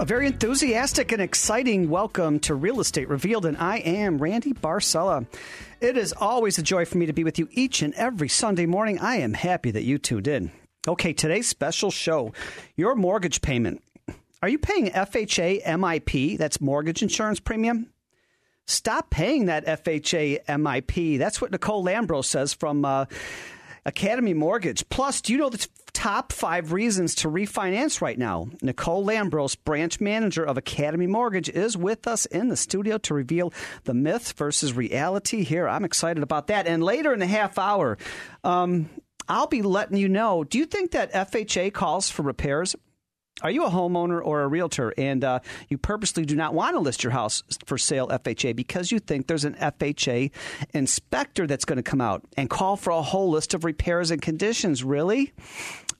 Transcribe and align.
A 0.00 0.04
very 0.04 0.26
enthusiastic 0.26 1.12
and 1.12 1.22
exciting 1.22 1.88
welcome 1.88 2.40
to 2.40 2.56
Real 2.56 2.80
Estate 2.80 3.08
Revealed, 3.08 3.46
and 3.46 3.56
I 3.56 3.78
am 3.78 4.18
Randy 4.18 4.52
Barcella. 4.52 5.24
It 5.80 5.96
is 5.96 6.12
always 6.12 6.58
a 6.58 6.64
joy 6.64 6.84
for 6.84 6.98
me 6.98 7.06
to 7.06 7.12
be 7.12 7.22
with 7.22 7.38
you 7.38 7.46
each 7.52 7.80
and 7.80 7.94
every 7.94 8.28
Sunday 8.28 8.66
morning. 8.66 8.98
I 8.98 9.18
am 9.18 9.34
happy 9.34 9.70
that 9.70 9.84
you 9.84 9.98
tuned 9.98 10.26
in. 10.26 10.50
Okay, 10.88 11.12
today's 11.12 11.48
special 11.48 11.92
show 11.92 12.32
your 12.74 12.96
mortgage 12.96 13.40
payment. 13.40 13.84
Are 14.42 14.48
you 14.48 14.58
paying 14.58 14.86
FHA 14.88 15.62
MIP? 15.62 16.38
That's 16.38 16.60
mortgage 16.60 17.00
insurance 17.00 17.38
premium. 17.38 17.88
Stop 18.66 19.10
paying 19.10 19.46
that 19.46 19.64
FHA 19.64 20.44
MIP. 20.46 21.18
That's 21.18 21.40
what 21.40 21.52
Nicole 21.52 21.84
Lambros 21.84 22.24
says 22.24 22.52
from 22.52 22.84
uh, 22.84 23.04
Academy 23.86 24.34
Mortgage. 24.34 24.88
Plus, 24.88 25.20
do 25.20 25.32
you 25.32 25.38
know 25.38 25.50
the 25.50 25.68
top 25.94 26.32
five 26.32 26.72
reasons 26.72 27.14
to 27.14 27.28
refinance 27.28 28.02
right 28.02 28.18
now? 28.18 28.48
Nicole 28.60 29.06
Lambros, 29.06 29.56
branch 29.64 30.00
manager 30.00 30.44
of 30.44 30.58
Academy 30.58 31.06
Mortgage, 31.06 31.48
is 31.48 31.76
with 31.76 32.06
us 32.06 32.26
in 32.26 32.48
the 32.48 32.56
studio 32.56 32.98
to 32.98 33.14
reveal 33.14 33.52
the 33.84 33.94
myth 33.94 34.34
versus 34.36 34.74
reality 34.74 35.44
here. 35.44 35.66
I'm 35.66 35.84
excited 35.84 36.22
about 36.22 36.48
that. 36.48 36.66
And 36.66 36.82
later 36.82 37.14
in 37.14 37.20
the 37.20 37.26
half 37.26 37.58
hour, 37.58 37.96
um, 38.42 38.90
I'll 39.28 39.46
be 39.46 39.62
letting 39.62 39.96
you 39.96 40.08
know. 40.08 40.44
Do 40.44 40.58
you 40.58 40.66
think 40.66 40.90
that 40.90 41.12
FHA 41.12 41.72
calls 41.72 42.10
for 42.10 42.22
repairs? 42.22 42.76
Are 43.42 43.50
you 43.50 43.64
a 43.64 43.70
homeowner 43.70 44.24
or 44.24 44.42
a 44.42 44.48
realtor 44.48 44.94
and 44.96 45.24
uh, 45.24 45.40
you 45.68 45.76
purposely 45.76 46.24
do 46.24 46.36
not 46.36 46.54
want 46.54 46.76
to 46.76 46.80
list 46.80 47.02
your 47.02 47.10
house 47.10 47.42
for 47.66 47.76
sale 47.76 48.06
FHA 48.08 48.54
because 48.54 48.92
you 48.92 49.00
think 49.00 49.26
there's 49.26 49.44
an 49.44 49.54
FHA 49.54 50.30
inspector 50.72 51.46
that's 51.46 51.64
going 51.64 51.76
to 51.76 51.82
come 51.82 52.00
out 52.00 52.24
and 52.36 52.48
call 52.48 52.76
for 52.76 52.90
a 52.90 53.02
whole 53.02 53.30
list 53.30 53.52
of 53.52 53.64
repairs 53.64 54.12
and 54.12 54.22
conditions? 54.22 54.84
Really? 54.84 55.32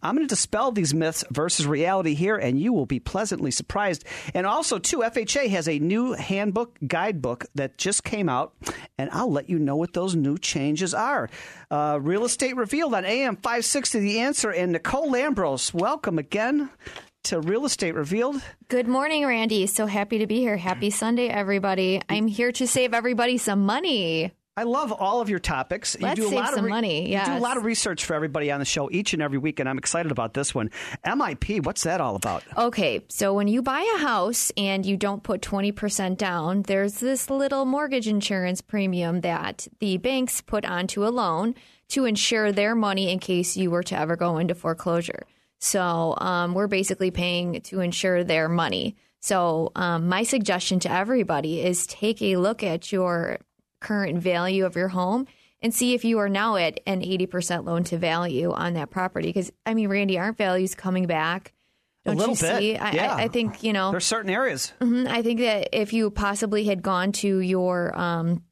I'm 0.04 0.14
going 0.14 0.28
to 0.28 0.32
dispel 0.32 0.70
these 0.70 0.92
myths 0.92 1.24
versus 1.30 1.66
reality 1.66 2.12
here, 2.12 2.36
and 2.36 2.60
you 2.60 2.74
will 2.74 2.84
be 2.84 3.00
pleasantly 3.00 3.50
surprised. 3.50 4.04
And 4.34 4.46
also, 4.46 4.78
too, 4.78 4.98
FHA 4.98 5.48
has 5.48 5.66
a 5.66 5.78
new 5.78 6.12
handbook, 6.12 6.78
guidebook 6.86 7.46
that 7.54 7.78
just 7.78 8.04
came 8.04 8.28
out, 8.28 8.52
and 8.98 9.08
I'll 9.12 9.32
let 9.32 9.48
you 9.48 9.58
know 9.58 9.76
what 9.76 9.94
those 9.94 10.14
new 10.14 10.36
changes 10.36 10.92
are. 10.92 11.30
Uh, 11.70 11.98
Real 12.02 12.24
Estate 12.24 12.54
Revealed 12.54 12.94
on 12.94 13.06
AM 13.06 13.36
560 13.36 13.98
The 13.98 14.20
Answer, 14.20 14.50
and 14.50 14.72
Nicole 14.72 15.10
Lambros, 15.10 15.72
welcome 15.72 16.18
again 16.18 16.68
to 17.24 17.40
Real 17.40 17.64
Estate 17.64 17.94
Revealed. 17.94 18.42
Good 18.68 18.86
morning, 18.86 19.24
Randy. 19.24 19.66
So 19.66 19.86
happy 19.86 20.18
to 20.18 20.26
be 20.26 20.40
here. 20.40 20.58
Happy 20.58 20.90
Sunday, 20.90 21.28
everybody. 21.28 22.02
I'm 22.10 22.26
here 22.26 22.52
to 22.52 22.66
save 22.66 22.92
everybody 22.92 23.38
some 23.38 23.64
money. 23.64 24.32
I 24.56 24.62
love 24.62 24.92
all 24.92 25.20
of 25.20 25.28
your 25.28 25.40
topics. 25.40 25.96
Let's 25.98 26.16
you 26.16 26.24
do 26.24 26.28
a 26.28 26.30
save 26.30 26.38
lot 26.38 26.50
some 26.50 26.58
of 26.60 26.64
re- 26.66 26.70
money, 26.70 27.12
You 27.12 27.24
do 27.24 27.32
a 27.32 27.40
lot 27.40 27.56
of 27.56 27.64
research 27.64 28.04
for 28.04 28.14
everybody 28.14 28.52
on 28.52 28.60
the 28.60 28.64
show 28.64 28.88
each 28.92 29.12
and 29.12 29.20
every 29.20 29.38
week, 29.38 29.58
and 29.58 29.68
I'm 29.68 29.78
excited 29.78 30.12
about 30.12 30.34
this 30.34 30.54
one. 30.54 30.70
MIP, 31.04 31.64
what's 31.64 31.82
that 31.82 32.00
all 32.00 32.14
about? 32.14 32.44
Okay, 32.56 33.04
so 33.08 33.34
when 33.34 33.48
you 33.48 33.62
buy 33.62 33.80
a 33.96 33.98
house 33.98 34.52
and 34.56 34.86
you 34.86 34.96
don't 34.96 35.24
put 35.24 35.40
20% 35.40 36.16
down, 36.16 36.62
there's 36.62 37.00
this 37.00 37.30
little 37.30 37.64
mortgage 37.64 38.06
insurance 38.06 38.60
premium 38.60 39.22
that 39.22 39.66
the 39.80 39.96
banks 39.96 40.40
put 40.40 40.64
onto 40.64 41.04
a 41.04 41.10
loan 41.10 41.56
to 41.88 42.04
insure 42.04 42.52
their 42.52 42.76
money 42.76 43.10
in 43.10 43.18
case 43.18 43.56
you 43.56 43.72
were 43.72 43.82
to 43.82 43.98
ever 43.98 44.14
go 44.14 44.38
into 44.38 44.54
foreclosure. 44.54 45.24
So 45.58 46.14
um, 46.18 46.54
we're 46.54 46.68
basically 46.68 47.10
paying 47.10 47.60
to 47.62 47.80
insure 47.80 48.22
their 48.22 48.48
money. 48.48 48.94
So 49.18 49.72
um, 49.74 50.08
my 50.08 50.22
suggestion 50.22 50.78
to 50.80 50.92
everybody 50.92 51.60
is 51.60 51.88
take 51.88 52.22
a 52.22 52.36
look 52.36 52.62
at 52.62 52.92
your 52.92 53.38
current 53.84 54.18
value 54.18 54.66
of 54.66 54.74
your 54.74 54.88
home 54.88 55.26
and 55.62 55.72
see 55.72 55.94
if 55.94 56.04
you 56.04 56.18
are 56.18 56.28
now 56.28 56.56
at 56.56 56.80
an 56.86 57.00
80% 57.00 57.64
loan 57.64 57.84
to 57.84 57.96
value 57.96 58.50
on 58.52 58.74
that 58.74 58.90
property. 58.90 59.28
Because, 59.28 59.52
I 59.64 59.74
mean, 59.74 59.88
Randy, 59.88 60.18
aren't 60.18 60.36
values 60.36 60.74
coming 60.74 61.06
back? 61.06 61.52
Don't 62.04 62.16
a 62.16 62.18
little 62.18 62.34
you 62.34 62.40
bit. 62.40 62.58
see? 62.58 62.76
I, 62.76 62.90
yeah. 62.92 63.14
I, 63.14 63.22
I 63.22 63.28
think, 63.28 63.62
you 63.62 63.72
know, 63.72 63.90
There's 63.92 64.04
certain 64.04 64.30
areas. 64.30 64.72
Mhm. 64.80 65.06
I 65.06 65.22
think 65.22 65.40
that 65.40 65.68
if 65.72 65.92
you 65.92 66.10
possibly 66.10 66.64
had 66.64 66.82
gone 66.82 67.12
to 67.12 67.38
your 67.38 67.98
um, 67.98 68.42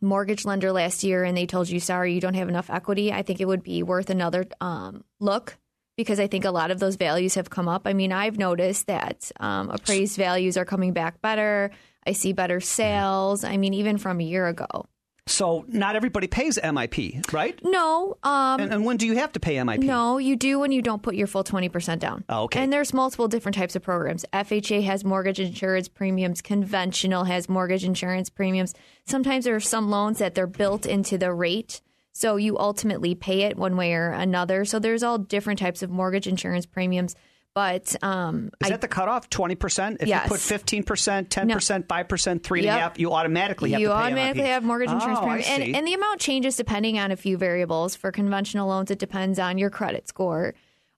mortgage 0.00 0.44
lender 0.44 0.72
last 0.72 1.04
year 1.04 1.24
and 1.24 1.36
they 1.36 1.46
told 1.46 1.68
you, 1.68 1.80
sorry, 1.80 2.14
you 2.14 2.20
don't 2.20 2.34
have 2.34 2.48
enough 2.48 2.70
equity, 2.70 3.12
I 3.12 3.22
think 3.22 3.40
it 3.40 3.48
would 3.48 3.62
be 3.62 3.82
worth 3.82 4.08
another 4.08 4.46
um, 4.60 5.04
look 5.20 5.58
because 5.96 6.18
I 6.18 6.26
think 6.28 6.44
a 6.44 6.50
lot 6.50 6.70
of 6.70 6.80
those 6.80 6.96
values 6.96 7.34
have 7.34 7.50
come 7.50 7.68
up. 7.68 7.82
I 7.86 7.92
mean, 7.92 8.12
I've 8.12 8.38
noticed 8.38 8.86
that 8.86 9.30
um, 9.38 9.70
appraised 9.70 10.16
values 10.16 10.56
are 10.56 10.64
coming 10.64 10.92
back 10.92 11.20
better. 11.20 11.70
I 12.06 12.12
see 12.12 12.32
better 12.32 12.60
sales. 12.60 13.44
I 13.44 13.56
mean, 13.56 13.74
even 13.74 13.98
from 13.98 14.20
a 14.20 14.24
year 14.24 14.46
ago. 14.46 14.86
So 15.26 15.64
not 15.68 15.96
everybody 15.96 16.26
pays 16.26 16.58
MIP, 16.58 17.32
right? 17.32 17.58
No, 17.64 18.18
um, 18.22 18.60
And, 18.60 18.74
and 18.74 18.84
when 18.84 18.98
do 18.98 19.06
you 19.06 19.14
have 19.14 19.32
to 19.32 19.40
pay 19.40 19.54
MIP? 19.56 19.78
No, 19.78 20.18
you 20.18 20.36
do 20.36 20.58
when 20.58 20.70
you 20.70 20.82
don't 20.82 21.02
put 21.02 21.14
your 21.14 21.26
full 21.26 21.42
20% 21.42 21.98
down. 21.98 22.24
Oh, 22.28 22.42
okay. 22.42 22.62
And 22.62 22.70
there's 22.70 22.92
multiple 22.92 23.26
different 23.26 23.56
types 23.56 23.74
of 23.74 23.82
programs. 23.82 24.26
FHA 24.34 24.82
has 24.84 25.02
mortgage 25.02 25.40
insurance 25.40 25.88
premiums, 25.88 26.42
conventional 26.42 27.24
has 27.24 27.48
mortgage 27.48 27.84
insurance 27.84 28.28
premiums. 28.28 28.74
Sometimes 29.06 29.46
there 29.46 29.54
are 29.54 29.60
some 29.60 29.88
loans 29.90 30.18
that 30.18 30.34
they're 30.34 30.46
built 30.46 30.84
into 30.84 31.16
the 31.16 31.32
rate. 31.32 31.80
So 32.12 32.36
you 32.36 32.58
ultimately 32.58 33.14
pay 33.14 33.42
it 33.42 33.56
one 33.56 33.76
way 33.76 33.94
or 33.94 34.10
another. 34.10 34.66
So 34.66 34.78
there's 34.78 35.02
all 35.02 35.16
different 35.18 35.58
types 35.58 35.82
of 35.82 35.90
mortgage 35.90 36.26
insurance 36.26 36.66
premiums. 36.66 37.16
But 37.54 37.94
um, 38.02 38.50
Is 38.60 38.66
I, 38.66 38.70
that 38.70 38.80
the 38.80 38.88
cutoff? 38.88 39.30
Twenty 39.30 39.54
percent? 39.54 39.98
If 40.00 40.08
Yes. 40.08 40.24
you 40.24 40.28
put 40.28 40.40
fifteen 40.40 40.82
percent, 40.82 41.30
ten 41.30 41.48
percent, 41.48 41.86
five 41.88 42.08
percent, 42.08 42.42
three 42.42 42.60
and 42.60 42.64
a 42.68 42.72
Yep. 42.72 42.80
half, 42.80 42.98
you 42.98 43.12
automatically 43.12 43.70
have 43.70 43.80
you 43.80 43.86
to 43.88 43.94
pay 43.94 44.00
automatically 44.00 44.42
have 44.48 44.64
mortgage 44.64 44.90
insurance 44.90 45.20
oh, 45.22 45.26
premium, 45.26 45.62
and, 45.62 45.76
and 45.76 45.86
the 45.86 45.94
amount 45.94 46.20
changes 46.20 46.56
depending 46.56 46.98
on 46.98 47.12
a 47.12 47.16
few 47.16 47.36
variables. 47.36 47.94
For 47.94 48.10
conventional 48.10 48.68
loans, 48.68 48.90
it 48.90 48.98
depends 48.98 49.38
on 49.38 49.56
your 49.56 49.70
credit 49.70 50.08
score, 50.08 50.54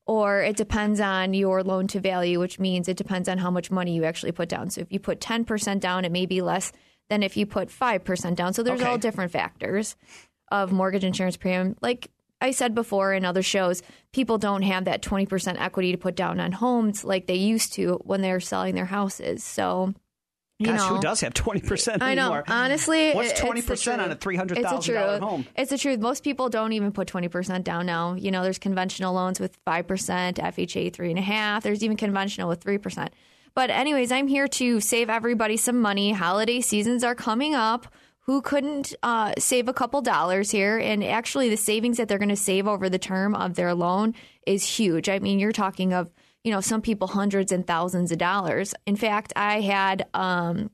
or 0.06 0.40
it 0.42 0.56
depends 0.56 0.98
on 0.98 1.34
your 1.34 1.62
loan 1.62 1.88
to 1.88 2.00
value, 2.00 2.40
which 2.40 2.58
means 2.58 2.88
it 2.88 2.96
depends 2.96 3.28
on 3.28 3.36
how 3.36 3.50
much 3.50 3.70
money 3.70 3.94
you 3.94 4.04
actually 4.04 4.32
put 4.32 4.48
down. 4.48 4.70
So 4.70 4.80
if 4.80 4.90
you 4.90 4.98
put 4.98 5.20
ten 5.20 5.44
percent 5.44 5.82
down, 5.82 6.06
it 6.06 6.12
may 6.12 6.24
be 6.24 6.40
less 6.40 6.72
than 7.10 7.22
if 7.22 7.36
you 7.36 7.44
put 7.44 7.70
five 7.70 8.02
percent 8.02 8.38
down. 8.38 8.54
So 8.54 8.62
there's 8.62 8.80
Okay. 8.80 8.88
all 8.90 8.96
different 8.96 9.30
factors 9.30 9.94
of 10.50 10.72
mortgage 10.72 11.04
insurance 11.04 11.36
premium, 11.36 11.76
like. 11.82 12.08
I 12.40 12.50
said 12.50 12.74
before 12.74 13.12
in 13.14 13.24
other 13.24 13.42
shows, 13.42 13.82
people 14.12 14.36
don't 14.38 14.62
have 14.62 14.84
that 14.84 15.02
20% 15.02 15.60
equity 15.60 15.92
to 15.92 15.98
put 15.98 16.16
down 16.16 16.38
on 16.38 16.52
homes 16.52 17.04
like 17.04 17.26
they 17.26 17.34
used 17.36 17.72
to 17.74 18.00
when 18.04 18.20
they're 18.20 18.40
selling 18.40 18.74
their 18.74 18.84
houses. 18.84 19.42
So, 19.42 19.94
you 20.58 20.66
Gosh, 20.66 20.78
know, 20.78 20.96
who 20.96 21.00
does 21.02 21.20
have 21.20 21.34
twenty 21.34 21.60
percent 21.60 22.02
I 22.02 22.14
know. 22.14 22.42
Honestly, 22.48 23.12
what's 23.12 23.28
it- 23.28 23.30
it's 23.32 23.40
the 23.40 23.46
twenty 23.46 23.60
percent 23.62 24.00
on 24.00 24.06
a 24.06 24.14
truth. 24.14 24.20
three 24.22 24.36
hundred 24.36 24.56
It's 24.58 24.64
the 24.66 24.70
thousand 24.76 24.94
dollar 24.94 25.18
truth. 25.18 25.28
home? 25.30 25.46
It's 25.54 25.70
the 25.70 25.76
truth. 25.76 26.00
Most 26.00 26.24
people 26.24 26.48
don't 26.48 26.72
even 26.72 26.92
put 26.92 27.08
twenty 27.08 27.28
percent 27.28 27.64
down 27.64 27.84
now. 27.84 28.14
You 28.14 28.30
know, 28.30 28.42
there's 28.42 28.58
conventional 28.58 29.12
loans 29.12 29.38
with 29.38 29.54
five 29.66 29.86
percent, 29.86 30.38
FHA 30.38 30.90
three 30.94 31.10
and 31.10 31.18
a 31.18 31.22
half. 31.22 31.62
There's 31.62 31.84
even 31.84 31.98
conventional 31.98 32.48
with 32.48 32.62
three 32.62 32.78
percent. 32.78 33.12
But 33.54 33.68
anyways, 33.70 34.10
I'm 34.12 34.28
here 34.28 34.48
to 34.48 34.80
save 34.80 35.10
everybody 35.10 35.56
some 35.58 35.78
money. 35.80 36.12
Holiday 36.12 36.60
seasons 36.62 37.04
are 37.04 37.14
coming 37.14 37.54
up. 37.54 37.86
Who 38.26 38.42
couldn't 38.42 38.92
uh, 39.04 39.34
save 39.38 39.68
a 39.68 39.72
couple 39.72 40.02
dollars 40.02 40.50
here? 40.50 40.78
And 40.78 41.04
actually, 41.04 41.48
the 41.48 41.56
savings 41.56 41.96
that 41.98 42.08
they're 42.08 42.18
going 42.18 42.28
to 42.28 42.36
save 42.36 42.66
over 42.66 42.88
the 42.88 42.98
term 42.98 43.36
of 43.36 43.54
their 43.54 43.72
loan 43.72 44.14
is 44.46 44.64
huge. 44.64 45.08
I 45.08 45.20
mean, 45.20 45.38
you're 45.38 45.52
talking 45.52 45.92
of 45.92 46.12
you 46.42 46.50
know 46.50 46.60
some 46.60 46.82
people 46.82 47.06
hundreds 47.08 47.52
and 47.52 47.66
thousands 47.66 48.10
of 48.10 48.18
dollars. 48.18 48.74
In 48.86 48.96
fact, 48.96 49.32
I 49.36 49.60
had. 49.60 50.06
Um, 50.14 50.70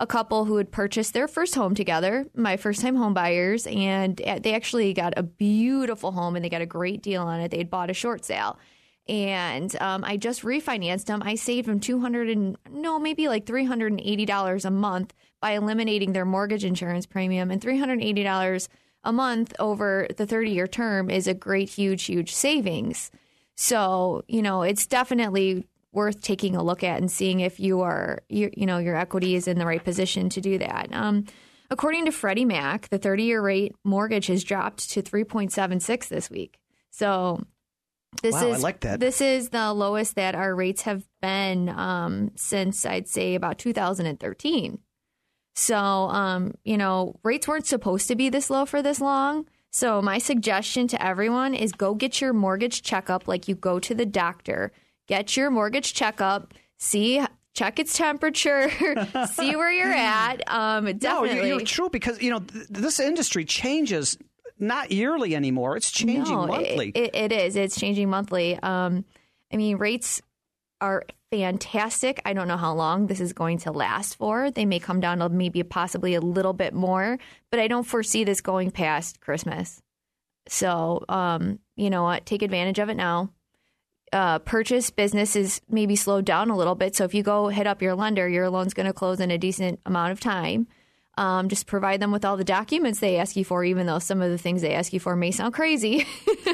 a 0.00 0.06
couple 0.08 0.44
who 0.44 0.56
had 0.56 0.72
purchased 0.72 1.14
their 1.14 1.28
first 1.28 1.54
home 1.54 1.72
together, 1.74 2.26
my 2.34 2.56
first 2.56 2.80
time 2.80 2.96
home 2.96 3.14
buyers, 3.14 3.64
and 3.68 4.16
they 4.16 4.52
actually 4.52 4.92
got 4.92 5.14
a 5.16 5.22
beautiful 5.22 6.10
home 6.10 6.34
and 6.34 6.44
they 6.44 6.48
got 6.48 6.60
a 6.60 6.66
great 6.66 7.00
deal 7.00 7.22
on 7.22 7.40
it. 7.40 7.52
They 7.52 7.58
had 7.58 7.70
bought 7.70 7.90
a 7.90 7.94
short 7.94 8.24
sale. 8.24 8.58
And 9.06 9.74
um, 9.80 10.02
I 10.02 10.16
just 10.16 10.42
refinanced 10.42 11.04
them. 11.04 11.22
I 11.24 11.36
saved 11.36 11.68
them 11.68 11.78
two 11.78 12.00
hundred 12.00 12.28
and 12.28 12.56
no, 12.68 12.98
maybe 12.98 13.28
like 13.28 13.46
three 13.46 13.64
hundred 13.64 13.92
and 13.92 14.00
eighty 14.00 14.24
dollars 14.24 14.64
a 14.64 14.70
month 14.70 15.14
by 15.44 15.50
eliminating 15.50 16.14
their 16.14 16.24
mortgage 16.24 16.64
insurance 16.64 17.04
premium. 17.04 17.50
And 17.50 17.60
three 17.60 17.78
hundred 17.78 17.94
and 17.94 18.02
eighty 18.02 18.22
dollars 18.22 18.66
a 19.04 19.12
month 19.12 19.52
over 19.58 20.08
the 20.16 20.24
thirty 20.24 20.52
year 20.52 20.66
term 20.66 21.10
is 21.10 21.26
a 21.26 21.34
great, 21.34 21.68
huge, 21.68 22.04
huge 22.04 22.34
savings. 22.34 23.10
So 23.54 24.24
you 24.26 24.40
know, 24.40 24.62
it's 24.62 24.86
definitely 24.86 25.66
worth 25.92 26.22
taking 26.22 26.56
a 26.56 26.62
look 26.62 26.82
at 26.82 26.98
and 26.98 27.10
seeing 27.10 27.40
if 27.40 27.60
you 27.60 27.82
are, 27.82 28.22
you, 28.30 28.50
you 28.56 28.64
know, 28.64 28.78
your 28.78 28.96
equity 28.96 29.34
is 29.34 29.46
in 29.46 29.58
the 29.58 29.66
right 29.66 29.84
position 29.84 30.30
to 30.30 30.40
do 30.40 30.56
that. 30.56 30.88
Um, 30.92 31.26
according 31.70 32.06
to 32.06 32.10
Freddie 32.10 32.46
Mac, 32.46 32.88
the 32.88 32.96
30 32.96 33.24
year 33.24 33.42
rate 33.42 33.76
mortgage 33.84 34.28
has 34.28 34.44
dropped 34.44 34.88
to 34.92 35.02
3.76 35.02 36.08
this 36.08 36.30
week. 36.30 36.58
So 36.90 37.44
this 38.22 38.32
Wow, 38.32 38.48
I 38.48 38.50
is 38.52 38.62
like 38.62 38.80
that. 38.80 38.98
this 38.98 39.20
is 39.20 39.50
the 39.50 39.74
lowest 39.74 40.14
that 40.14 40.34
our 40.34 40.54
rates 40.54 40.82
have 40.82 41.06
been 41.20 41.68
um, 41.68 42.30
since 42.34 42.86
I'd 42.86 43.08
say 43.08 43.34
about 43.34 43.58
2013. 43.58 44.78
So, 45.54 45.76
um, 45.76 46.54
you 46.64 46.76
know, 46.76 47.14
rates 47.22 47.46
weren't 47.46 47.66
supposed 47.66 48.08
to 48.08 48.16
be 48.16 48.28
this 48.28 48.50
low 48.50 48.66
for 48.66 48.82
this 48.82 49.00
long. 49.00 49.46
So, 49.70 50.02
my 50.02 50.18
suggestion 50.18 50.86
to 50.88 51.04
everyone 51.04 51.54
is 51.54 51.72
go 51.72 51.94
get 51.94 52.20
your 52.20 52.32
mortgage 52.32 52.82
checkup 52.82 53.26
like 53.26 53.48
you 53.48 53.54
go 53.54 53.78
to 53.80 53.94
the 53.94 54.06
doctor. 54.06 54.72
Get 55.06 55.36
your 55.36 55.50
mortgage 55.50 55.94
checkup, 55.94 56.54
see 56.78 57.24
check 57.54 57.78
its 57.78 57.96
temperature, 57.96 58.70
see 59.32 59.54
where 59.56 59.70
you're 59.72 59.92
at. 59.92 60.42
Um, 60.46 60.86
definitely. 60.98 61.28
No, 61.28 61.34
you're, 61.34 61.46
you're 61.58 61.60
true 61.60 61.88
because 61.90 62.20
you 62.20 62.30
know 62.30 62.40
th- 62.40 62.66
this 62.68 62.98
industry 63.00 63.44
changes 63.44 64.18
not 64.58 64.90
yearly 64.92 65.34
anymore. 65.34 65.76
It's 65.76 65.90
changing 65.90 66.34
No, 66.34 66.46
monthly. 66.46 66.90
It, 66.94 67.14
it, 67.14 67.14
it 67.14 67.32
is. 67.32 67.56
It's 67.56 67.78
changing 67.78 68.08
monthly. 68.08 68.58
Um, 68.62 69.04
I 69.52 69.56
mean, 69.56 69.76
rates 69.76 70.20
are 70.80 71.04
fantastic. 71.30 72.20
I 72.24 72.32
don't 72.32 72.48
know 72.48 72.56
how 72.56 72.74
long 72.74 73.06
this 73.06 73.20
is 73.20 73.32
going 73.32 73.58
to 73.58 73.72
last 73.72 74.16
for. 74.16 74.50
They 74.50 74.64
may 74.64 74.78
come 74.78 75.00
down 75.00 75.18
to 75.18 75.28
maybe 75.28 75.62
possibly 75.62 76.14
a 76.14 76.20
little 76.20 76.52
bit 76.52 76.72
more, 76.72 77.18
but 77.50 77.60
I 77.60 77.68
don't 77.68 77.84
foresee 77.84 78.24
this 78.24 78.40
going 78.40 78.70
past 78.70 79.20
Christmas. 79.20 79.82
So, 80.46 81.04
um, 81.08 81.58
you 81.76 81.90
know 81.90 82.02
what? 82.02 82.26
Take 82.26 82.42
advantage 82.42 82.78
of 82.78 82.88
it 82.88 82.96
now. 82.96 83.30
Uh, 84.12 84.38
purchase 84.38 84.90
business 84.90 85.34
is 85.34 85.60
maybe 85.68 85.96
slowed 85.96 86.24
down 86.24 86.50
a 86.50 86.56
little 86.56 86.76
bit. 86.76 86.94
So 86.94 87.04
if 87.04 87.14
you 87.14 87.22
go 87.22 87.48
hit 87.48 87.66
up 87.66 87.82
your 87.82 87.96
lender, 87.96 88.28
your 88.28 88.48
loan's 88.48 88.74
going 88.74 88.86
to 88.86 88.92
close 88.92 89.18
in 89.18 89.30
a 89.30 89.38
decent 89.38 89.80
amount 89.86 90.12
of 90.12 90.20
time. 90.20 90.68
Um, 91.16 91.48
just 91.48 91.66
provide 91.66 92.00
them 92.00 92.10
with 92.10 92.24
all 92.24 92.36
the 92.36 92.44
documents 92.44 92.98
they 93.00 93.18
ask 93.18 93.36
you 93.36 93.44
for, 93.44 93.64
even 93.64 93.86
though 93.86 94.00
some 94.00 94.20
of 94.20 94.30
the 94.30 94.38
things 94.38 94.62
they 94.62 94.74
ask 94.74 94.92
you 94.92 95.00
for 95.00 95.14
may 95.14 95.30
sound 95.30 95.54
crazy. 95.54 96.06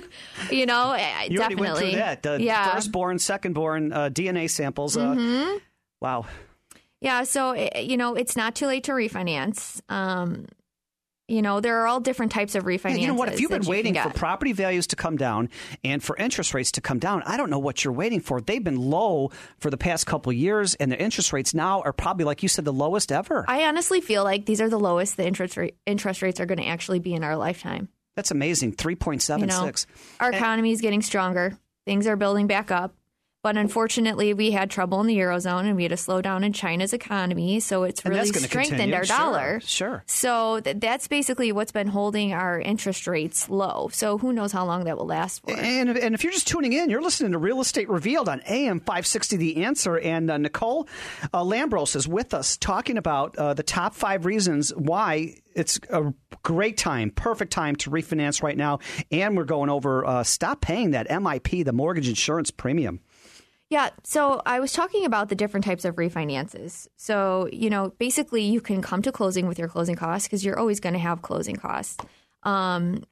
you 0.50 0.66
know, 0.66 0.94
you 0.94 1.00
already 1.00 1.36
definitely. 1.36 1.56
went 1.56 1.78
through 1.78 1.90
that. 1.92 2.22
The 2.22 2.42
yeah. 2.42 2.74
firstborn, 2.74 3.16
secondborn 3.16 3.94
uh, 3.94 4.10
DNA 4.10 4.48
samples. 4.50 4.96
Uh, 4.96 5.10
Mm-hmm. 5.10 5.56
Wow. 6.00 6.26
Yeah, 7.00 7.24
so 7.24 7.52
eh, 7.52 7.80
you 7.80 7.96
know, 7.96 8.14
it's 8.14 8.36
not 8.36 8.54
too 8.54 8.66
late 8.66 8.84
to 8.84 8.92
refinance. 8.92 9.80
Um, 9.88 10.46
you 11.30 11.42
know, 11.42 11.60
there 11.60 11.80
are 11.80 11.86
all 11.86 12.00
different 12.00 12.32
types 12.32 12.54
of 12.54 12.64
refinances. 12.64 12.90
Yeah, 12.90 12.96
you 13.02 13.06
know 13.06 13.14
what? 13.14 13.32
If 13.32 13.40
you've 13.40 13.50
been 13.50 13.62
you 13.62 13.70
waiting 13.70 13.94
for 13.94 14.10
property 14.10 14.52
values 14.52 14.88
to 14.88 14.96
come 14.96 15.16
down 15.16 15.48
and 15.84 16.02
for 16.02 16.16
interest 16.16 16.54
rates 16.54 16.72
to 16.72 16.80
come 16.80 16.98
down, 16.98 17.22
I 17.24 17.36
don't 17.36 17.50
know 17.50 17.58
what 17.58 17.84
you're 17.84 17.92
waiting 17.92 18.20
for. 18.20 18.40
They've 18.40 18.62
been 18.62 18.80
low 18.80 19.30
for 19.58 19.70
the 19.70 19.76
past 19.76 20.06
couple 20.06 20.30
of 20.30 20.36
years, 20.36 20.74
and 20.74 20.90
the 20.90 21.00
interest 21.00 21.32
rates 21.32 21.54
now 21.54 21.82
are 21.82 21.92
probably, 21.92 22.24
like 22.24 22.42
you 22.42 22.48
said, 22.48 22.64
the 22.64 22.72
lowest 22.72 23.12
ever. 23.12 23.44
I 23.48 23.64
honestly 23.64 24.00
feel 24.00 24.24
like 24.24 24.46
these 24.46 24.60
are 24.60 24.68
the 24.68 24.78
lowest 24.78 25.16
the 25.16 25.26
interest 25.26 25.56
rate, 25.56 25.76
interest 25.86 26.22
rates 26.22 26.40
are 26.40 26.46
going 26.46 26.58
to 26.58 26.66
actually 26.66 26.98
be 26.98 27.14
in 27.14 27.22
our 27.22 27.36
lifetime. 27.36 27.88
That's 28.16 28.32
amazing. 28.32 28.72
Three 28.72 28.96
point 28.96 29.22
seven 29.22 29.48
six. 29.50 29.84
point 29.84 29.86
You 29.88 29.94
know, 30.20 30.26
our 30.26 30.32
economy 30.32 30.72
is 30.72 30.80
getting 30.80 31.00
stronger. 31.00 31.56
Things 31.86 32.06
are 32.06 32.16
building 32.16 32.46
back 32.46 32.70
up. 32.70 32.94
But 33.42 33.56
unfortunately, 33.56 34.34
we 34.34 34.50
had 34.50 34.70
trouble 34.70 35.00
in 35.00 35.06
the 35.06 35.16
eurozone, 35.16 35.64
and 35.64 35.74
we 35.74 35.84
had 35.84 35.92
a 35.92 35.96
slowdown 35.96 36.44
in 36.44 36.52
China's 36.52 36.92
economy. 36.92 37.58
So 37.60 37.84
it's 37.84 38.04
really 38.04 38.26
strengthened 38.26 38.68
continue. 38.80 38.94
our 38.94 39.04
Sure, 39.06 39.16
dollar. 39.16 39.60
sure. 39.64 40.04
So 40.06 40.60
th- 40.60 40.76
that's 40.78 41.08
basically 41.08 41.50
what's 41.50 41.72
been 41.72 41.88
holding 41.88 42.34
our 42.34 42.60
interest 42.60 43.06
rates 43.06 43.48
low. 43.48 43.88
So 43.92 44.18
who 44.18 44.34
knows 44.34 44.52
how 44.52 44.66
long 44.66 44.84
that 44.84 44.98
will 44.98 45.06
last 45.06 45.42
for? 45.42 45.56
And, 45.58 45.88
and 45.96 46.14
if 46.14 46.22
you're 46.22 46.34
just 46.34 46.48
tuning 46.48 46.74
in, 46.74 46.90
you're 46.90 47.00
listening 47.00 47.32
to 47.32 47.38
Real 47.38 47.62
Estate 47.62 47.88
Revealed 47.88 48.28
on 48.28 48.42
AM 48.46 48.78
560 48.80 49.36
The 49.38 49.64
Answer. 49.64 49.98
And 49.98 50.30
uh, 50.30 50.36
Nicole 50.36 50.86
uh, 51.32 51.42
Lambros 51.42 51.96
is 51.96 52.06
with 52.06 52.34
us 52.34 52.58
talking 52.58 52.98
about 52.98 53.36
uh, 53.38 53.54
the 53.54 53.62
top 53.62 53.94
five 53.94 54.26
reasons 54.26 54.68
why 54.76 55.36
it's 55.54 55.80
a 55.88 56.12
great 56.42 56.76
time, 56.76 57.10
perfect 57.10 57.52
time 57.52 57.74
to 57.76 57.90
refinance 57.90 58.42
right 58.42 58.56
now. 58.56 58.80
And 59.10 59.34
we're 59.34 59.44
going 59.44 59.70
over 59.70 60.04
uh, 60.04 60.24
stop 60.24 60.60
paying 60.60 60.90
that 60.90 61.08
MIP, 61.08 61.64
the 61.64 61.72
mortgage 61.72 62.08
insurance 62.08 62.50
premium. 62.50 63.00
Yeah. 63.70 63.90
So 64.02 64.42
I 64.44 64.58
was 64.58 64.72
talking 64.72 65.04
about 65.04 65.28
the 65.28 65.36
different 65.36 65.64
types 65.64 65.84
of 65.84 65.94
refinances. 65.94 66.88
So, 66.96 67.48
you 67.52 67.70
know, 67.70 67.90
basically 67.98 68.42
you 68.42 68.60
can 68.60 68.82
come 68.82 69.00
to 69.02 69.12
closing 69.12 69.46
with 69.46 69.60
your 69.60 69.68
closing 69.68 69.94
costs 69.94 70.26
because 70.26 70.44
you're 70.44 70.58
always 70.58 70.80
going 70.80 70.94
to 70.94 70.98
have 70.98 71.22
closing 71.22 71.54
costs. 71.54 71.96
Um, 72.42 73.04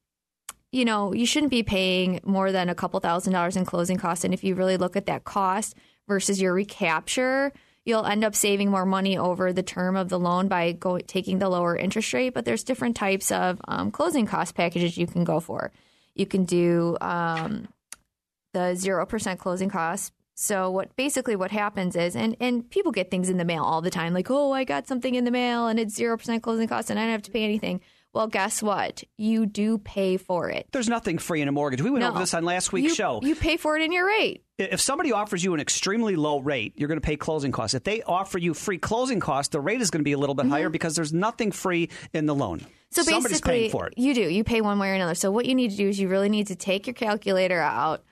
you 0.72 0.84
know, 0.84 1.14
you 1.14 1.26
shouldn't 1.26 1.50
be 1.50 1.62
paying 1.62 2.20
more 2.24 2.50
than 2.50 2.68
a 2.68 2.74
couple 2.74 2.98
thousand 2.98 3.32
dollars 3.32 3.56
in 3.56 3.64
closing 3.64 3.96
costs. 3.98 4.24
And 4.24 4.34
if 4.34 4.42
you 4.42 4.56
really 4.56 4.76
look 4.76 4.96
at 4.96 5.06
that 5.06 5.22
cost 5.22 5.76
versus 6.08 6.40
your 6.40 6.52
recapture, 6.52 7.52
you'll 7.84 8.04
end 8.04 8.24
up 8.24 8.34
saving 8.34 8.68
more 8.68 8.84
money 8.84 9.16
over 9.16 9.52
the 9.52 9.62
term 9.62 9.94
of 9.96 10.08
the 10.08 10.18
loan 10.18 10.48
by 10.48 10.72
go, 10.72 10.98
taking 10.98 11.38
the 11.38 11.48
lower 11.48 11.76
interest 11.76 12.12
rate. 12.12 12.34
But 12.34 12.44
there's 12.44 12.64
different 12.64 12.96
types 12.96 13.30
of 13.30 13.60
um, 13.68 13.92
closing 13.92 14.26
cost 14.26 14.56
packages 14.56 14.98
you 14.98 15.06
can 15.06 15.22
go 15.22 15.38
for. 15.38 15.70
You 16.16 16.26
can 16.26 16.44
do 16.44 16.98
um, 17.00 17.68
the 18.52 18.74
zero 18.74 19.06
percent 19.06 19.38
closing 19.38 19.70
costs. 19.70 20.10
So 20.40 20.70
what 20.70 20.94
basically 20.94 21.34
what 21.34 21.50
happens 21.50 21.96
is, 21.96 22.14
and 22.14 22.36
and 22.38 22.70
people 22.70 22.92
get 22.92 23.10
things 23.10 23.28
in 23.28 23.38
the 23.38 23.44
mail 23.44 23.64
all 23.64 23.80
the 23.82 23.90
time, 23.90 24.14
like 24.14 24.30
oh 24.30 24.52
I 24.52 24.62
got 24.62 24.86
something 24.86 25.16
in 25.16 25.24
the 25.24 25.32
mail 25.32 25.66
and 25.66 25.80
it's 25.80 25.96
zero 25.96 26.16
percent 26.16 26.44
closing 26.44 26.68
costs 26.68 26.90
and 26.90 26.98
I 26.98 27.02
don't 27.02 27.10
have 27.10 27.22
to 27.22 27.32
pay 27.32 27.42
anything. 27.42 27.80
Well, 28.14 28.28
guess 28.28 28.62
what? 28.62 29.02
You 29.16 29.46
do 29.46 29.78
pay 29.78 30.16
for 30.16 30.48
it. 30.48 30.68
There's 30.70 30.88
nothing 30.88 31.18
free 31.18 31.42
in 31.42 31.48
a 31.48 31.52
mortgage. 31.52 31.82
We 31.82 31.90
went 31.90 32.02
No. 32.02 32.10
over 32.10 32.20
this 32.20 32.34
on 32.34 32.44
last 32.44 32.72
week's 32.72 32.90
you, 32.90 32.94
show. 32.94 33.20
You 33.22 33.34
pay 33.34 33.56
for 33.56 33.76
it 33.76 33.82
in 33.82 33.90
your 33.90 34.06
rate. 34.06 34.44
if 34.58 34.80
somebody 34.80 35.10
offers 35.12 35.42
you 35.42 35.54
an 35.54 35.60
extremely 35.60 36.14
low 36.14 36.38
rate, 36.38 36.72
you're 36.76 36.88
going 36.88 37.00
to 37.00 37.04
pay 37.06 37.16
closing 37.16 37.50
costs. 37.50 37.74
If 37.74 37.82
they 37.82 38.02
offer 38.02 38.38
you 38.38 38.54
free 38.54 38.78
closing 38.78 39.18
costs, 39.20 39.50
the 39.52 39.60
rate 39.60 39.80
is 39.80 39.90
going 39.90 40.00
to 40.00 40.04
be 40.04 40.12
a 40.12 40.18
little 40.18 40.34
bit 40.36 40.46
higher 40.46 40.68
because 40.70 40.94
there's 40.94 41.12
nothing 41.12 41.50
free 41.52 41.90
in 42.14 42.26
the 42.26 42.34
loan. 42.34 42.60
Mm-hmm. 42.60 42.68
So 42.92 43.02
Somebody's 43.02 43.40
basically, 43.40 43.52
paying 43.58 43.70
for 43.72 43.88
it. 43.88 43.94
you 43.98 44.14
do. 44.14 44.22
You 44.22 44.42
pay 44.44 44.60
one 44.62 44.78
way 44.78 44.88
or 44.90 44.94
another. 44.94 45.14
So 45.16 45.30
what 45.32 45.46
you 45.46 45.54
need 45.56 45.72
to 45.72 45.76
do 45.76 45.88
is 45.88 45.98
you 46.00 46.08
really 46.08 46.28
need 46.30 46.46
to 46.46 46.56
take 46.56 46.86
your 46.86 46.94
calculator 46.94 47.60
out, 47.60 48.04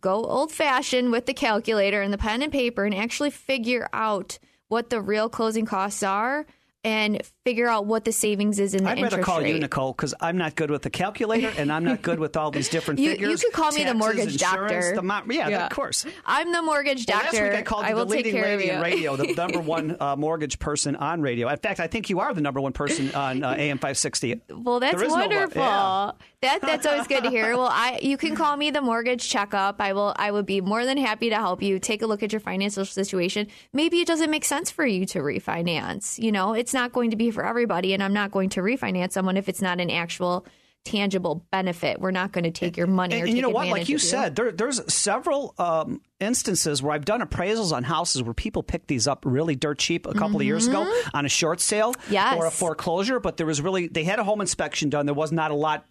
go 0.00 0.24
old 0.24 0.52
fashioned 0.52 1.12
with 1.12 1.26
the 1.26 1.34
calculator 1.34 2.00
and 2.00 2.12
the 2.12 2.18
pen 2.18 2.42
and 2.42 2.52
paper, 2.52 2.84
and 2.84 2.94
actually 2.94 3.30
figure 3.30 3.88
out 3.92 4.38
what 4.68 4.90
the 4.90 5.00
real 5.00 5.28
closing 5.28 5.64
costs 5.64 6.02
are, 6.02 6.46
and 6.84 7.20
figure 7.44 7.66
out 7.68 7.86
what 7.86 8.04
the 8.04 8.12
savings 8.12 8.58
is 8.60 8.72
in 8.74 8.84
the 8.84 8.90
I'd 8.90 8.98
interest 8.98 9.12
rather 9.16 9.24
call 9.24 9.40
rate. 9.40 9.52
you, 9.54 9.58
Nicole, 9.60 9.92
because 9.92 10.14
I'm 10.20 10.36
not 10.38 10.54
good 10.54 10.70
with 10.70 10.82
the 10.82 10.90
calculator 10.90 11.52
and 11.58 11.72
I'm 11.72 11.82
not 11.84 12.02
good 12.02 12.18
with 12.20 12.36
all 12.36 12.50
these 12.50 12.68
different 12.70 13.00
You- 13.00 13.12
you 13.12 13.36
could 13.36 13.52
call 13.52 13.72
me 13.72 13.84
the 13.84 13.94
mortgage 13.94 14.36
doctor. 14.38 14.94
the 14.94 15.02
mo- 15.02 15.22
yeah, 15.28 15.48
Yeah. 15.48 15.66
of 15.66 15.72
course. 15.72 16.06
I'm 16.24 16.52
the 16.52 16.62
mortgage 16.62 17.04
Well, 17.08 17.18
doctor. 17.20 17.36
last 17.36 17.42
week 17.50 17.58
I 17.58 17.62
called 17.62 17.86
you 17.88 17.94
will 17.96 18.04
the 18.06 18.10
leading 18.16 18.34
lady 18.34 18.68
of 18.70 18.76
in 18.76 18.82
radio, 18.82 19.16
the 19.16 19.32
number 19.36 19.58
one 19.60 19.96
uh, 19.98 20.14
mortgage 20.16 20.58
person 20.60 20.94
on 20.96 21.20
radio. 21.20 21.48
In 21.48 21.56
fact, 21.58 21.80
I 21.80 21.88
think 21.88 22.10
you 22.10 22.20
are 22.20 22.32
the 22.32 22.40
number 22.40 22.60
one 22.60 22.72
person 22.72 23.12
on 23.14 23.42
uh, 23.42 23.50
AM 23.58 23.78
560. 23.78 24.40
Well, 24.50 24.78
that's 24.80 24.94
There 24.96 25.04
is 25.04 25.12
no 25.12 25.18
wonderful. 25.20 25.60
yeah. 25.62 26.12
That 26.40 26.60
that's 26.60 26.86
always 26.86 27.08
good 27.08 27.24
to 27.24 27.30
hear. 27.30 27.56
Well, 27.56 27.66
I 27.68 27.98
you 28.00 28.16
can 28.16 28.36
call 28.36 28.56
me 28.56 28.70
the 28.70 28.80
mortgage 28.80 29.28
checkup. 29.28 29.80
I 29.80 29.92
will 29.92 30.14
I 30.16 30.30
would 30.30 30.46
be 30.46 30.60
more 30.60 30.84
than 30.86 30.96
happy 30.96 31.30
to 31.30 31.34
help 31.34 31.60
you 31.64 31.80
take 31.80 32.00
a 32.02 32.06
look 32.06 32.22
at 32.22 32.32
your 32.32 32.38
financial 32.38 32.84
situation. 32.84 33.48
Maybe 33.72 34.00
it 34.00 34.06
doesn't 34.06 34.30
make 34.30 34.44
sense 34.44 34.70
for 34.70 34.86
you 34.86 35.04
to 35.06 35.18
refinance. 35.18 36.16
You 36.22 36.30
know, 36.30 36.52
it's 36.52 36.67
not 36.74 36.92
going 36.92 37.10
to 37.10 37.16
be 37.16 37.30
for 37.30 37.44
everybody, 37.44 37.94
and 37.94 38.02
I'm 38.02 38.12
not 38.12 38.30
going 38.30 38.50
to 38.50 38.60
refinance 38.60 39.12
someone 39.12 39.36
if 39.36 39.48
it's 39.48 39.62
not 39.62 39.80
an 39.80 39.90
actual 39.90 40.46
tangible 40.84 41.44
benefit. 41.50 42.00
We're 42.00 42.12
not 42.12 42.32
going 42.32 42.44
to 42.44 42.50
take 42.50 42.76
your 42.76 42.86
money 42.86 43.16
or 43.16 43.18
And, 43.18 43.24
take 43.26 43.30
and 43.30 43.36
you 43.36 43.42
know 43.42 43.50
what? 43.50 43.68
Like 43.68 43.88
you 43.90 43.96
of 43.96 44.02
said, 44.02 44.36
there, 44.36 44.52
there's 44.52 44.80
several 44.92 45.54
um, 45.58 46.00
instances 46.18 46.82
where 46.82 46.92
I've 46.92 47.04
done 47.04 47.20
appraisals 47.20 47.72
on 47.72 47.82
houses 47.84 48.22
where 48.22 48.32
people 48.32 48.62
picked 48.62 48.88
these 48.88 49.06
up 49.06 49.24
really 49.26 49.54
dirt 49.54 49.78
cheap 49.78 50.06
a 50.06 50.14
couple 50.14 50.36
of 50.36 50.46
years 50.46 50.66
ago 50.66 50.90
on 51.12 51.26
a 51.26 51.28
short 51.28 51.60
sale 51.60 51.92
Mm-hmm. 51.92 52.12
Yes. 52.12 52.38
or 52.38 52.46
a 52.46 52.50
foreclosure. 52.50 53.20
But 53.20 53.36
there 53.36 53.46
was 53.46 53.60
really 53.60 53.88
they 53.88 54.04
had 54.04 54.18
a 54.18 54.24
home 54.24 54.40
inspection 54.40 54.88
done. 54.88 55.04
There 55.04 55.14
was 55.14 55.32
not 55.32 55.50
a 55.50 55.54
lot 55.54 55.84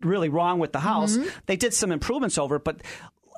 really 0.00 0.28
wrong 0.30 0.58
with 0.58 0.72
the 0.72 0.80
house. 0.80 1.16
Mm-hmm. 1.16 1.28
They 1.46 1.56
did 1.56 1.74
some 1.74 1.92
improvements 1.92 2.38
over 2.38 2.56
it, 2.56 2.64
but 2.64 2.80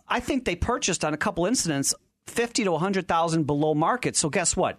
I 0.08 0.20
think 0.20 0.44
they 0.44 0.54
purchased 0.54 1.04
on 1.04 1.14
a 1.14 1.16
couple 1.16 1.46
incidents 1.46 1.94
fifty 2.26 2.62
to 2.64 2.76
hundred 2.76 3.08
thousand 3.08 3.44
below 3.44 3.74
market. 3.74 4.14
So 4.14 4.30
guess 4.30 4.56
what? 4.56 4.78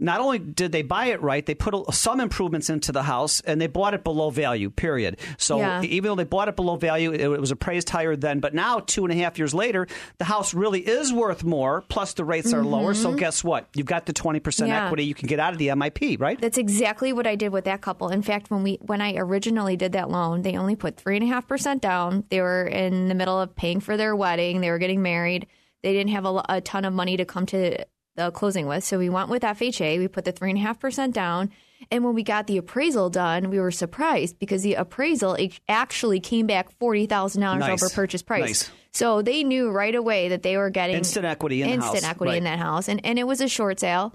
Not 0.00 0.20
only 0.20 0.38
did 0.38 0.70
they 0.70 0.82
buy 0.82 1.06
it 1.06 1.20
right, 1.22 1.44
they 1.44 1.54
put 1.54 1.74
some 1.92 2.20
improvements 2.20 2.70
into 2.70 2.92
the 2.92 3.02
house 3.02 3.40
and 3.40 3.60
they 3.60 3.66
bought 3.66 3.94
it 3.94 4.04
below 4.04 4.30
value, 4.30 4.70
period. 4.70 5.18
So 5.38 5.58
Yeah. 5.58 5.82
even 5.82 6.10
though 6.10 6.14
they 6.14 6.24
bought 6.24 6.46
it 6.48 6.54
below 6.54 6.76
value, 6.76 7.12
it, 7.12 7.26
was 7.40 7.50
appraised 7.50 7.88
higher 7.90 8.14
then. 8.14 8.38
But 8.38 8.54
now, 8.54 8.78
two 8.78 9.04
and 9.04 9.12
a 9.12 9.16
half 9.16 9.38
years 9.38 9.54
later, 9.54 9.88
the 10.18 10.24
house 10.24 10.54
really 10.54 10.80
is 10.80 11.12
worth 11.12 11.42
more, 11.42 11.82
plus 11.88 12.12
the 12.14 12.24
rates 12.24 12.52
are 12.52 12.62
lower. 12.62 12.94
So 12.94 13.12
guess 13.12 13.42
what? 13.42 13.68
You've 13.74 13.86
got 13.86 14.06
the 14.06 14.12
20% 14.12 14.40
Mm-hmm. 14.40 14.66
Yeah. 14.68 14.84
equity 14.86 15.04
you 15.04 15.14
can 15.14 15.26
get 15.26 15.40
out 15.40 15.52
of 15.52 15.58
the 15.58 15.68
MIP, 15.68 16.20
right? 16.20 16.40
That's 16.40 16.58
exactly 16.58 17.12
what 17.12 17.26
I 17.26 17.34
did 17.34 17.50
with 17.52 17.64
that 17.64 17.80
couple. 17.80 18.08
In 18.10 18.22
fact, 18.22 18.50
when 18.50 18.62
we 18.62 18.78
when 18.82 19.00
I 19.00 19.14
originally 19.16 19.76
did 19.76 19.92
that 19.92 20.10
loan, 20.10 20.42
they 20.42 20.56
only 20.56 20.76
put 20.76 20.96
three 20.96 21.16
and 21.16 21.24
a 21.24 21.28
half 21.28 21.46
percent 21.48 21.82
down. 21.82 22.24
They 22.30 22.40
were 22.40 22.66
in 22.66 23.08
the 23.08 23.14
middle 23.14 23.40
of 23.40 23.54
paying 23.56 23.80
for 23.80 23.96
their 23.96 24.14
wedding. 24.14 24.60
They 24.60 24.70
were 24.70 24.78
getting 24.78 25.02
married. 25.02 25.46
They 25.82 25.92
didn't 25.92 26.10
have 26.10 26.24
a, 26.24 26.44
a 26.48 26.60
ton 26.60 26.84
of 26.84 26.92
money 26.92 27.16
to 27.16 27.24
come 27.24 27.46
to 27.46 27.84
the 28.18 28.30
closing 28.30 28.66
with, 28.66 28.84
so 28.84 28.98
we 28.98 29.08
went 29.08 29.28
with 29.28 29.42
FHA. 29.42 29.98
We 29.98 30.08
put 30.08 30.24
the 30.24 30.32
three 30.32 30.50
and 30.50 30.58
a 30.58 30.62
half 30.62 30.78
percent 30.78 31.14
down, 31.14 31.50
and 31.90 32.04
when 32.04 32.14
we 32.14 32.22
got 32.22 32.46
the 32.46 32.58
appraisal 32.58 33.08
done, 33.08 33.48
we 33.50 33.58
were 33.60 33.70
surprised 33.70 34.38
because 34.38 34.62
the 34.62 34.74
appraisal 34.74 35.36
actually 35.68 36.20
came 36.20 36.46
back 36.46 36.70
forty 36.78 37.06
thousand 37.06 37.40
dollars 37.42 37.60
Nice. 37.60 37.82
over 37.82 37.94
purchase 37.94 38.22
price. 38.22 38.40
Nice. 38.40 38.70
So 38.92 39.22
they 39.22 39.44
knew 39.44 39.70
right 39.70 39.94
away 39.94 40.28
that 40.28 40.42
they 40.42 40.56
were 40.56 40.70
getting 40.70 40.96
Instant 40.96 41.24
equity 41.24 41.62
in 41.62 41.68
instant 41.70 42.08
equity 42.08 42.36
in 42.36 42.44
that 42.44 42.58
house, 42.58 42.88
and 42.88 43.00
and 43.04 43.18
it 43.18 43.26
was 43.26 43.40
a 43.40 43.48
short 43.48 43.80
sale, 43.80 44.14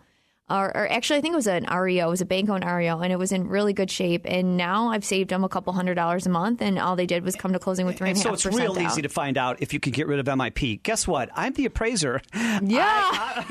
or, 0.49 0.75
or 0.75 0.91
actually 0.91 1.19
I 1.19 1.21
think 1.21 1.33
it 1.33 1.37
was 1.37 1.47
an 1.47 1.65
REO, 1.65 2.07
it 2.07 2.09
was 2.09 2.21
a 2.21 2.25
bank 2.25 2.49
owned 2.49 2.65
REO, 2.65 2.99
and 2.99 3.11
it 3.13 3.17
was 3.17 3.31
in 3.31 3.47
really 3.47 3.73
good 3.73 3.89
shape. 3.89 4.23
And 4.25 4.57
now 4.57 4.89
I've 4.89 5.05
saved 5.05 5.29
them 5.29 5.43
a 5.43 5.49
couple 5.49 5.73
hundred 5.73 5.95
dollars 5.95 6.25
a 6.25 6.29
month, 6.29 6.61
and 6.61 6.77
all 6.77 6.95
they 6.95 7.05
did 7.05 7.23
was 7.23 7.35
come 7.35 7.53
to 7.53 7.59
closing 7.59 7.85
with 7.85 7.97
three 7.97 8.09
And 8.09 8.17
and 8.17 8.23
so 8.23 8.33
it's 8.33 8.45
real 8.45 8.73
down. 8.73 8.85
easy 8.85 9.01
to 9.01 9.09
find 9.09 9.37
out 9.37 9.61
if 9.61 9.73
you 9.73 9.79
can 9.79 9.91
get 9.91 10.07
rid 10.07 10.19
of 10.19 10.25
MIP. 10.25 10.83
Guess 10.83 11.07
what? 11.07 11.29
I'm 11.33 11.53
the 11.53 11.65
appraiser. 11.65 12.21
yeah, 12.33 13.43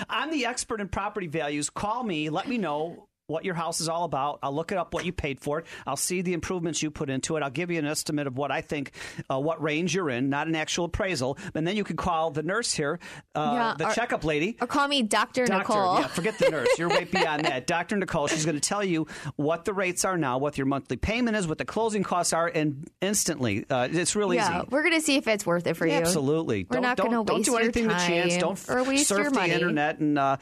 I'm 0.08 0.30
the 0.30 0.46
expert 0.46 0.80
in 0.80 0.88
property 0.88 1.26
values. 1.26 1.70
Call 1.70 2.02
me. 2.04 2.30
Let 2.30 2.48
me 2.48 2.58
know 2.58 3.08
what 3.32 3.44
your 3.44 3.54
house 3.54 3.80
is 3.80 3.88
all 3.88 4.04
about. 4.04 4.38
I'll 4.42 4.54
look 4.54 4.70
it 4.72 4.78
up 4.78 4.94
what 4.94 5.04
you 5.04 5.12
paid 5.12 5.40
for 5.40 5.58
it. 5.60 5.66
I'll 5.86 5.96
see 5.96 6.22
the 6.22 6.32
improvements 6.34 6.82
you 6.82 6.90
put 6.90 7.10
into 7.10 7.36
it. 7.36 7.42
I'll 7.42 7.50
give 7.50 7.70
you 7.70 7.78
an 7.78 7.86
estimate 7.86 8.26
of 8.26 8.36
what 8.36 8.50
I 8.50 8.60
think, 8.60 8.92
uh, 9.30 9.38
what 9.40 9.60
range 9.62 9.94
you're 9.94 10.10
in, 10.10 10.28
not 10.28 10.46
an 10.46 10.54
actual 10.54 10.84
appraisal. 10.84 11.38
And 11.54 11.66
then 11.66 11.76
you 11.76 11.84
can 11.84 11.96
call 11.96 12.30
the 12.30 12.42
nurse 12.42 12.72
here, 12.74 12.98
uh, 13.34 13.50
Yeah, 13.54 13.74
the 13.78 13.88
or- 13.88 13.92
checkup 13.94 14.24
lady. 14.24 14.56
Or 14.60 14.66
call 14.66 14.86
me 14.88 15.02
Dr. 15.02 15.46
Doctor, 15.46 15.58
Nicole. 15.74 16.00
yeah, 16.00 16.06
forget 16.08 16.38
the 16.38 16.50
nurse. 16.50 16.68
You're 16.78 16.88
way 16.90 17.04
beyond 17.10 17.44
that. 17.46 17.66
Dr. 17.66 17.96
Nicole, 17.96 18.26
she's 18.26 18.44
going 18.44 18.54
to 18.56 18.60
tell 18.68 18.84
you 18.84 19.06
what 19.36 19.64
the 19.64 19.72
rates 19.72 20.04
are 20.04 20.16
now, 20.18 20.38
what 20.38 20.58
your 20.58 20.66
monthly 20.66 20.96
payment 20.96 21.36
is, 21.36 21.46
what 21.48 21.58
the 21.58 21.64
closing 21.64 22.02
costs 22.02 22.32
are, 22.32 22.48
and 22.48 22.88
instantly. 23.00 23.64
Uh, 23.70 23.88
it's 23.90 24.14
real 24.14 24.32
yeah, 24.34 24.58
easy. 24.60 24.68
we're 24.70 24.82
going 24.82 24.94
to 24.94 25.00
see 25.00 25.16
if 25.16 25.26
it's 25.26 25.46
worth 25.46 25.66
it 25.66 25.74
for 25.76 25.86
you. 25.86 25.92
Absolutely. 25.94 26.64
We're 26.68 26.74
don't, 26.74 26.82
not 26.82 26.96
gonna 26.96 27.10
don't 27.24 27.30
waste 27.30 27.44
do 27.46 27.52
your 27.52 27.60
anything 27.60 27.86
with 27.86 27.96
chance. 27.98 28.36
Don't 28.36 28.58
or 28.68 28.82
waste 28.84 29.08
surf 29.08 29.18
your 29.18 29.30
the 29.30 29.34
money. 29.38 29.52
internet. 29.52 29.98
And 29.98 30.18
uh, 30.18 30.36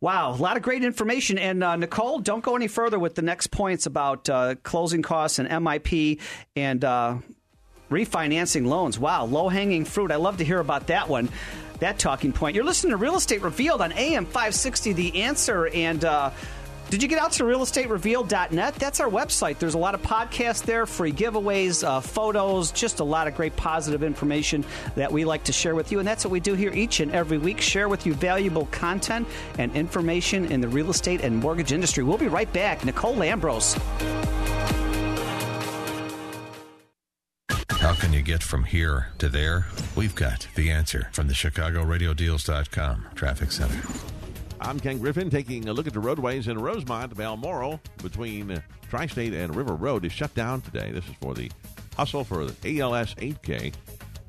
wow, 0.00 0.32
a 0.32 0.36
lot 0.36 0.56
of 0.56 0.62
great 0.62 0.82
information. 0.84 1.38
And 1.38 1.62
uh, 1.62 1.76
Nicole, 1.76 2.18
don't 2.18 2.33
go 2.42 2.56
any 2.56 2.68
further 2.68 2.98
with 2.98 3.14
the 3.14 3.22
next 3.22 3.48
points 3.48 3.86
about 3.86 4.28
uh, 4.28 4.54
closing 4.62 5.02
costs 5.02 5.38
and 5.38 5.48
MIP 5.48 6.20
and 6.56 6.84
uh, 6.84 7.16
refinancing 7.90 8.66
loans. 8.66 8.98
Wow, 8.98 9.24
low 9.26 9.48
hanging 9.48 9.84
fruit. 9.84 10.10
I 10.10 10.16
love 10.16 10.38
to 10.38 10.44
hear 10.44 10.60
about 10.60 10.88
that 10.88 11.08
one. 11.08 11.28
That 11.80 11.98
talking 11.98 12.32
point. 12.32 12.54
You're 12.54 12.64
listening 12.64 12.92
to 12.92 12.96
Real 12.96 13.16
Estate 13.16 13.42
Revealed 13.42 13.80
on 13.80 13.92
AM 13.92 14.26
560 14.26 14.92
The 14.92 15.22
Answer. 15.22 15.68
And 15.68 16.04
uh, 16.04 16.30
did 16.90 17.02
you 17.02 17.08
get 17.08 17.18
out 17.18 17.32
to 17.32 17.44
realestaterevealed.net? 17.44 18.74
That's 18.76 19.00
our 19.00 19.08
website. 19.08 19.58
There's 19.58 19.74
a 19.74 19.78
lot 19.78 19.94
of 19.94 20.02
podcasts 20.02 20.62
there, 20.62 20.86
free 20.86 21.12
giveaways, 21.12 21.86
uh, 21.86 22.00
photos, 22.00 22.70
just 22.70 23.00
a 23.00 23.04
lot 23.04 23.26
of 23.26 23.34
great 23.34 23.56
positive 23.56 24.02
information 24.02 24.64
that 24.94 25.10
we 25.10 25.24
like 25.24 25.44
to 25.44 25.52
share 25.52 25.74
with 25.74 25.90
you. 25.90 25.98
And 25.98 26.06
that's 26.06 26.24
what 26.24 26.30
we 26.30 26.40
do 26.40 26.54
here 26.54 26.72
each 26.72 27.00
and 27.00 27.12
every 27.12 27.38
week 27.38 27.60
share 27.60 27.88
with 27.88 28.06
you 28.06 28.14
valuable 28.14 28.66
content 28.66 29.26
and 29.58 29.74
information 29.74 30.46
in 30.46 30.60
the 30.60 30.68
real 30.68 30.90
estate 30.90 31.22
and 31.22 31.36
mortgage 31.36 31.72
industry. 31.72 32.04
We'll 32.04 32.18
be 32.18 32.28
right 32.28 32.52
back. 32.52 32.84
Nicole 32.84 33.14
Lambros. 33.14 33.80
How 37.70 37.92
can 37.92 38.14
you 38.14 38.22
get 38.22 38.42
from 38.42 38.64
here 38.64 39.08
to 39.18 39.28
there? 39.28 39.66
We've 39.94 40.14
got 40.14 40.48
the 40.54 40.70
answer 40.70 41.10
from 41.12 41.28
the 41.28 41.34
ChicagoRadioDeals.com 41.34 43.06
Traffic 43.14 43.52
Center. 43.52 43.82
I'm 44.64 44.80
Ken 44.80 44.98
Griffin 44.98 45.28
taking 45.28 45.68
a 45.68 45.74
look 45.74 45.86
at 45.86 45.92
the 45.92 46.00
roadways 46.00 46.48
in 46.48 46.58
Rosemont. 46.58 47.14
Balmoral 47.14 47.82
between 48.02 48.62
Tri 48.88 49.06
State 49.06 49.34
and 49.34 49.54
River 49.54 49.74
Road 49.74 50.06
is 50.06 50.12
shut 50.12 50.34
down 50.34 50.62
today. 50.62 50.90
This 50.90 51.04
is 51.06 51.14
for 51.20 51.34
the 51.34 51.50
hustle 51.98 52.24
for 52.24 52.46
the 52.46 52.80
ALS 52.80 53.14
8K. 53.16 53.74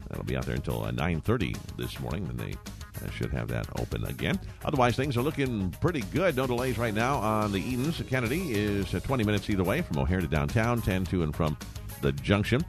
That'll 0.09 0.25
be 0.25 0.35
out 0.35 0.45
there 0.45 0.55
until 0.55 0.83
uh, 0.83 0.91
9:30 0.91 1.55
this 1.77 1.97
morning, 2.01 2.27
and 2.27 2.37
they 2.37 2.51
uh, 2.51 3.09
should 3.11 3.31
have 3.31 3.47
that 3.47 3.65
open 3.79 4.03
again. 4.07 4.37
Otherwise, 4.65 4.97
things 4.97 5.15
are 5.15 5.21
looking 5.21 5.71
pretty 5.79 6.01
good. 6.11 6.35
No 6.35 6.45
delays 6.45 6.77
right 6.77 6.93
now 6.93 7.15
on 7.19 7.53
the 7.53 7.59
Edens. 7.59 8.03
Kennedy 8.09 8.51
is 8.51 8.93
uh, 8.93 8.99
20 8.99 9.23
minutes 9.23 9.49
either 9.49 9.63
way 9.63 9.83
from 9.83 9.99
O'Hare 9.99 10.19
to 10.19 10.27
downtown, 10.27 10.81
10 10.81 11.05
to 11.05 11.23
and 11.23 11.33
from 11.33 11.57
the 12.01 12.11
junction. 12.11 12.63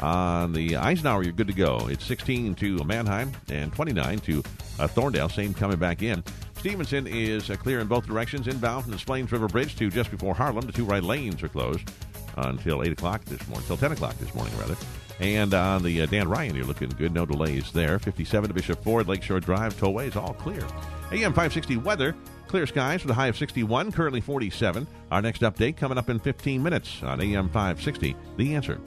On 0.00 0.52
the 0.52 0.76
Eisenhower, 0.76 1.24
you're 1.24 1.32
good 1.32 1.48
to 1.48 1.52
go. 1.52 1.88
It's 1.90 2.04
16 2.04 2.54
to 2.54 2.84
Mannheim 2.84 3.32
and 3.48 3.72
29 3.72 4.20
to 4.20 4.42
Thorndale. 4.78 5.28
Same 5.28 5.52
coming 5.52 5.78
back 5.78 6.04
in. 6.04 6.22
Stevenson 6.58 7.06
is 7.06 7.50
uh, 7.50 7.56
clear 7.56 7.80
in 7.80 7.86
both 7.86 8.06
directions. 8.06 8.48
Inbound 8.48 8.82
from 8.82 8.90
the 8.90 8.98
Des 8.98 9.04
Plaines 9.04 9.30
River 9.30 9.46
Bridge 9.46 9.76
to 9.76 9.90
just 9.90 10.10
before 10.10 10.34
Harlem. 10.34 10.66
The 10.66 10.72
two 10.72 10.84
right 10.84 11.02
lanes 11.02 11.42
are 11.42 11.48
closed 11.48 11.88
until 12.36 12.82
8 12.82 12.92
o'clock 12.92 13.24
this 13.24 13.40
morning, 13.48 13.62
until 13.62 13.76
10 13.76 13.92
o'clock 13.92 14.16
this 14.18 14.34
morning, 14.34 14.56
rather. 14.58 14.76
And 15.20 15.54
on 15.54 15.82
the 15.82 16.02
uh, 16.02 16.06
Dan 16.06 16.28
Ryan, 16.28 16.56
you're 16.56 16.64
looking 16.64 16.88
good. 16.90 17.12
No 17.12 17.26
delays 17.26 17.70
there. 17.72 17.98
57 17.98 18.48
to 18.48 18.54
Bishop 18.54 18.82
Ford, 18.82 19.08
Lakeshore 19.08 19.40
Drive, 19.40 19.74
tollways, 19.74 20.16
all 20.16 20.34
clear. 20.34 20.62
AM 21.10 21.32
560 21.32 21.76
weather. 21.78 22.14
Clear 22.48 22.66
skies 22.66 23.02
with 23.02 23.10
a 23.10 23.14
high 23.14 23.26
of 23.26 23.36
61, 23.36 23.92
currently 23.92 24.20
47. 24.20 24.86
Our 25.10 25.22
next 25.22 25.42
update 25.42 25.76
coming 25.76 25.98
up 25.98 26.08
in 26.08 26.18
15 26.18 26.62
minutes 26.62 27.02
on 27.02 27.20
AM 27.20 27.48
560. 27.48 28.16
The 28.36 28.54
answer. 28.54 28.80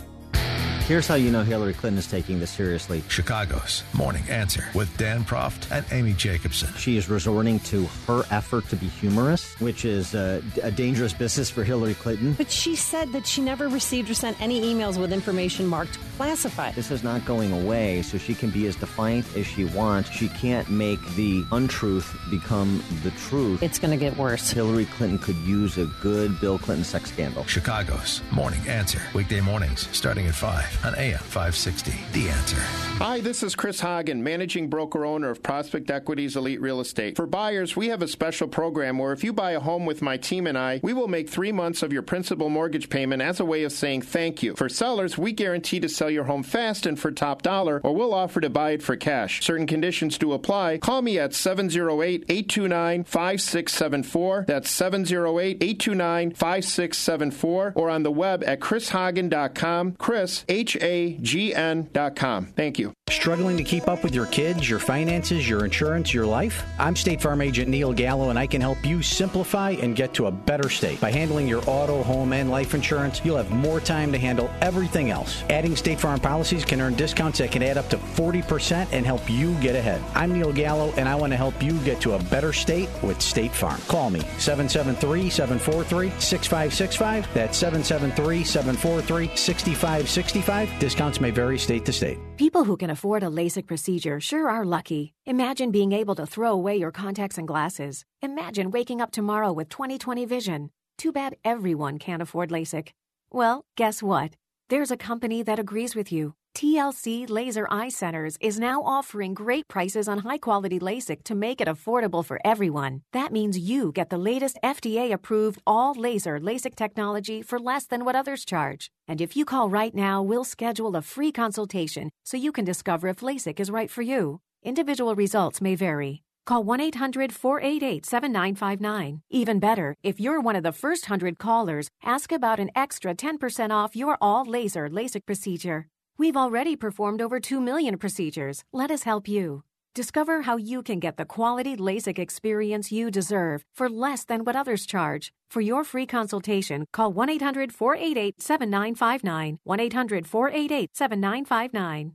Here's 0.92 1.08
how 1.08 1.16
you 1.16 1.32
know 1.32 1.42
Hillary 1.44 1.74
Clinton 1.74 2.00
is 2.00 2.06
taking 2.06 2.42
this 2.42 2.50
seriously. 2.50 3.02
Chicago's 3.08 3.82
Morning 3.94 4.26
Answer 4.28 4.68
with 4.76 4.98
Dan 4.98 5.24
Proft 5.24 5.72
and 5.72 5.86
Amy 5.90 6.12
Jacobson. 6.12 6.68
She 6.78 6.98
is 6.98 7.10
resorting 7.10 7.62
to 7.62 7.86
her 8.08 8.24
effort 8.30 8.68
to 8.68 8.76
be 8.76 8.88
humorous, 8.88 9.58
which 9.62 9.86
is 9.86 10.14
uh, 10.14 10.42
a 10.62 10.70
dangerous 10.70 11.14
business 11.14 11.50
for 11.50 11.64
Hillary 11.64 11.94
Clinton. 11.94 12.34
But 12.34 12.52
she 12.52 12.76
said 12.76 13.14
that 13.14 13.26
she 13.26 13.40
never 13.40 13.70
received 13.70 14.10
or 14.10 14.14
sent 14.14 14.42
any 14.42 14.60
emails 14.60 15.00
with 15.00 15.14
information 15.14 15.66
marked 15.66 15.98
classified. 16.18 16.76
This 16.76 16.92
is 16.92 17.06
not 17.06 17.24
going 17.24 17.54
away, 17.54 18.02
so 18.02 18.18
she 18.18 18.34
can 18.34 18.50
be 18.50 18.68
as 18.68 18.76
defiant 18.76 19.26
as 19.38 19.48
she 19.48 19.64
wants. 19.64 20.10
She 20.10 20.28
can't 20.28 20.70
make 20.70 21.00
the 21.16 21.46
untruth 21.54 22.14
become 22.30 22.84
the 23.02 23.12
truth. 23.12 23.64
It's 23.64 23.80
going 23.80 23.92
to 23.92 23.98
get 23.98 24.18
worse. 24.18 24.50
Hillary 24.50 24.88
Clinton 24.88 25.20
could 25.20 25.38
use 25.38 25.78
a 25.78 25.86
good 26.02 26.38
Bill 26.42 26.60
Clinton 26.60 26.84
sex 26.84 27.14
scandal. 27.14 27.46
Chicago's 27.46 28.22
Morning 28.30 28.60
Answer. 28.68 29.02
Weekday 29.16 29.40
mornings 29.40 29.88
starting 29.94 30.28
at 30.28 30.36
5 30.36 30.81
on 30.84 30.96
AM 30.96 31.20
560. 31.20 31.94
The 32.14 32.30
Answer. 32.30 32.62
Hi, 33.02 33.20
this 33.20 33.42
is 33.42 33.56
Chris 33.56 33.80
Hagn, 33.80 34.24
managing 34.24 34.70
broker 34.70 35.06
owner 35.06 35.32
of 35.32 35.42
Prospect 35.42 35.90
Equities 35.90 36.36
Elite 36.36 36.62
Real 36.62 36.80
Estate. 36.80 37.16
For 37.16 37.26
buyers, 37.26 37.76
we 37.76 37.88
have 37.88 38.04
a 38.04 38.08
special 38.08 38.48
program 38.48 39.00
where 39.00 39.12
if 39.12 39.24
you 39.24 39.34
buy 39.34 39.52
a 39.52 39.60
home 39.60 39.88
with 39.88 40.04
my 40.04 40.18
team 40.18 40.46
and 40.46 40.56
I, 40.56 40.80
we 40.84 40.94
will 40.94 41.08
make 41.08 41.28
three 41.28 41.52
months 41.52 41.82
of 41.82 41.92
your 41.92 42.04
principal 42.04 42.48
mortgage 42.50 42.90
payment 42.90 43.24
as 43.24 43.40
a 43.40 43.46
way 43.46 43.64
of 43.64 43.72
saying 43.72 44.04
thank 44.04 44.44
you. 44.44 44.56
For 44.56 44.70
sellers, 44.70 45.18
we 45.18 45.32
guarantee 45.32 45.80
to 45.80 45.90
sell 45.90 46.12
your 46.12 46.26
home 46.26 46.44
fast 46.44 46.86
and 46.86 47.00
for 47.00 47.12
top 47.12 47.42
dollar, 47.42 47.82
or 47.84 47.96
we'll 47.96 48.14
offer 48.14 48.40
to 48.40 48.52
buy 48.52 48.72
it 48.72 48.84
for 48.84 48.96
cash. 48.96 49.44
Certain 49.44 49.66
conditions 49.66 50.20
do 50.20 50.32
apply. 50.34 50.78
Call 50.78 51.02
me 51.02 51.18
at 51.18 51.34
708 51.34 52.26
829 52.30 53.04
5674. 53.06 54.46
That's 54.48 54.70
708 54.70 55.58
829 55.60 56.32
5674, 56.32 57.74
or 57.76 57.90
on 57.90 58.04
the 58.04 58.12
web 58.12 58.44
at 58.46 58.60
chrishagn.com. 58.60 59.94
Chris, 59.94 60.46
H 60.48 60.71
A 60.82 61.18
G 61.22 61.54
N.com. 61.54 62.46
Thank 62.48 62.80
you. 62.80 62.94
Struggling 63.12 63.58
to 63.58 63.64
keep 63.66 63.90
up 63.90 64.06
with 64.06 64.16
your 64.16 64.26
kids, 64.28 64.70
your 64.70 64.80
finances, 64.80 65.48
your 65.48 65.66
insurance, 65.66 66.14
your 66.14 66.26
life? 66.26 66.64
I'm 66.80 66.96
State 66.96 67.22
Farm 67.22 67.42
Agent 67.42 67.68
Neil 67.68 67.92
Gallo, 67.92 68.30
and 68.30 68.40
I 68.40 68.48
can 68.48 68.62
help 68.62 68.86
you 68.86 69.02
simplify 69.02 69.72
and 69.72 69.98
get 69.98 70.14
to 70.14 70.28
a 70.28 70.32
better 70.32 70.70
state. 70.70 71.02
By 71.02 71.12
handling 71.12 71.46
your 71.46 71.62
auto, 71.68 72.04
home, 72.04 72.32
and 72.32 72.50
life 72.50 72.74
insurance, 72.74 73.22
you'll 73.26 73.36
have 73.36 73.52
more 73.52 73.82
time 73.82 74.14
to 74.14 74.18
handle 74.18 74.50
everything 74.62 75.12
else. 75.12 75.44
Adding 75.50 75.76
State 75.76 76.00
Farm 76.00 76.22
policies 76.22 76.64
can 76.64 76.80
earn 76.80 76.96
discounts 76.96 77.40
that 77.40 77.52
can 77.52 77.62
add 77.62 77.78
up 77.78 77.90
to 77.90 77.98
40% 77.98 78.88
and 78.94 79.06
help 79.06 79.30
you 79.30 79.56
get 79.56 79.76
ahead. 79.76 80.02
I'm 80.16 80.32
Neil 80.32 80.54
Gallo, 80.54 80.94
and 80.96 81.10
I 81.10 81.16
want 81.16 81.34
to 81.34 81.38
help 81.38 81.62
you 81.62 81.78
get 81.80 82.00
to 82.02 82.14
a 82.14 82.24
better 82.24 82.54
state 82.54 82.88
with 83.04 83.22
State 83.22 83.52
Farm. 83.52 83.82
Call 83.90 84.10
me 84.10 84.22
773 84.40 85.30
743 85.30 86.12
6565. 86.18 87.34
That's 87.34 87.58
773 87.58 88.46
743 88.46 89.36
6565. 89.36 90.80
Discounts 90.80 91.20
may 91.20 91.30
vary 91.30 91.60
state 91.60 91.84
to 91.86 91.92
state. 91.92 92.18
People 92.38 92.64
who 92.64 92.78
can 92.78 92.90
afford 92.90 93.01
a 93.04 93.30
LASIK 93.30 93.66
procedure 93.66 94.20
sure 94.20 94.48
are 94.48 94.64
lucky. 94.64 95.14
Imagine 95.26 95.72
being 95.72 95.92
able 95.92 96.14
to 96.16 96.28
throw 96.28 96.52
away 96.52 96.76
your 96.78 96.92
contacts 96.92 97.38
and 97.38 97.48
glasses. 97.48 98.06
Imagine 98.22 98.70
waking 98.70 99.02
up 99.02 99.12
tomorrow 99.12 99.52
with 99.52 99.70
20/20 99.70 100.28
vision. 100.28 100.70
Too 100.98 101.12
bad 101.12 101.36
everyone 101.44 101.98
can't 101.98 102.22
afford 102.22 102.52
LASIK. 102.52 102.90
Well, 103.32 103.66
guess 103.76 104.04
what? 104.04 104.38
There's 104.70 104.92
a 104.92 104.98
company 104.98 105.42
that 105.42 105.58
agrees 105.58 105.96
with 105.96 106.12
you. 106.12 106.36
TLC 106.54 107.30
Laser 107.30 107.68
Eye 107.72 107.90
Centers 107.90 108.38
is 108.40 108.60
now 108.60 108.84
offering 108.84 109.34
great 109.34 109.68
prices 109.68 110.08
on 110.08 110.20
high 110.20 110.38
quality 110.38 110.80
LASIK 110.80 111.24
to 111.24 111.34
make 111.34 111.62
it 111.62 111.68
affordable 111.68 112.24
for 112.24 112.40
everyone. 112.46 113.02
That 113.14 113.32
means 113.32 113.58
you 113.58 113.92
get 113.92 114.10
the 114.10 114.18
latest 114.18 114.60
FDA 114.64 115.12
approved 115.12 115.62
all 115.66 115.96
laser 115.96 116.40
LASIK 116.40 116.76
technology 116.76 117.42
for 117.42 117.58
less 117.58 117.86
than 117.86 118.06
what 118.06 118.16
others 118.16 118.46
charge. 118.46 118.92
And 119.08 119.22
if 119.22 119.36
you 119.36 119.46
call 119.46 119.70
right 119.70 119.96
now, 119.96 120.22
we'll 120.22 120.44
schedule 120.44 120.96
a 120.96 121.02
free 121.02 121.32
consultation 121.32 122.12
so 122.26 122.38
you 122.38 122.52
can 122.52 122.66
discover 122.66 123.08
if 123.08 123.22
LASIK 123.22 123.60
is 123.60 123.72
right 123.72 123.90
for 123.90 124.02
you. 124.02 124.42
Individual 124.62 125.16
results 125.16 125.62
may 125.62 125.76
vary. 125.76 126.22
Call 126.46 126.64
1 126.64 126.80
800 126.82 127.34
488 127.34 128.06
7959. 128.06 129.22
Even 129.30 129.60
better, 129.60 129.96
if 130.04 130.20
you're 130.20 130.42
one 130.42 130.56
of 130.56 130.64
the 130.64 130.72
first 130.72 131.10
100 131.10 131.40
callers, 131.40 131.90
ask 132.04 132.32
about 132.32 132.60
an 132.60 132.70
extra 132.76 133.16
10% 133.16 133.72
off 133.72 133.96
your 133.96 134.18
all 134.22 134.46
laser 134.46 134.90
LASIK 134.90 135.26
procedure. 135.26 135.88
We've 136.22 136.38
already 136.38 136.76
performed 136.76 137.20
over 137.20 137.40
2 137.40 137.60
million 137.60 137.98
procedures. 137.98 138.64
Let 138.72 138.92
us 138.92 139.06
help 139.06 139.28
you. 139.28 139.64
Discover 139.96 140.44
how 140.44 140.56
you 140.56 140.84
can 140.84 141.00
get 141.00 141.18
the 141.18 141.26
quality 141.26 141.76
LASIK 141.76 142.20
experience 142.20 142.92
you 142.92 143.10
deserve 143.10 143.66
for 143.74 143.90
less 143.90 144.24
than 144.24 144.44
what 144.44 144.56
others 144.56 144.86
charge. 144.86 145.34
For 145.50 145.62
your 145.62 145.84
free 145.84 146.06
consultation, 146.06 146.86
call 146.94 147.12
1 147.12 147.28
800 147.28 147.74
488 147.74 148.40
7959. 148.40 149.58
1 149.64 149.80
800 149.80 150.28
488 150.28 150.92
7959. 150.94 152.14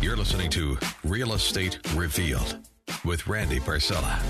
You're 0.00 0.16
listening 0.16 0.50
to 0.50 0.78
Real 1.02 1.32
Estate 1.32 1.80
Revealed 1.96 2.58
with 3.04 3.26
Randy 3.26 3.58
Barcella. 3.58 4.20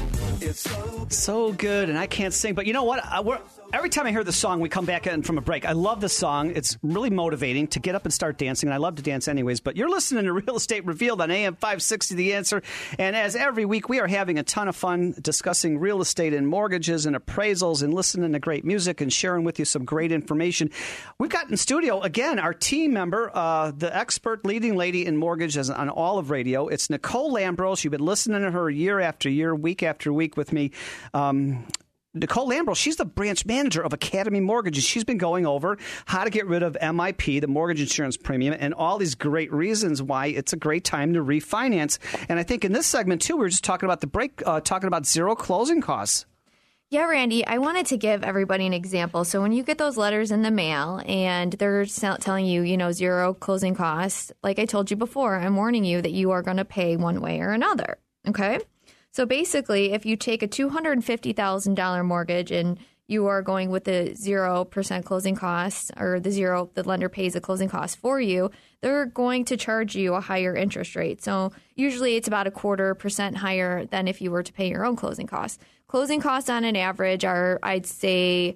It's 0.40 0.66
So 1.14 1.52
good, 1.52 1.90
and 1.90 1.99
I 1.99 2.06
can't 2.06 2.32
sing, 2.32 2.54
but 2.54 2.66
you 2.66 2.72
know 2.72 2.84
what? 2.84 3.04
I, 3.04 3.20
we're, 3.20 3.40
every 3.73 3.89
time 3.89 4.07
I 4.07 4.11
hear 4.11 4.25
the 4.25 4.33
song, 4.33 4.61
we 4.61 4.69
come 4.69 4.85
back 4.85 5.07
in 5.07 5.23
from 5.23 5.39
a 5.39 5.41
break. 5.41 5.65
I 5.65 5.73
love 5.73 6.00
this 6.00 6.17
song. 6.17 6.53
It's 6.55 6.79
really 6.83 7.11
motivating 7.11 7.69
to 7.69 7.81
get 7.81 7.95
up 7.95 8.05
and 8.05 8.12
start 8.12 8.39
dancing, 8.39 8.69
and 8.69 8.75
I 8.75 8.79
love 8.79 8.97
to 8.97 9.03
dance 9.03 9.29
anyways. 9.29 9.61
But 9.61 9.77
you're 9.77 9.89
listening 9.89 10.25
to 10.25 10.33
Real 10.41 10.57
Estate 10.57 10.85
Revealed 10.87 11.21
on 11.21 11.31
AM 11.31 11.55
560 11.55 12.15
The 12.15 12.35
Answer. 12.35 12.62
And 12.99 13.15
as 13.15 13.37
every 13.37 13.65
week, 13.65 13.89
we 13.89 14.00
are 14.00 14.07
having 14.07 14.39
a 14.39 14.43
ton 14.43 14.69
of 14.69 14.77
fun 14.77 15.15
discussing 15.21 15.79
real 15.79 16.00
estate 16.00 16.35
and 16.35 16.49
mortgages 16.49 17.07
and 17.07 17.17
appraisals 17.17 17.83
and 17.83 17.95
listening 17.95 18.33
to 18.33 18.39
great 18.39 18.65
music 18.65 19.00
and 19.00 19.12
sharing 19.12 19.45
with 19.45 19.59
you 19.59 19.65
some 19.65 19.85
great 19.85 20.12
information. 20.12 20.71
We've 21.19 21.31
got 21.31 21.50
in 21.50 21.57
studio, 21.57 22.00
again, 22.00 22.39
our 22.39 22.55
team 22.55 22.93
member, 22.93 23.31
uh, 23.35 23.73
the 23.77 23.95
expert 23.97 24.45
leading 24.45 24.77
lady 24.77 25.07
in 25.07 25.17
mortgages 25.17 25.71
on 25.71 25.89
all 25.89 26.19
of 26.19 26.31
radio. 26.31 26.69
It's 26.69 26.91
Nicole 26.91 27.33
Lambros. 27.33 27.85
You've 27.85 27.93
been 27.93 28.05
listening 28.05 28.43
to 28.43 28.50
her 28.50 28.69
year 28.69 29.00
after 29.00 29.29
year, 29.29 29.55
week 29.55 29.83
after 29.83 30.12
week 30.12 30.37
with 30.37 30.53
me. 30.53 30.73
Um, 31.15 31.65
Nicole 32.12 32.49
Lambros, 32.49 32.76
she's 32.76 32.97
the 32.97 33.05
branch 33.05 33.47
manager 33.47 33.83
of 33.83 33.93
Academy 33.93 34.40
Mortgages. 34.40 34.83
She's 34.83 35.05
been 35.05 35.19
going 35.19 35.47
over 35.47 35.79
how 36.07 36.25
to 36.25 36.31
get 36.31 36.45
rid 36.49 36.64
of 36.64 36.76
MIP, 36.83 37.40
the 37.40 37.47
mortgage 37.47 37.81
insurance 37.81 38.17
premium, 38.17 38.57
and 38.59 38.75
all 38.75 38.99
these 38.99 39.14
great 39.14 39.52
reasons 39.52 40.02
why 40.02 40.26
it's 40.26 40.52
a 40.52 40.57
great 40.57 40.85
time 40.85 41.14
to 41.14 41.21
refinance. 41.21 41.99
And 42.29 42.40
I 42.40 42.43
think 42.43 42.64
in 42.64 42.73
this 42.73 42.88
segment, 42.88 43.23
too, 43.23 43.37
we 43.37 43.43
were 43.43 43.49
just 43.49 43.62
talking 43.62 43.87
about 43.87 44.00
the 44.00 44.09
break, 44.09 44.43
uh, 44.45 44.61
talking 44.61 44.88
about 44.88 45.07
zero 45.07 45.37
closing 45.37 45.81
costs. 45.81 46.26
Yeah, 46.88 47.05
Randy, 47.05 47.47
I 47.47 47.59
wanted 47.59 47.87
to 47.87 47.97
give 47.97 48.25
everybody 48.25 48.67
an 48.67 48.75
example. 48.75 49.25
So 49.25 49.40
when 49.40 49.52
you 49.52 49.62
get 49.62 49.79
those 49.79 49.97
letters 49.97 50.33
in 50.33 50.43
the 50.43 50.50
mail 50.50 51.00
and 51.07 51.52
they're 51.52 51.87
telling 51.87 52.47
you, 52.47 52.62
you 52.62 52.76
know, 52.76 52.90
zero 52.90 53.35
closing 53.35 53.76
costs, 53.76 54.33
like 54.43 54.59
I 54.59 54.64
told 54.64 54.90
you 54.90 54.97
before, 54.97 55.37
I'm 55.37 55.55
warning 55.55 55.85
you 55.85 56.02
that 56.02 56.11
you 56.11 56.33
are 56.33 56.43
going 56.43 56.57
to 56.57 56.64
pay 56.64 56.97
one 56.97 57.21
way 57.21 57.38
or 57.38 57.52
another. 57.52 57.99
Okay? 58.26 58.59
So 59.12 59.26
basically, 59.26 59.93
if 59.93 60.07
you 60.07 60.17
take 60.17 60.43
a 60.43 60.49
$250,000 60.49 62.05
mortgage 62.05 62.50
and 62.50 62.79
you 63.09 63.26
are 63.26 63.43
going 63.43 63.71
with 63.71 63.85
the 63.85 64.14
0% 64.14 65.05
closing 65.05 65.35
costs 65.35 65.90
or 65.97 66.21
the 66.21 66.31
zero, 66.31 66.71
the 66.75 66.85
lender 66.85 67.09
pays 67.09 67.33
the 67.33 67.40
closing 67.40 67.69
cost 67.69 67.99
for 67.99 68.21
you, 68.21 68.52
they're 68.83 69.07
going 69.07 69.45
to 69.47 69.57
charge 69.57 69.97
you 69.97 70.14
a 70.14 70.21
higher 70.21 70.55
interest 70.55 70.95
rate. 70.95 71.21
So 71.21 71.50
usually 71.75 72.14
it's 72.14 72.29
about 72.29 72.47
a 72.47 72.52
quarter 72.52 72.95
percent 72.95 73.37
higher 73.37 73.85
than 73.87 74.07
if 74.07 74.21
you 74.21 74.31
were 74.31 74.45
to 74.45 74.52
pay 74.52 74.69
your 74.69 74.85
own 74.85 74.95
closing 74.95 75.26
costs. 75.26 75.59
Closing 75.88 76.21
costs 76.21 76.49
on 76.49 76.62
an 76.62 76.76
average 76.76 77.25
are, 77.25 77.59
I'd 77.64 77.87
say, 77.87 78.55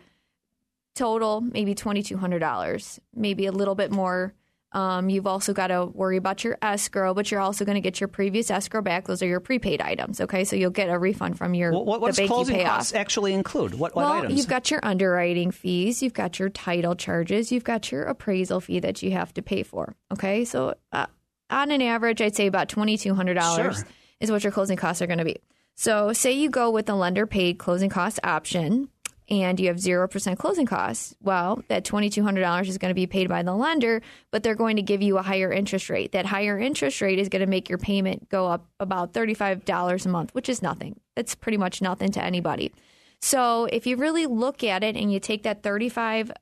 total 0.94 1.40
maybe 1.40 1.74
$2,200, 1.74 2.98
maybe 3.12 3.46
a 3.46 3.52
little 3.52 3.74
bit 3.74 3.90
more 3.90 4.34
um, 4.74 5.08
you've 5.08 5.26
also 5.26 5.52
got 5.52 5.68
to 5.68 5.86
worry 5.86 6.16
about 6.16 6.42
your 6.42 6.58
escrow, 6.60 7.14
but 7.14 7.30
you're 7.30 7.40
also 7.40 7.64
going 7.64 7.76
to 7.76 7.80
get 7.80 8.00
your 8.00 8.08
previous 8.08 8.50
escrow 8.50 8.82
back. 8.82 9.06
Those 9.06 9.22
are 9.22 9.26
your 9.26 9.38
prepaid 9.38 9.80
items. 9.80 10.20
Okay, 10.20 10.44
so 10.44 10.56
you'll 10.56 10.70
get 10.70 10.90
a 10.90 10.98
refund 10.98 11.38
from 11.38 11.54
your 11.54 11.72
what, 11.72 12.00
what 12.00 12.14
the 12.14 12.22
bank 12.22 12.30
closing 12.30 12.56
you 12.56 12.62
pay 12.62 12.68
costs 12.68 12.92
off. 12.92 12.98
actually 12.98 13.34
include? 13.34 13.74
What, 13.74 13.94
what 13.94 14.04
well, 14.04 14.12
items? 14.12 14.36
you've 14.36 14.48
got 14.48 14.72
your 14.72 14.80
underwriting 14.82 15.52
fees, 15.52 16.02
you've 16.02 16.12
got 16.12 16.40
your 16.40 16.48
title 16.48 16.96
charges, 16.96 17.52
you've 17.52 17.64
got 17.64 17.92
your 17.92 18.02
appraisal 18.02 18.60
fee 18.60 18.80
that 18.80 19.00
you 19.00 19.12
have 19.12 19.32
to 19.34 19.42
pay 19.42 19.62
for. 19.62 19.94
Okay, 20.12 20.44
so 20.44 20.74
uh, 20.90 21.06
on 21.50 21.70
an 21.70 21.80
average, 21.80 22.20
I'd 22.20 22.34
say 22.34 22.48
about 22.48 22.68
twenty 22.68 22.98
two 22.98 23.14
hundred 23.14 23.34
dollars 23.34 23.76
Sure. 23.76 23.86
is 24.18 24.30
what 24.32 24.42
your 24.42 24.52
closing 24.52 24.76
costs 24.76 25.00
are 25.00 25.06
going 25.06 25.18
to 25.18 25.24
be. 25.24 25.36
So, 25.76 26.12
say 26.12 26.32
you 26.32 26.50
go 26.50 26.70
with 26.70 26.86
the 26.86 26.94
lender 26.94 27.26
paid 27.26 27.58
closing 27.58 27.90
cost 27.90 28.18
option 28.24 28.88
and 29.30 29.58
you 29.58 29.68
have 29.68 29.76
0% 29.76 30.36
closing 30.38 30.66
costs. 30.66 31.14
Well, 31.22 31.62
that 31.68 31.84
$2,200 31.84 32.68
is 32.68 32.78
going 32.78 32.90
to 32.90 32.94
be 32.94 33.06
paid 33.06 33.28
by 33.28 33.42
the 33.42 33.54
lender, 33.54 34.02
but 34.30 34.42
they're 34.42 34.54
going 34.54 34.76
to 34.76 34.82
give 34.82 35.00
you 35.00 35.16
a 35.18 35.22
higher 35.22 35.52
interest 35.52 35.88
rate. 35.88 36.12
That 36.12 36.26
higher 36.26 36.58
interest 36.58 37.00
rate 37.00 37.18
is 37.18 37.28
going 37.28 37.40
to 37.40 37.46
make 37.46 37.68
your 37.68 37.78
payment 37.78 38.28
go 38.28 38.46
up 38.46 38.66
about 38.80 39.12
$35 39.14 40.04
a 40.04 40.08
month, 40.08 40.34
which 40.34 40.48
is 40.48 40.62
nothing. 40.62 41.00
That's 41.16 41.34
pretty 41.34 41.58
much 41.58 41.80
nothing 41.80 42.12
to 42.12 42.22
anybody. 42.22 42.72
So, 43.20 43.64
if 43.66 43.86
you 43.86 43.96
really 43.96 44.26
look 44.26 44.62
at 44.62 44.84
it 44.84 44.96
and 44.96 45.10
you 45.10 45.18
take 45.18 45.44
that 45.44 45.62
$35 45.62 46.34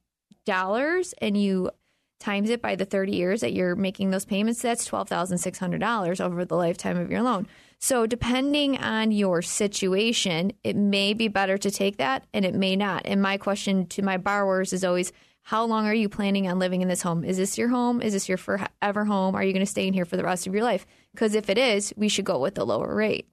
and 1.20 1.40
you 1.40 1.70
times 2.18 2.50
it 2.50 2.62
by 2.62 2.74
the 2.74 2.84
30 2.84 3.12
years 3.12 3.40
that 3.42 3.52
you're 3.52 3.76
making 3.76 4.10
those 4.10 4.24
payments, 4.24 4.62
that's 4.62 4.88
$12,600 4.88 6.20
over 6.20 6.44
the 6.44 6.56
lifetime 6.56 6.96
of 6.96 7.10
your 7.10 7.22
loan. 7.22 7.46
So, 7.82 8.06
depending 8.06 8.78
on 8.78 9.10
your 9.10 9.42
situation, 9.42 10.52
it 10.62 10.76
may 10.76 11.14
be 11.14 11.26
better 11.26 11.58
to 11.58 11.68
take 11.68 11.96
that 11.96 12.24
and 12.32 12.44
it 12.44 12.54
may 12.54 12.76
not. 12.76 13.02
And 13.06 13.20
my 13.20 13.38
question 13.38 13.86
to 13.88 14.02
my 14.02 14.18
borrowers 14.18 14.72
is 14.72 14.84
always, 14.84 15.12
how 15.42 15.64
long 15.64 15.86
are 15.86 15.94
you 15.94 16.08
planning 16.08 16.46
on 16.46 16.60
living 16.60 16.82
in 16.82 16.86
this 16.86 17.02
home? 17.02 17.24
Is 17.24 17.38
this 17.38 17.58
your 17.58 17.66
home? 17.66 18.00
Is 18.00 18.12
this 18.12 18.28
your 18.28 18.38
forever 18.38 19.04
home? 19.04 19.34
Are 19.34 19.42
you 19.42 19.52
going 19.52 19.66
to 19.66 19.70
stay 19.70 19.88
in 19.88 19.94
here 19.94 20.04
for 20.04 20.16
the 20.16 20.22
rest 20.22 20.46
of 20.46 20.54
your 20.54 20.62
life? 20.62 20.86
Because 21.12 21.34
if 21.34 21.50
it 21.50 21.58
is, 21.58 21.92
we 21.96 22.08
should 22.08 22.24
go 22.24 22.38
with 22.38 22.54
the 22.54 22.64
lower 22.64 22.94
rate. 22.94 23.26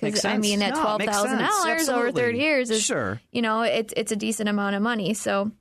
Because 0.00 0.24
I 0.24 0.38
mean, 0.38 0.62
it 0.62 0.70
twelve 0.70 1.02
thousand 1.02 1.40
dollars 1.40 1.90
over 1.90 2.10
thirty 2.10 2.38
years 2.38 2.70
is 2.70 2.82
Sure. 2.82 3.20
You 3.32 3.42
know, 3.42 3.60
it's 3.60 3.92
it's 3.94 4.12
a 4.12 4.16
decent 4.16 4.48
amount 4.48 4.76
of 4.76 4.82
money. 4.82 5.12
So 5.12 5.52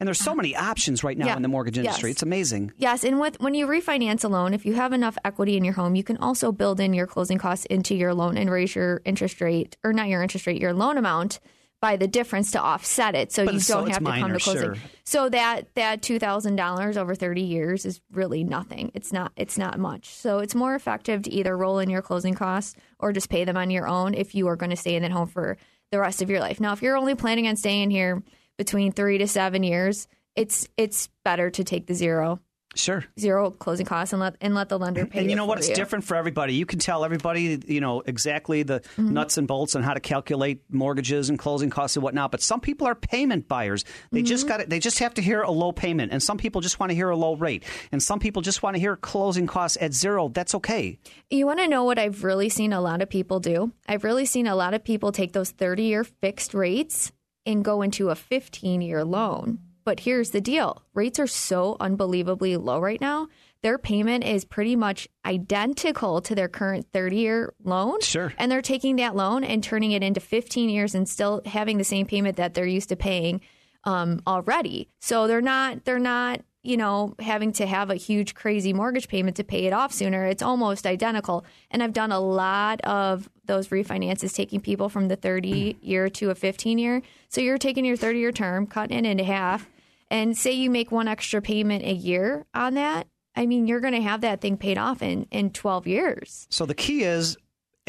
and 0.00 0.06
there's 0.06 0.18
so 0.18 0.34
many 0.34 0.56
options 0.56 1.04
right 1.04 1.16
now 1.16 1.26
Yeah. 1.26 1.36
in 1.36 1.42
the 1.42 1.48
mortgage 1.48 1.78
industry. 1.78 2.08
Yes. 2.10 2.14
It's 2.16 2.22
amazing. 2.22 2.72
Yes, 2.78 3.04
and 3.04 3.20
with 3.20 3.38
when 3.40 3.54
you 3.54 3.66
refinance 3.66 4.24
a 4.24 4.28
loan, 4.28 4.54
if 4.54 4.64
you 4.66 4.74
have 4.74 4.92
enough 4.92 5.16
equity 5.24 5.56
in 5.56 5.64
your 5.64 5.74
home, 5.74 5.94
you 5.94 6.02
can 6.02 6.16
also 6.16 6.50
build 6.50 6.80
in 6.80 6.92
your 6.94 7.06
closing 7.06 7.38
costs 7.38 7.66
into 7.66 7.94
your 7.94 8.14
loan 8.14 8.36
and 8.36 8.50
raise 8.50 8.74
your 8.74 9.02
interest 9.04 9.40
rate, 9.40 9.76
or 9.84 9.92
not 9.92 10.08
your 10.08 10.22
interest 10.22 10.46
rate, 10.46 10.60
your 10.60 10.72
loan 10.72 10.96
amount 10.98 11.38
by 11.82 11.96
the 11.96 12.06
difference 12.06 12.50
to 12.50 12.60
offset 12.60 13.14
it, 13.14 13.32
so 13.32 13.46
But 13.46 13.54
you 13.54 13.60
don't 13.60 13.88
have 13.88 14.04
to 14.04 14.12
come 14.20 14.32
to 14.34 14.38
closing. 14.38 14.62
sure. 14.74 14.76
So 15.04 15.28
that 15.30 15.74
that 15.76 16.02
two 16.02 16.18
thousand 16.18 16.56
dollars 16.56 16.98
over 16.98 17.14
thirty 17.14 17.40
years 17.40 17.86
is 17.86 18.02
really 18.12 18.44
nothing. 18.44 18.90
It's 18.94 19.12
not 19.14 19.32
it's 19.36 19.56
not 19.56 19.78
much. 19.78 20.10
So 20.10 20.40
it's 20.40 20.54
more 20.54 20.74
effective 20.74 21.22
to 21.22 21.30
either 21.32 21.56
roll 21.56 21.78
in 21.78 21.88
your 21.88 22.02
closing 22.02 22.34
costs 22.34 22.74
or 22.98 23.12
just 23.14 23.30
pay 23.30 23.44
them 23.44 23.56
on 23.56 23.70
your 23.70 23.88
own 23.88 24.12
if 24.12 24.34
you 24.34 24.46
are 24.48 24.56
going 24.56 24.68
to 24.70 24.76
stay 24.76 24.94
in 24.94 25.02
that 25.02 25.10
home 25.10 25.26
for 25.28 25.56
the 25.90 25.98
rest 25.98 26.20
of 26.20 26.28
your 26.28 26.40
life. 26.40 26.60
Now, 26.60 26.72
if 26.74 26.82
you're 26.82 26.98
only 26.98 27.14
planning 27.14 27.48
on 27.48 27.56
staying 27.56 27.90
here 27.90 28.22
between 28.60 28.92
three 28.92 29.16
to 29.16 29.26
seven 29.26 29.62
years, 29.62 30.06
it's 30.36 30.68
it's 30.76 31.08
better 31.24 31.48
to 31.50 31.64
take 31.64 31.86
the 31.86 31.94
zero 31.94 32.40
Sure. 32.76 33.04
zero 33.18 33.50
closing 33.50 33.84
costs 33.84 34.12
and 34.12 34.20
let 34.20 34.36
and 34.40 34.54
let 34.54 34.68
the 34.68 34.78
lender 34.78 35.04
pay. 35.04 35.18
And 35.20 35.28
you 35.30 35.34
know 35.34 35.44
what? 35.44 35.58
It's 35.58 35.70
you. 35.70 35.74
different 35.74 36.04
for 36.04 36.14
everybody. 36.16 36.54
You 36.54 36.66
can 36.66 36.78
tell 36.78 37.04
everybody, 37.04 37.58
you 37.66 37.80
know, 37.80 38.00
exactly 38.06 38.62
the 38.62 38.78
Mm-hmm. 38.96 39.12
nuts 39.14 39.38
and 39.38 39.48
bolts 39.48 39.74
on 39.74 39.82
how 39.82 39.92
to 39.92 39.98
calculate 39.98 40.62
mortgages 40.70 41.30
and 41.30 41.36
closing 41.36 41.68
costs 41.68 41.96
and 41.96 42.04
whatnot. 42.04 42.30
But 42.30 42.42
some 42.42 42.60
people 42.60 42.86
are 42.86 42.94
payment 42.94 43.48
buyers. 43.48 43.84
They 44.12 44.22
just 44.22 44.46
Mm-hmm. 44.46 44.58
got 44.60 44.68
They 44.68 44.78
just 44.78 45.00
have 45.00 45.14
to 45.14 45.22
hear 45.22 45.42
a 45.42 45.50
low 45.50 45.72
payment, 45.72 46.12
and 46.12 46.22
some 46.22 46.38
people 46.38 46.60
just 46.60 46.78
want 46.78 46.90
to 46.90 46.94
hear 46.94 47.08
a 47.10 47.16
low 47.16 47.34
rate, 47.34 47.64
and 47.90 48.00
some 48.00 48.20
people 48.20 48.40
just 48.40 48.62
want 48.62 48.76
to 48.76 48.80
hear 48.80 48.94
closing 48.94 49.48
costs 49.48 49.76
at 49.80 49.92
zero. 49.92 50.28
That's 50.28 50.54
okay. 50.54 51.00
You 51.28 51.46
want 51.46 51.58
to 51.58 51.66
know 51.66 51.82
what 51.82 51.98
I've 51.98 52.22
really 52.22 52.50
seen 52.50 52.72
a 52.72 52.80
lot 52.80 53.02
of 53.02 53.10
people 53.10 53.40
do? 53.40 53.72
I've 53.88 54.04
really 54.04 54.26
seen 54.26 54.46
a 54.46 54.54
lot 54.54 54.74
of 54.74 54.84
people 54.84 55.10
take 55.10 55.32
those 55.32 55.50
30 55.50 55.82
year 55.82 56.04
fixed 56.04 56.54
rates 56.54 57.10
and 57.46 57.64
go 57.64 57.82
into 57.82 58.10
a 58.10 58.14
15 58.14 58.80
year 58.80 59.04
loan. 59.04 59.58
But 59.84 60.00
here's 60.00 60.30
the 60.30 60.40
deal 60.40 60.82
rates 60.94 61.18
are 61.18 61.26
so 61.26 61.76
unbelievably 61.80 62.56
low 62.58 62.78
right 62.78 63.00
now. 63.00 63.28
Their 63.62 63.78
payment 63.78 64.24
is 64.24 64.44
pretty 64.44 64.76
much 64.76 65.08
identical 65.24 66.20
to 66.22 66.34
their 66.34 66.48
current 66.48 66.86
30 66.92 67.16
year 67.16 67.54
loan. 67.62 68.00
Sure. 68.00 68.32
And 68.38 68.50
they're 68.50 68.62
taking 68.62 68.96
that 68.96 69.16
loan 69.16 69.44
and 69.44 69.62
turning 69.62 69.92
it 69.92 70.02
into 70.02 70.20
15 70.20 70.70
years 70.70 70.94
and 70.94 71.08
still 71.08 71.42
having 71.44 71.78
the 71.78 71.84
same 71.84 72.06
payment 72.06 72.36
that 72.36 72.54
they're 72.54 72.66
used 72.66 72.90
to 72.90 72.96
paying 72.96 73.40
um, 73.84 74.22
already. 74.26 74.88
So 75.00 75.26
they're 75.26 75.40
not, 75.40 75.84
they're 75.84 75.98
not, 75.98 76.42
you 76.62 76.76
know, 76.76 77.14
having 77.18 77.52
to 77.52 77.66
have 77.66 77.90
a 77.90 77.94
huge, 77.94 78.34
crazy 78.34 78.72
mortgage 78.72 79.08
payment 79.08 79.36
to 79.36 79.44
pay 79.44 79.66
it 79.66 79.72
off 79.72 79.92
sooner. 79.92 80.26
It's 80.26 80.42
almost 80.42 80.86
identical. 80.86 81.44
And 81.70 81.82
I've 81.82 81.92
done 81.92 82.12
a 82.12 82.20
lot 82.20 82.80
of 82.82 83.30
those 83.46 83.68
refinances, 83.68 84.34
taking 84.34 84.60
people 84.60 84.88
from 84.88 85.08
the 85.08 85.16
30 85.16 85.78
year 85.80 86.08
to 86.10 86.30
a 86.30 86.34
15 86.34 86.78
year. 86.78 87.02
So 87.28 87.40
you're 87.40 87.58
taking 87.58 87.84
your 87.84 87.96
30 87.96 88.18
year 88.18 88.32
term, 88.32 88.66
cutting 88.66 88.98
it 88.98 89.08
into 89.08 89.24
half, 89.24 89.68
and 90.10 90.36
say 90.36 90.52
you 90.52 90.70
make 90.70 90.90
one 90.90 91.08
extra 91.08 91.40
payment 91.40 91.84
a 91.84 91.92
year 91.92 92.44
on 92.52 92.74
that. 92.74 93.06
I 93.34 93.46
mean, 93.46 93.66
you're 93.66 93.80
going 93.80 93.94
to 93.94 94.02
have 94.02 94.20
that 94.22 94.40
thing 94.40 94.56
paid 94.56 94.76
off 94.76 95.02
in, 95.02 95.26
in 95.30 95.50
12 95.50 95.86
years. 95.86 96.46
So 96.50 96.66
the 96.66 96.74
key 96.74 97.04
is 97.04 97.38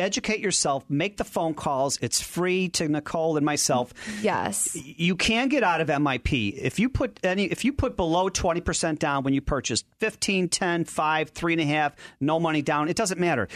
educate 0.01 0.39
yourself, 0.39 0.83
make 0.89 1.17
the 1.17 1.23
phone 1.23 1.53
calls. 1.53 1.97
It's 2.01 2.21
free 2.21 2.69
to 2.69 2.87
Nicole 2.87 3.37
and 3.37 3.45
myself. 3.45 3.93
Yes. 4.21 4.75
You 4.75 5.15
can 5.15 5.47
get 5.47 5.63
out 5.63 5.81
of 5.81 5.87
MIP 5.87 6.55
if 6.55 6.79
you 6.79 6.89
put 6.89 7.19
any 7.23 7.45
if 7.45 7.63
you 7.63 7.73
put 7.73 7.95
below 7.95 8.29
twenty 8.29 8.61
percent 8.61 8.99
down 8.99 9.23
when 9.23 9.33
you 9.33 9.41
purchase 9.41 9.83
15, 9.99 10.49
10, 10.49 10.85
5, 10.85 11.29
three 11.29 11.53
and 11.53 11.61
a 11.61 11.65
half, 11.65 11.95
no 12.19 12.39
money 12.39 12.61
down. 12.61 12.89
It 12.89 12.95
doesn't 12.97 13.19
matter. 13.19 13.47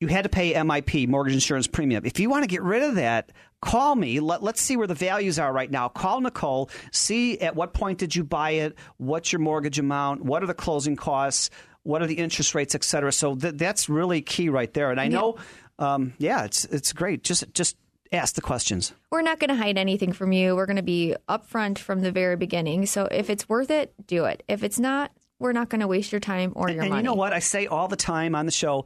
You 0.00 0.08
had 0.08 0.24
to 0.24 0.28
pay 0.28 0.52
MIP, 0.52 1.08
mortgage 1.08 1.34
insurance 1.34 1.66
premium. 1.66 2.04
If 2.04 2.18
you 2.18 2.28
want 2.28 2.42
to 2.42 2.48
get 2.48 2.62
rid 2.62 2.82
of 2.82 2.96
that, 2.96 3.32
call 3.62 3.94
me. 3.94 4.20
Let, 4.20 4.42
let's 4.42 4.60
see 4.60 4.76
where 4.76 4.86
the 4.86 4.94
values 4.94 5.38
are 5.38 5.52
right 5.52 5.70
now. 5.70 5.88
Call 5.88 6.20
Nicole. 6.20 6.68
See 6.92 7.38
at 7.40 7.54
what 7.54 7.72
point 7.72 7.98
did 7.98 8.14
you 8.14 8.24
buy 8.24 8.50
it? 8.50 8.76
What's 8.98 9.32
your 9.32 9.40
mortgage 9.40 9.78
amount? 9.78 10.22
What 10.22 10.42
are 10.42 10.46
the 10.46 10.52
closing 10.54 10.96
costs? 10.96 11.48
What 11.84 12.02
are 12.02 12.06
the 12.06 12.14
interest 12.14 12.54
rates, 12.54 12.74
et 12.74 12.84
cetera? 12.84 13.12
So 13.12 13.36
th- 13.36 13.54
that's 13.54 13.88
really 13.88 14.20
key 14.20 14.48
right 14.48 14.72
there. 14.74 14.90
And 14.90 15.00
I 15.00 15.08
know, 15.08 15.36
um, 15.78 16.14
yeah, 16.18 16.44
it's 16.44 16.64
it's 16.64 16.92
great. 16.92 17.22
Just 17.22 17.44
just 17.54 17.76
ask 18.12 18.34
the 18.34 18.40
questions. 18.40 18.92
We're 19.10 19.22
not 19.22 19.38
going 19.38 19.48
to 19.48 19.56
hide 19.56 19.78
anything 19.78 20.12
from 20.12 20.32
you. 20.32 20.56
We're 20.56 20.66
going 20.66 20.76
to 20.76 20.82
be 20.82 21.14
upfront 21.28 21.78
from 21.78 22.00
the 22.00 22.12
very 22.12 22.36
beginning. 22.36 22.86
So 22.86 23.06
if 23.10 23.30
it's 23.30 23.48
worth 23.48 23.70
it, 23.70 23.94
do 24.06 24.24
it. 24.24 24.42
If 24.48 24.62
it's 24.62 24.78
not, 24.78 25.12
we're 25.38 25.52
not 25.52 25.68
going 25.68 25.80
to 25.80 25.86
waste 25.86 26.12
your 26.12 26.20
time 26.20 26.52
or 26.56 26.68
your 26.68 26.82
and 26.82 26.90
money. 26.90 27.00
And 27.00 27.06
you 27.06 27.10
know 27.10 27.16
what? 27.16 27.32
I 27.32 27.38
say 27.38 27.66
all 27.66 27.88
the 27.88 27.96
time 27.96 28.34
on 28.34 28.46
the 28.46 28.52
show 28.52 28.84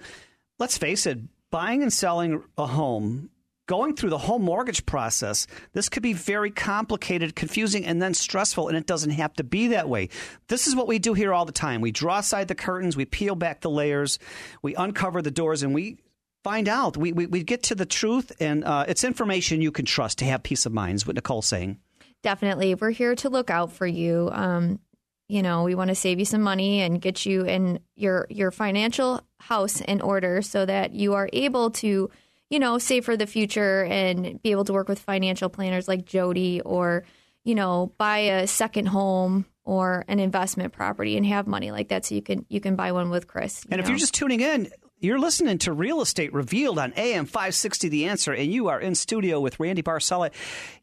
let's 0.59 0.79
face 0.79 1.07
it, 1.07 1.19
buying 1.51 1.83
and 1.83 1.93
selling 1.93 2.43
a 2.57 2.67
home 2.67 3.31
going 3.69 3.95
through 3.95 4.11
the 4.11 4.19
whole 4.19 4.41
mortgage 4.41 4.85
process, 4.85 5.47
this 5.75 5.89
could 5.89 6.03
be 6.03 6.15
very 6.15 6.51
complicated, 6.51 7.37
confusing, 7.37 7.87
and 7.87 8.03
then 8.03 8.15
stressful, 8.15 8.67
and 8.67 8.77
it 8.77 8.87
doesn't 8.87 9.11
have 9.11 9.33
to 9.35 9.45
be 9.45 9.69
that 9.69 9.89
way. 9.89 10.09
This 10.49 10.67
is 10.67 10.75
what 10.75 10.89
we 10.89 10.99
do 10.99 11.15
here 11.15 11.33
all 11.33 11.45
the 11.45 11.53
time. 11.53 11.81
We 11.81 11.93
draw 11.93 12.19
aside 12.19 12.49
the 12.49 12.57
curtains, 12.57 12.97
we 12.97 13.05
peel 13.05 13.37
back 13.37 13.61
the 13.61 13.71
layers, 13.71 14.19
we 14.63 14.75
uncover 14.75 15.23
the 15.23 15.31
doors, 15.31 15.63
and 15.63 15.73
we 15.73 15.99
find 16.43 16.69
out. 16.69 16.97
We, 16.97 17.13
we, 17.13 17.27
we 17.27 17.45
get 17.45 17.63
to 17.65 17.75
the 17.75 17.87
truth, 17.87 18.33
and 18.41 18.65
uh, 18.65 18.87
it's 18.89 19.05
information 19.05 19.61
you 19.61 19.71
can 19.71 19.85
trust 19.85 20.19
to 20.19 20.25
have 20.25 20.43
peace 20.43 20.67
of 20.67 20.73
mind, 20.73 20.97
is 20.97 21.07
what 21.07 21.15
Nicole's 21.15 21.47
saying. 21.47 21.79
Definitely. 22.23 22.75
We're 22.75 22.91
here 22.91 23.15
to 23.17 23.29
look 23.29 23.51
out 23.51 23.71
for 23.71 23.87
you. 23.87 24.31
Um, 24.33 24.81
you 25.29 25.43
know, 25.43 25.65
we 25.65 25.75
want 25.75 25.89
to 25.89 25.95
save 25.95 26.19
you 26.19 26.25
some 26.25 26.41
money 26.41 26.81
and 26.81 27.03
get 27.03 27.27
you 27.27 27.45
in 27.45 27.81
your 27.97 28.27
your 28.31 28.51
financial 28.51 29.21
house 29.39 29.83
in 29.83 30.01
order 30.01 30.41
so 30.41 30.65
that 30.65 30.95
you 30.95 31.15
are 31.15 31.29
able 31.35 31.71
to, 31.73 32.11
you 32.51 32.59
know, 32.59 32.79
save 32.79 33.05
for 33.05 33.17
the 33.17 33.27
future 33.27 33.85
and 33.85 34.41
be 34.43 34.51
able 34.51 34.65
to 34.65 34.73
work 34.73 34.89
with 34.89 34.99
financial 34.99 35.49
planners 35.49 35.89
like 35.89 36.05
Jody 36.05 36.61
or, 36.63 37.05
you 37.45 37.55
know, 37.55 37.93
buy 37.99 38.19
a 38.19 38.47
second 38.47 38.87
home 38.87 39.47
or 39.65 40.05
an 40.09 40.19
investment 40.19 40.73
property 40.73 41.17
and 41.17 41.27
have 41.27 41.47
money 41.47 41.71
like 41.71 41.89
that 41.89 42.07
so 42.07 42.15
you 42.15 42.23
can 42.23 42.47
you 42.49 42.61
can 42.61 42.75
buy 42.75 42.93
one 42.93 43.11
with 43.11 43.27
Chris. 43.27 43.63
And 43.65 43.73
know? 43.73 43.83
if 43.83 43.89
you're 43.89 43.99
just 43.99 44.15
tuning 44.15 44.41
in, 44.41 44.71
you're 45.01 45.21
listening 45.21 45.59
to 45.59 45.73
Real 45.73 46.01
Estate 46.01 46.33
Revealed 46.33 46.79
on 46.79 46.93
AM 46.97 47.27
560 47.27 47.89
The 47.89 48.07
Answer, 48.07 48.33
and 48.33 48.53
you 48.53 48.67
are 48.67 48.81
in 48.81 48.97
studio 48.97 49.39
with 49.41 49.61
Randy 49.61 49.83
Barcella, 49.83 50.33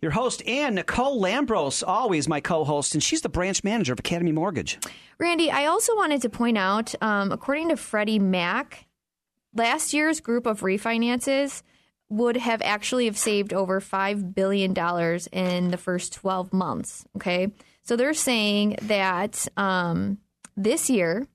your 0.02 0.12
host, 0.12 0.42
and 0.48 0.76
Nicole 0.76 1.22
Lambros, 1.22 1.84
always 1.86 2.30
my 2.30 2.40
co 2.40 2.64
host, 2.64 2.94
and 2.94 3.04
she's 3.04 3.22
the 3.22 3.30
branch 3.30 3.64
manager 3.64 3.92
of 3.92 4.00
Academy 4.00 4.32
Mortgage. 4.32 4.80
Randy, 5.20 5.52
I 5.52 5.66
also 5.66 5.96
wanted 5.98 6.22
to 6.22 6.30
point 6.30 6.58
out, 6.58 6.96
um, 7.02 7.34
according 7.34 7.70
to 7.70 7.76
Freddie 7.76 8.20
Mac, 8.20 8.86
last 9.56 9.94
year's 9.94 10.20
group 10.20 10.46
of 10.46 10.62
refinances 10.62 11.64
would 12.10 12.38
have 12.38 12.62
actually 12.62 13.06
have 13.06 13.18
saved 13.18 13.54
over 13.54 13.82
$5 13.82 14.36
billion 14.36 14.74
in 15.32 15.72
the 15.72 15.78
first 15.78 16.14
12 16.14 16.54
months. 16.54 17.06
Okay. 17.16 17.52
So 17.84 17.96
they're 17.96 18.14
saying 18.14 18.78
that 18.84 19.48
um, 19.58 20.20
this 20.56 20.90
year, 20.90 21.28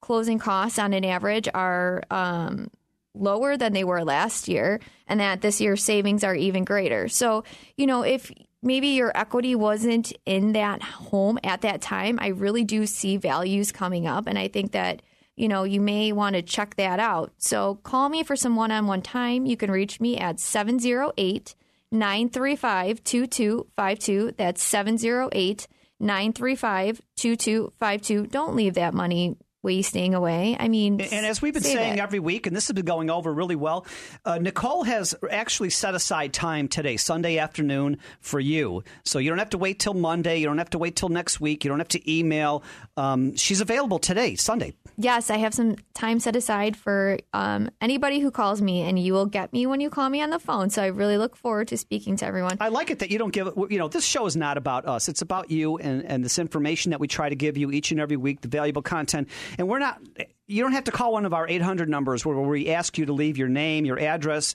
closing 0.00 0.38
costs 0.38 0.78
on 0.78 0.92
an 0.92 1.04
average 1.04 1.48
are 1.52 2.02
um, 2.10 2.70
lower 3.14 3.56
than 3.56 3.72
they 3.72 3.84
were 3.84 4.04
last 4.04 4.48
year, 4.48 4.80
and 5.06 5.20
that 5.20 5.40
this 5.40 5.60
year's 5.60 5.82
savings 5.82 6.24
are 6.24 6.34
even 6.34 6.64
greater. 6.64 7.08
So, 7.08 7.44
you 7.76 7.86
know, 7.86 8.02
if 8.02 8.30
maybe 8.62 8.88
your 8.88 9.16
equity 9.16 9.54
wasn't 9.54 10.12
in 10.26 10.52
that 10.52 10.82
home 10.82 11.38
at 11.44 11.62
that 11.62 11.80
time, 11.80 12.18
I 12.20 12.28
really 12.28 12.64
do 12.64 12.86
see 12.86 13.16
values 13.16 13.72
coming 13.72 14.06
up, 14.06 14.26
and 14.26 14.38
I 14.38 14.48
think 14.48 14.72
that. 14.72 15.02
You 15.36 15.48
know, 15.48 15.64
you 15.64 15.80
may 15.80 16.12
want 16.12 16.36
to 16.36 16.42
check 16.42 16.76
that 16.76 17.00
out. 17.00 17.32
So 17.38 17.76
call 17.76 18.08
me 18.08 18.22
for 18.22 18.36
some 18.36 18.56
one 18.56 18.70
on 18.70 18.86
one 18.86 19.02
time. 19.02 19.46
You 19.46 19.56
can 19.56 19.70
reach 19.70 20.00
me 20.00 20.16
at 20.16 20.38
708 20.38 21.54
935 21.90 23.02
2252. 23.04 24.34
That's 24.36 24.62
708 24.62 25.68
935 26.00 27.02
2252. 27.16 28.26
Don't 28.26 28.56
leave 28.56 28.74
that 28.74 28.94
money 28.94 29.36
wasting 29.64 30.14
away. 30.14 30.56
I 30.60 30.68
mean, 30.68 31.00
and 31.00 31.26
as 31.26 31.42
we've 31.42 31.54
been 31.54 31.62
saying 31.62 31.94
it. 31.94 32.00
every 32.00 32.20
week, 32.20 32.46
and 32.46 32.54
this 32.54 32.68
has 32.68 32.74
been 32.74 32.84
going 32.84 33.10
over 33.10 33.32
really 33.32 33.56
well, 33.56 33.86
uh, 34.24 34.38
Nicole 34.38 34.84
has 34.84 35.14
actually 35.30 35.70
set 35.70 35.94
aside 35.94 36.32
time 36.32 36.68
today, 36.68 36.96
Sunday 36.96 37.38
afternoon, 37.38 37.98
for 38.20 38.38
you. 38.38 38.84
So 39.04 39.18
you 39.18 39.30
don't 39.30 39.38
have 39.38 39.50
to 39.50 39.58
wait 39.58 39.80
till 39.80 39.94
Monday. 39.94 40.36
You 40.38 40.46
don't 40.46 40.58
have 40.58 40.70
to 40.70 40.78
wait 40.78 40.94
till 40.94 41.08
next 41.08 41.40
week. 41.40 41.64
You 41.64 41.70
don't 41.70 41.80
have 41.80 41.88
to 41.88 42.12
email. 42.12 42.62
Um, 42.96 43.34
she's 43.36 43.60
available 43.60 43.98
today, 43.98 44.36
Sunday. 44.36 44.74
Yes, 44.96 45.30
I 45.30 45.38
have 45.38 45.54
some 45.54 45.76
time 45.94 46.20
set 46.20 46.36
aside 46.36 46.76
for 46.76 47.18
um, 47.32 47.70
anybody 47.80 48.20
who 48.20 48.30
calls 48.30 48.62
me, 48.62 48.82
and 48.82 48.98
you 48.98 49.12
will 49.12 49.26
get 49.26 49.52
me 49.52 49.66
when 49.66 49.80
you 49.80 49.90
call 49.90 50.08
me 50.08 50.22
on 50.22 50.30
the 50.30 50.38
phone. 50.38 50.70
So 50.70 50.82
I 50.82 50.86
really 50.86 51.18
look 51.18 51.36
forward 51.36 51.68
to 51.68 51.78
speaking 51.78 52.16
to 52.18 52.26
everyone. 52.26 52.58
I 52.60 52.68
like 52.68 52.90
it 52.90 53.00
that 53.00 53.10
you 53.10 53.18
don't 53.18 53.32
give. 53.32 53.48
You 53.70 53.78
know, 53.78 53.88
this 53.88 54.04
show 54.04 54.26
is 54.26 54.36
not 54.36 54.56
about 54.56 54.86
us. 54.86 55.08
It's 55.08 55.22
about 55.22 55.50
you 55.50 55.78
and, 55.78 56.04
and 56.04 56.24
this 56.24 56.38
information 56.38 56.90
that 56.90 57.00
we 57.00 57.08
try 57.08 57.28
to 57.28 57.34
give 57.34 57.56
you 57.56 57.70
each 57.72 57.90
and 57.90 58.00
every 58.00 58.16
week, 58.16 58.42
the 58.42 58.48
valuable 58.48 58.82
content. 58.82 59.28
And 59.58 59.68
we're 59.68 59.78
not. 59.78 60.00
You 60.46 60.62
don't 60.62 60.72
have 60.72 60.84
to 60.84 60.92
call 60.92 61.12
one 61.12 61.26
of 61.26 61.32
our 61.32 61.48
800 61.48 61.88
numbers 61.88 62.24
where 62.24 62.36
we 62.36 62.70
ask 62.70 62.98
you 62.98 63.06
to 63.06 63.12
leave 63.12 63.38
your 63.38 63.48
name, 63.48 63.84
your 63.84 63.98
address, 63.98 64.54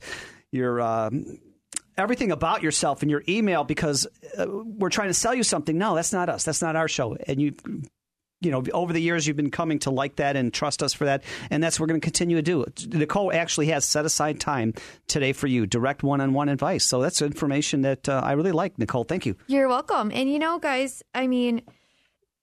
your. 0.51 0.81
Um, 0.81 1.39
everything 1.97 2.31
about 2.31 2.63
yourself 2.63 3.03
in 3.03 3.09
your 3.09 3.23
email 3.27 3.65
because 3.65 4.07
uh, 4.37 4.45
we're 4.47 4.89
trying 4.89 5.09
to 5.09 5.13
sell 5.13 5.33
you 5.33 5.43
something. 5.43 5.77
No, 5.77 5.95
that's 5.95 6.13
not 6.13 6.29
us. 6.29 6.45
That's 6.45 6.61
not 6.61 6.77
our 6.77 6.87
show. 6.87 7.17
And 7.27 7.41
you 7.41 7.55
you 8.41 8.51
know, 8.51 8.63
over 8.73 8.93
the 8.93 9.01
years 9.01 9.27
you've 9.27 9.35
been 9.35 9.51
coming 9.51 9.79
to 9.79 9.91
like 9.91 10.15
that 10.17 10.35
and 10.35 10.53
trust 10.53 10.81
us 10.81 10.93
for 10.93 11.05
that, 11.05 11.23
and 11.49 11.61
that's 11.61 11.79
what 11.79 11.83
we're 11.83 11.93
going 11.93 12.01
to 12.01 12.05
continue 12.05 12.37
to 12.37 12.41
do. 12.41 12.65
Nicole 12.87 13.33
actually 13.33 13.67
has 13.67 13.85
set 13.85 14.05
aside 14.05 14.39
time 14.39 14.73
today 15.07 15.33
for 15.33 15.47
you, 15.47 15.65
direct 15.65 16.03
one-on-one 16.03 16.47
advice. 16.47 16.85
So 16.85 17.01
that's 17.01 17.21
information 17.21 17.81
that 17.81 18.07
uh, 18.07 18.21
I 18.23 18.33
really 18.33 18.53
like. 18.53 18.79
Nicole, 18.79 19.03
thank 19.03 19.25
you. 19.25 19.35
You're 19.47 19.67
welcome. 19.67 20.11
And 20.13 20.31
you 20.31 20.39
know, 20.39 20.57
guys, 20.57 21.03
I 21.13 21.27
mean, 21.27 21.63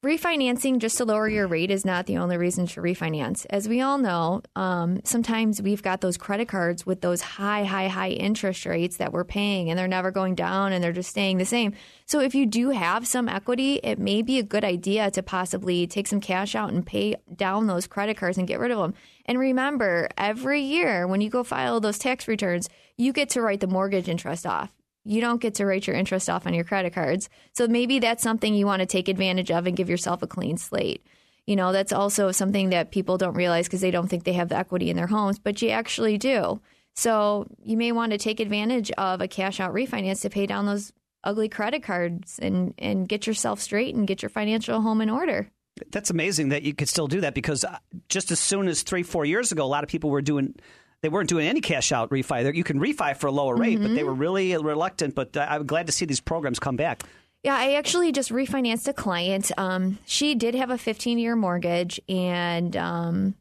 refinancing 0.06 0.78
just 0.78 0.98
to 0.98 1.04
lower 1.04 1.28
your 1.28 1.48
rate 1.48 1.72
is 1.72 1.84
not 1.84 2.06
the 2.06 2.16
only 2.18 2.36
reason 2.36 2.64
to 2.64 2.80
refinance. 2.80 3.44
As 3.50 3.68
we 3.68 3.80
all 3.80 3.98
know, 3.98 4.40
um, 4.54 5.00
sometimes 5.02 5.60
we've 5.60 5.82
got 5.82 6.00
those 6.00 6.16
credit 6.16 6.46
cards 6.46 6.86
with 6.86 7.00
those 7.00 7.20
high, 7.20 7.64
high, 7.64 7.88
high 7.88 8.10
interest 8.10 8.64
rates 8.66 8.98
that 8.98 9.12
we're 9.12 9.24
paying, 9.24 9.68
and 9.68 9.76
they're 9.76 9.88
never 9.88 10.12
going 10.12 10.36
down, 10.36 10.72
and 10.72 10.82
they're 10.82 10.92
just 10.92 11.10
staying 11.10 11.38
the 11.38 11.44
same. 11.44 11.74
So 12.04 12.20
if 12.20 12.36
you 12.36 12.46
do 12.46 12.70
have 12.70 13.04
some 13.04 13.28
equity, 13.28 13.80
it 13.82 13.98
may 13.98 14.22
be 14.22 14.38
a 14.38 14.44
good 14.44 14.62
idea 14.62 15.10
to 15.10 15.24
possibly 15.24 15.88
take 15.88 16.06
some 16.06 16.20
cash 16.20 16.54
out 16.54 16.72
and 16.72 16.86
pay 16.86 17.16
down 17.34 17.66
those 17.66 17.88
credit 17.88 18.16
cards 18.16 18.38
and 18.38 18.46
get 18.46 18.60
rid 18.60 18.70
of 18.70 18.78
them. 18.78 18.94
And 19.24 19.40
remember, 19.40 20.08
every 20.16 20.60
year 20.60 21.08
when 21.08 21.20
you 21.20 21.30
go 21.30 21.42
file 21.42 21.80
those 21.80 21.98
tax 21.98 22.28
returns, 22.28 22.68
you 22.96 23.12
get 23.12 23.30
to 23.30 23.42
write 23.42 23.58
the 23.58 23.66
mortgage 23.66 24.08
interest 24.08 24.46
off 24.46 24.72
you 25.06 25.20
don't 25.20 25.40
get 25.40 25.54
to 25.54 25.66
write 25.66 25.86
your 25.86 25.96
interest 25.96 26.28
off 26.28 26.46
on 26.46 26.54
your 26.54 26.64
credit 26.64 26.92
cards. 26.92 27.28
So 27.52 27.68
maybe 27.68 28.00
that's 28.00 28.22
something 28.22 28.54
you 28.54 28.66
want 28.66 28.80
to 28.80 28.86
take 28.86 29.08
advantage 29.08 29.50
of 29.50 29.66
and 29.66 29.76
give 29.76 29.88
yourself 29.88 30.22
a 30.22 30.26
clean 30.26 30.58
slate. 30.58 31.06
You 31.46 31.54
know, 31.54 31.70
that's 31.70 31.92
also 31.92 32.32
something 32.32 32.70
that 32.70 32.90
people 32.90 33.16
don't 33.16 33.36
realize 33.36 33.66
because 33.66 33.80
they 33.80 33.92
don't 33.92 34.08
think 34.08 34.24
they 34.24 34.32
have 34.32 34.48
the 34.48 34.58
equity 34.58 34.90
in 34.90 34.96
their 34.96 35.06
homes, 35.06 35.38
but 35.38 35.62
you 35.62 35.70
actually 35.70 36.18
do. 36.18 36.60
So 36.96 37.46
you 37.62 37.76
may 37.76 37.92
want 37.92 38.12
to 38.12 38.18
take 38.18 38.40
advantage 38.40 38.90
of 38.92 39.20
a 39.20 39.28
cash 39.28 39.60
out 39.60 39.72
refinance 39.72 40.22
to 40.22 40.30
pay 40.30 40.46
down 40.46 40.66
those 40.66 40.92
ugly 41.22 41.48
credit 41.48 41.84
cards 41.84 42.40
and, 42.40 42.74
and 42.78 43.08
get 43.08 43.28
yourself 43.28 43.60
straight 43.60 43.94
and 43.94 44.08
get 44.08 44.22
your 44.22 44.30
financial 44.30 44.80
home 44.80 45.00
in 45.00 45.10
order. 45.10 45.48
That's 45.90 46.10
amazing 46.10 46.48
that 46.48 46.62
you 46.62 46.74
could 46.74 46.88
still 46.88 47.06
do 47.06 47.20
that 47.20 47.34
because 47.34 47.64
uh, 47.64 47.78
just 48.08 48.32
as 48.32 48.40
soon 48.40 48.66
as 48.66 48.82
three, 48.82 49.02
four 49.02 49.24
years 49.24 49.52
ago, 49.52 49.64
a 49.64 49.68
lot 49.68 49.84
of 49.84 49.90
people 49.90 50.10
were 50.10 50.22
doing 50.22 50.54
they 51.02 51.08
weren't 51.08 51.28
doing 51.28 51.46
any 51.46 51.60
cash 51.60 51.92
out 51.92 52.10
refi. 52.10 52.54
You 52.54 52.64
can 52.64 52.80
refi 52.80 53.16
for 53.16 53.26
a 53.26 53.32
lower 53.32 53.56
rate, 53.56 53.74
mm-hmm. 53.74 53.82
but 53.82 53.88
they 53.94 54.00
mm-hmm. 54.00 54.08
were 54.08 54.14
really 54.14 54.56
reluctant. 54.56 55.14
But 55.14 55.36
I'm 55.36 55.66
glad 55.66 55.86
to 55.86 55.92
see 55.92 56.04
these 56.04 56.20
programs 56.20 56.58
come 56.58 56.76
back. 56.76 57.02
Yeah, 57.42 57.56
I 57.56 57.74
actually 57.74 58.10
just 58.12 58.30
refinanced 58.30 58.88
a 58.88 58.92
client. 58.92 59.52
Um, 59.56 59.98
she 60.06 60.34
did 60.34 60.54
have 60.54 60.70
a 60.70 60.78
15 60.78 61.18
year 61.18 61.36
mortgage, 61.36 62.00
and 62.08 62.76
um, 62.76 63.34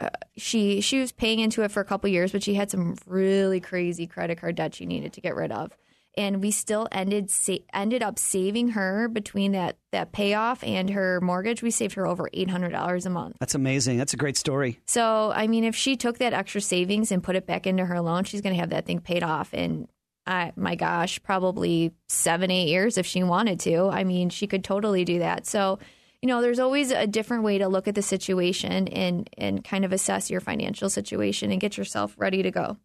uh, 0.00 0.10
she 0.36 0.80
she 0.80 1.00
was 1.00 1.12
paying 1.12 1.40
into 1.40 1.62
it 1.62 1.70
for 1.70 1.80
a 1.80 1.84
couple 1.84 2.08
years, 2.08 2.32
but 2.32 2.42
she 2.42 2.54
had 2.54 2.70
some 2.70 2.96
really 3.06 3.60
crazy 3.60 4.06
credit 4.06 4.40
card 4.40 4.54
debt 4.56 4.74
she 4.74 4.86
needed 4.86 5.12
to 5.14 5.20
get 5.20 5.34
rid 5.34 5.52
of 5.52 5.76
and 6.16 6.42
we 6.42 6.50
still 6.50 6.88
ended 6.92 7.30
sa- 7.30 7.58
ended 7.72 8.02
up 8.02 8.18
saving 8.18 8.70
her 8.70 9.08
between 9.08 9.52
that 9.52 9.76
that 9.92 10.12
payoff 10.12 10.62
and 10.64 10.90
her 10.90 11.20
mortgage. 11.20 11.62
We 11.62 11.70
saved 11.70 11.94
her 11.94 12.06
over 12.06 12.28
eight 12.32 12.50
hundred 12.50 12.70
dollars 12.72 13.06
a 13.06 13.10
month. 13.10 13.36
That's 13.40 13.54
amazing. 13.54 13.98
That's 13.98 14.14
a 14.14 14.16
great 14.16 14.36
story. 14.36 14.80
So 14.86 15.32
I 15.34 15.46
mean, 15.46 15.64
if 15.64 15.76
she 15.76 15.96
took 15.96 16.18
that 16.18 16.32
extra 16.32 16.60
savings 16.60 17.12
and 17.12 17.22
put 17.22 17.36
it 17.36 17.46
back 17.46 17.66
into 17.66 17.84
her 17.84 18.00
loan, 18.00 18.24
she's 18.24 18.40
going 18.40 18.54
to 18.54 18.60
have 18.60 18.70
that 18.70 18.86
thing 18.86 19.00
paid 19.00 19.22
off 19.22 19.54
in. 19.54 19.88
I, 20.26 20.52
my 20.56 20.74
gosh, 20.74 21.22
probably 21.22 21.92
seven, 22.08 22.50
eight 22.50 22.68
years 22.68 22.96
if 22.96 23.04
she 23.04 23.22
wanted 23.22 23.60
to. 23.60 23.88
I 23.88 24.04
mean, 24.04 24.30
she 24.30 24.46
could 24.46 24.64
totally 24.64 25.04
do 25.04 25.18
that. 25.18 25.46
So, 25.46 25.78
you 26.22 26.28
know, 26.28 26.40
there's 26.40 26.60
always 26.60 26.90
a 26.90 27.06
different 27.06 27.42
way 27.42 27.58
to 27.58 27.68
look 27.68 27.88
at 27.88 27.94
the 27.94 28.00
situation 28.00 28.88
and 28.88 29.28
and 29.36 29.62
kind 29.62 29.84
of 29.84 29.92
assess 29.92 30.30
your 30.30 30.40
financial 30.40 30.88
situation 30.88 31.52
and 31.52 31.60
get 31.60 31.76
yourself 31.76 32.14
ready 32.16 32.42
to 32.42 32.50
go. 32.50 32.78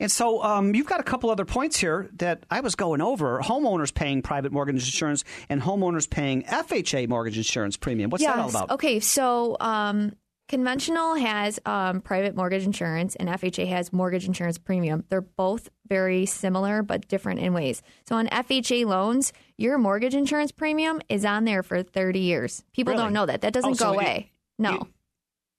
And 0.00 0.10
so 0.10 0.42
um, 0.42 0.74
you've 0.74 0.86
got 0.86 1.00
a 1.00 1.04
couple 1.04 1.30
other 1.30 1.44
points 1.44 1.78
here 1.78 2.10
that 2.14 2.44
I 2.50 2.60
was 2.60 2.74
going 2.74 3.00
over. 3.00 3.40
Homeowners 3.40 3.94
paying 3.94 4.22
private 4.22 4.52
mortgage 4.52 4.84
insurance 4.84 5.24
and 5.48 5.62
homeowners 5.62 6.08
paying 6.08 6.42
FHA 6.44 7.08
mortgage 7.08 7.36
insurance 7.36 7.76
premium. 7.76 8.10
What's 8.10 8.22
yes. 8.22 8.34
that 8.34 8.42
all 8.42 8.50
about? 8.50 8.70
Okay, 8.72 8.98
so 8.98 9.56
um, 9.60 10.12
conventional 10.48 11.14
has 11.14 11.60
um, 11.64 12.00
private 12.00 12.34
mortgage 12.34 12.64
insurance 12.64 13.14
and 13.16 13.28
FHA 13.28 13.68
has 13.68 13.92
mortgage 13.92 14.26
insurance 14.26 14.58
premium. 14.58 15.04
They're 15.10 15.20
both 15.20 15.68
very 15.86 16.26
similar 16.26 16.82
but 16.82 17.06
different 17.06 17.38
in 17.40 17.54
ways. 17.54 17.80
So 18.08 18.16
on 18.16 18.26
FHA 18.28 18.86
loans, 18.86 19.32
your 19.56 19.78
mortgage 19.78 20.14
insurance 20.14 20.50
premium 20.50 21.00
is 21.08 21.24
on 21.24 21.44
there 21.44 21.62
for 21.62 21.84
30 21.84 22.18
years. 22.18 22.64
People 22.72 22.94
really? 22.94 23.04
don't 23.04 23.12
know 23.12 23.26
that. 23.26 23.42
That 23.42 23.52
doesn't 23.52 23.70
oh, 23.70 23.74
go 23.74 23.92
so 23.92 23.94
away. 23.94 24.32
You, 24.58 24.62
no. 24.64 24.88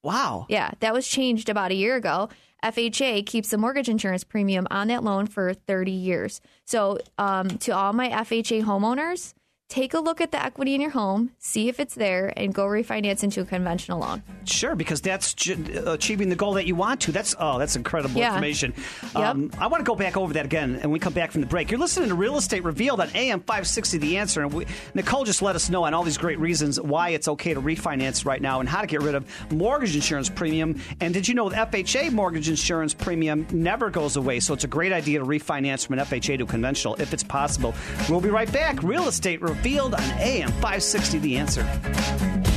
Wow. 0.06 0.46
Yeah, 0.50 0.70
that 0.82 0.94
was 0.94 1.08
changed 1.08 1.50
about 1.50 1.72
a 1.72 1.76
year 1.76 1.96
ago. 1.96 2.30
FHA 2.64 3.26
keeps 3.26 3.50
the 3.50 3.58
mortgage 3.58 3.90
insurance 3.90 4.24
premium 4.24 4.68
on 4.70 4.88
that 4.90 5.04
loan 5.04 5.28
for 5.28 5.54
30 5.54 5.92
years. 5.92 6.42
So, 6.66 7.00
um, 7.18 7.50
to 7.60 7.72
all 7.72 7.92
my 7.94 8.10
FHA 8.10 8.64
homeowners, 8.64 9.34
take 9.68 9.94
a 9.96 10.00
look 10.00 10.22
at 10.22 10.32
the 10.32 10.42
equity 10.44 10.76
in 10.76 10.82
your 10.82 10.92
home, 10.92 11.32
see 11.40 11.68
if 11.70 11.80
it's 11.80 11.96
there, 11.96 12.32
and 12.38 12.54
go 12.54 12.66
refinance 12.66 13.24
into 13.24 13.42
a 13.42 13.46
conventional 13.46 14.00
loan. 14.00 14.22
Sure, 14.46 14.76
because 14.76 15.02
that's 15.02 15.34
j- 15.34 15.58
achieving 15.88 16.30
the 16.30 16.36
goal 16.36 16.54
that 16.54 16.68
you 16.68 16.76
want 16.76 17.02
to. 17.02 17.12
That's 17.12 17.36
oh, 17.40 17.58
that's 17.58 17.76
incredible 17.76 18.20
Yeah. 18.20 18.30
information. 18.30 18.74
Yep. 19.16 19.16
Um, 19.16 19.52
I 19.60 19.68
want 19.68 19.84
to 19.84 19.86
go 19.90 19.96
back 19.96 20.18
over 20.18 20.34
that 20.34 20.46
again, 20.46 20.80
and 20.82 20.92
we 20.92 21.00
come 21.00 21.14
back 21.14 21.32
from 21.32 21.42
the 21.42 21.48
break. 21.48 21.72
You're 21.72 21.80
listening 21.80 22.10
to 22.10 22.16
Real 22.16 22.38
Estate 22.38 22.64
Revealed 22.64 23.02
on 23.02 23.10
AM 23.16 23.40
560. 23.40 23.98
The 23.98 24.18
answer, 24.18 24.44
and 24.44 24.54
we, 24.54 24.66
Nicole 24.94 25.24
just 25.24 25.42
let 25.42 25.56
us 25.56 25.70
know 25.70 25.84
on 25.86 25.94
all 25.96 26.04
these 26.04 26.18
great 26.18 26.40
reasons 26.40 26.80
why 26.80 27.10
it's 27.10 27.28
okay 27.28 27.54
to 27.56 27.62
refinance 27.62 28.24
right 28.24 28.42
now, 28.42 28.60
and 28.60 28.70
how 28.70 28.82
to 28.82 28.88
get 28.88 29.02
rid 29.02 29.16
of 29.16 29.26
mortgage 29.52 29.96
insurance 29.96 30.30
premium. 30.30 30.80
And 31.02 31.12
did 31.14 31.28
you 31.28 31.34
know 31.34 31.50
the 31.50 31.56
FHA 31.56 32.12
mortgage 32.12 32.50
insurance 32.50 32.94
premium 32.94 33.48
never 33.52 33.90
goes 33.90 34.16
away? 34.16 34.40
So 34.42 34.54
it's 34.54 34.64
a 34.64 34.68
great 34.68 34.94
idea 34.94 35.20
to 35.20 35.26
refinance 35.26 35.88
from 35.88 35.98
an 35.98 36.06
FHA 36.06 36.38
to 36.38 36.46
conventional 36.46 36.96
if 36.96 37.14
it's 37.14 37.24
possible. 37.24 37.74
We'll 38.10 38.22
be 38.22 38.30
right 38.30 38.52
back. 38.52 38.84
Real 38.84 39.08
Estate 39.08 39.42
Revealed 39.42 39.55
on 39.94 40.04
AM 40.20 40.52
560. 40.52 41.20
The 41.20 41.38
answer. 41.38 42.55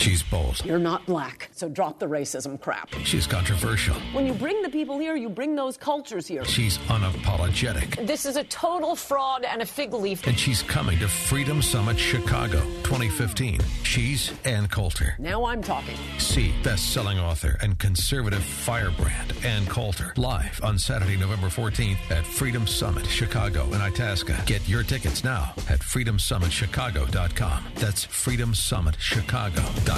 She's 0.00 0.22
bold. 0.22 0.64
You're 0.64 0.78
not 0.78 1.04
black, 1.04 1.50
so 1.52 1.68
drop 1.68 1.98
the 1.98 2.06
racism 2.06 2.58
crap. 2.58 2.88
She's 3.04 3.26
controversial. 3.26 3.94
When 4.14 4.26
you 4.26 4.32
bring 4.32 4.62
the 4.62 4.70
people 4.70 4.98
here, 4.98 5.14
you 5.14 5.28
bring 5.28 5.54
those 5.54 5.76
cultures 5.76 6.26
here. 6.26 6.42
She's 6.46 6.78
unapologetic. 6.88 8.06
This 8.06 8.24
is 8.24 8.36
a 8.36 8.44
total 8.44 8.96
fraud 8.96 9.44
and 9.44 9.60
a 9.60 9.66
fig 9.66 9.92
leaf. 9.92 10.26
And 10.26 10.38
she's 10.38 10.62
coming 10.62 10.98
to 11.00 11.08
Freedom 11.08 11.60
Summit 11.60 11.98
Chicago 11.98 12.60
2015. 12.82 13.60
She's 13.82 14.32
Ann 14.46 14.68
Coulter. 14.68 15.16
Now 15.18 15.44
I'm 15.44 15.62
talking. 15.62 15.98
See 16.16 16.54
best-selling 16.62 17.18
author 17.18 17.58
and 17.60 17.78
conservative 17.78 18.42
firebrand 18.42 19.34
Ann 19.44 19.66
Coulter 19.66 20.14
live 20.16 20.58
on 20.62 20.78
Saturday, 20.78 21.18
November 21.18 21.48
14th 21.48 21.98
at 22.10 22.24
Freedom 22.24 22.66
Summit 22.66 23.04
Chicago 23.04 23.66
in 23.74 23.82
Itasca. 23.82 24.44
Get 24.46 24.66
your 24.66 24.82
tickets 24.82 25.24
now 25.24 25.52
at 25.68 25.80
freedomsummitchicago.com. 25.80 27.64
That's 27.74 28.06
freedomsummitchicago.com. 28.06 29.89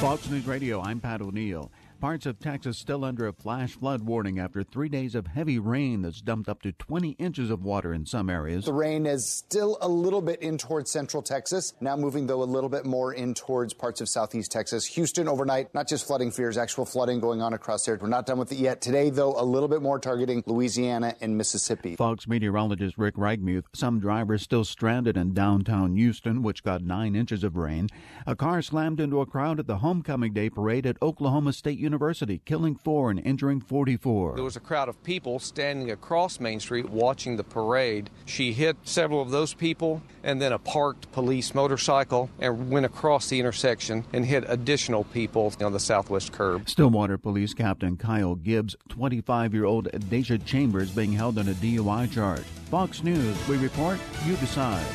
Fox 0.00 0.28
News 0.28 0.46
Radio, 0.46 0.82
I'm 0.82 1.00
Pat 1.00 1.22
O'Neill. 1.22 1.70
Parts 2.04 2.26
of 2.26 2.38
Texas 2.38 2.76
still 2.76 3.02
under 3.02 3.26
a 3.26 3.32
flash 3.32 3.78
flood 3.78 4.02
warning 4.02 4.38
after 4.38 4.62
three 4.62 4.90
days 4.90 5.14
of 5.14 5.26
heavy 5.26 5.58
rain 5.58 6.02
that's 6.02 6.20
dumped 6.20 6.50
up 6.50 6.60
to 6.60 6.70
20 6.72 7.12
inches 7.12 7.48
of 7.48 7.62
water 7.62 7.94
in 7.94 8.04
some 8.04 8.28
areas. 8.28 8.66
The 8.66 8.74
rain 8.74 9.06
is 9.06 9.26
still 9.26 9.78
a 9.80 9.88
little 9.88 10.20
bit 10.20 10.42
in 10.42 10.58
towards 10.58 10.90
central 10.90 11.22
Texas, 11.22 11.72
now 11.80 11.96
moving 11.96 12.26
though 12.26 12.42
a 12.42 12.44
little 12.44 12.68
bit 12.68 12.84
more 12.84 13.14
in 13.14 13.32
towards 13.32 13.72
parts 13.72 14.02
of 14.02 14.10
southeast 14.10 14.52
Texas. 14.52 14.84
Houston 14.84 15.28
overnight, 15.28 15.72
not 15.72 15.88
just 15.88 16.06
flooding 16.06 16.30
fears, 16.30 16.58
actual 16.58 16.84
flooding 16.84 17.20
going 17.20 17.40
on 17.40 17.54
across 17.54 17.86
there. 17.86 17.96
We're 17.98 18.08
not 18.08 18.26
done 18.26 18.36
with 18.36 18.52
it 18.52 18.58
yet. 18.58 18.82
Today, 18.82 19.08
though, 19.08 19.40
a 19.40 19.42
little 19.42 19.70
bit 19.70 19.80
more 19.80 19.98
targeting 19.98 20.42
Louisiana 20.44 21.14
and 21.22 21.38
Mississippi. 21.38 21.96
Fox 21.96 22.28
meteorologist 22.28 22.98
Rick 22.98 23.14
Reichmuth, 23.14 23.64
some 23.72 23.98
drivers 23.98 24.42
still 24.42 24.64
stranded 24.64 25.16
in 25.16 25.32
downtown 25.32 25.96
Houston, 25.96 26.42
which 26.42 26.62
got 26.62 26.82
nine 26.82 27.16
inches 27.16 27.42
of 27.42 27.56
rain. 27.56 27.88
A 28.26 28.36
car 28.36 28.60
slammed 28.60 29.00
into 29.00 29.22
a 29.22 29.26
crowd 29.26 29.58
at 29.58 29.66
the 29.66 29.78
Homecoming 29.78 30.34
Day 30.34 30.50
parade 30.50 30.84
at 30.84 31.00
Oklahoma 31.00 31.54
State 31.54 31.78
University, 31.78 31.93
killing 32.44 32.76
four 32.76 33.10
and 33.10 33.20
injuring 33.20 33.60
44. 33.60 34.34
There 34.34 34.44
was 34.44 34.56
a 34.56 34.60
crowd 34.60 34.88
of 34.88 35.02
people 35.02 35.38
standing 35.38 35.90
across 35.90 36.40
Main 36.40 36.60
Street 36.60 36.88
watching 36.88 37.36
the 37.36 37.44
parade. 37.44 38.10
She 38.24 38.52
hit 38.52 38.76
several 38.84 39.20
of 39.20 39.30
those 39.30 39.54
people 39.54 40.02
and 40.22 40.40
then 40.40 40.52
a 40.52 40.58
parked 40.58 41.10
police 41.12 41.54
motorcycle 41.54 42.30
and 42.38 42.70
went 42.70 42.86
across 42.86 43.28
the 43.28 43.38
intersection 43.38 44.04
and 44.12 44.24
hit 44.24 44.44
additional 44.48 45.04
people 45.04 45.52
on 45.60 45.72
the 45.72 45.80
southwest 45.80 46.32
curb. 46.32 46.68
Stillwater 46.68 47.18
Police 47.18 47.54
Captain 47.54 47.96
Kyle 47.96 48.34
Gibbs, 48.34 48.76
25 48.88 49.54
year 49.54 49.64
old 49.64 49.88
Adacia 49.92 50.44
Chambers 50.44 50.90
being 50.90 51.12
held 51.12 51.38
on 51.38 51.48
a 51.48 51.54
DUI 51.54 52.10
charge. 52.12 52.44
Fox 52.70 53.02
News, 53.02 53.36
we 53.48 53.56
report, 53.56 53.98
you 54.26 54.36
decide. 54.36 54.86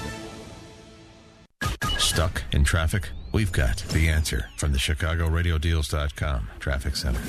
Stuck 1.98 2.44
in 2.52 2.64
traffic? 2.64 3.10
We've 3.32 3.52
got 3.52 3.78
the 3.90 4.10
answer 4.10 4.50
from 4.58 4.72
the 4.72 4.80
ChicagoRadioDeals.com 4.80 6.50
Traffic 6.60 6.96
Center. 6.96 7.22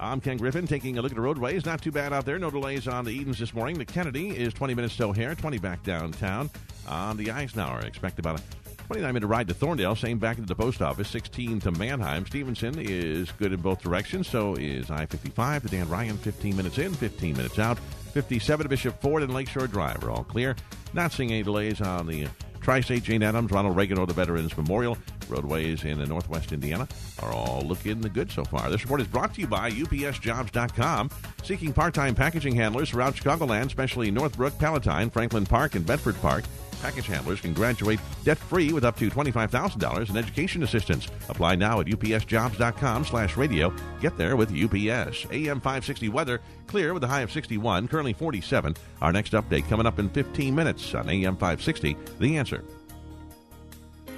I'm 0.00 0.20
Ken 0.20 0.38
Griffin 0.38 0.66
taking 0.66 0.98
a 0.98 1.02
look 1.02 1.12
at 1.12 1.16
the 1.16 1.22
roadways. 1.22 1.64
Not 1.64 1.82
too 1.82 1.92
bad 1.92 2.12
out 2.12 2.24
there. 2.24 2.38
No 2.38 2.50
delays 2.50 2.88
on 2.88 3.04
the 3.04 3.12
Edens 3.12 3.38
this 3.38 3.54
morning. 3.54 3.78
The 3.78 3.84
Kennedy 3.84 4.30
is 4.30 4.52
20 4.52 4.74
minutes 4.74 4.96
to 4.96 5.04
O'Hare, 5.04 5.34
20 5.34 5.58
back 5.58 5.84
downtown. 5.84 6.50
On 6.88 7.16
the 7.16 7.30
Eisenhower, 7.30 7.80
expect 7.80 8.18
about 8.18 8.40
a 8.40 8.42
29 8.86 9.14
minute 9.14 9.26
ride 9.28 9.46
to 9.46 9.54
Thorndale, 9.54 9.96
same 9.96 10.18
back 10.18 10.38
into 10.38 10.48
the 10.48 10.54
post 10.56 10.82
office, 10.82 11.08
16 11.08 11.60
to 11.60 11.70
Mannheim. 11.70 12.26
Stevenson 12.26 12.74
is 12.76 13.30
good 13.32 13.52
in 13.52 13.60
both 13.60 13.80
directions, 13.82 14.26
so 14.26 14.56
is 14.56 14.90
I 14.90 15.06
55 15.06 15.62
to 15.62 15.68
Dan 15.68 15.88
Ryan, 15.88 16.16
15 16.16 16.56
minutes 16.56 16.78
in, 16.78 16.92
15 16.92 17.36
minutes 17.36 17.60
out. 17.60 17.78
57 18.14 18.64
to 18.64 18.68
Bishop 18.68 19.00
Ford 19.00 19.22
and 19.22 19.32
Lakeshore 19.32 19.68
Drive 19.68 20.02
are 20.02 20.10
all 20.10 20.24
clear. 20.24 20.56
Not 20.92 21.12
seeing 21.12 21.30
any 21.30 21.44
delays 21.44 21.80
on 21.80 22.08
the 22.08 22.26
Tri 22.60 22.80
State 22.80 23.02
Jane 23.02 23.22
Addams, 23.22 23.50
Ronald 23.50 23.76
Reagan, 23.76 23.98
or 23.98 24.06
the 24.06 24.14
Veterans 24.14 24.56
Memorial. 24.56 24.96
Roadways 25.28 25.84
in 25.84 26.02
northwest 26.04 26.52
Indiana 26.52 26.88
are 27.22 27.32
all 27.32 27.62
looking 27.64 28.00
the 28.00 28.08
good 28.08 28.30
so 28.30 28.44
far. 28.44 28.68
This 28.70 28.82
report 28.82 29.00
is 29.00 29.06
brought 29.06 29.34
to 29.34 29.40
you 29.40 29.46
by 29.46 29.70
UPSJobs.com. 29.70 31.10
Seeking 31.42 31.72
part 31.72 31.94
time 31.94 32.14
packaging 32.14 32.54
handlers 32.54 32.90
throughout 32.90 33.14
Chicagoland, 33.14 33.66
especially 33.66 34.10
Northbrook, 34.10 34.58
Palatine, 34.58 35.10
Franklin 35.10 35.46
Park, 35.46 35.74
and 35.74 35.86
Bedford 35.86 36.20
Park. 36.20 36.44
Package 36.80 37.06
handlers 37.06 37.40
can 37.40 37.52
graduate 37.52 38.00
debt 38.24 38.38
free 38.38 38.72
with 38.72 38.84
up 38.84 38.96
to 38.96 39.10
$25,000 39.10 40.10
in 40.10 40.16
education 40.16 40.62
assistance. 40.62 41.08
Apply 41.28 41.54
now 41.54 41.80
at 41.80 41.86
upsjobs.com 41.86 43.04
slash 43.04 43.36
radio. 43.36 43.72
Get 44.00 44.16
there 44.16 44.36
with 44.36 44.50
UPS. 44.50 45.26
AM 45.30 45.60
560 45.60 46.08
weather, 46.08 46.40
clear 46.66 46.94
with 46.94 47.04
a 47.04 47.08
high 47.08 47.20
of 47.20 47.30
61, 47.30 47.88
currently 47.88 48.12
47. 48.12 48.74
Our 49.02 49.12
next 49.12 49.32
update 49.32 49.68
coming 49.68 49.86
up 49.86 49.98
in 49.98 50.08
15 50.08 50.54
minutes 50.54 50.94
on 50.94 51.08
AM 51.08 51.36
560. 51.36 51.96
The 52.18 52.36
answer. 52.36 52.64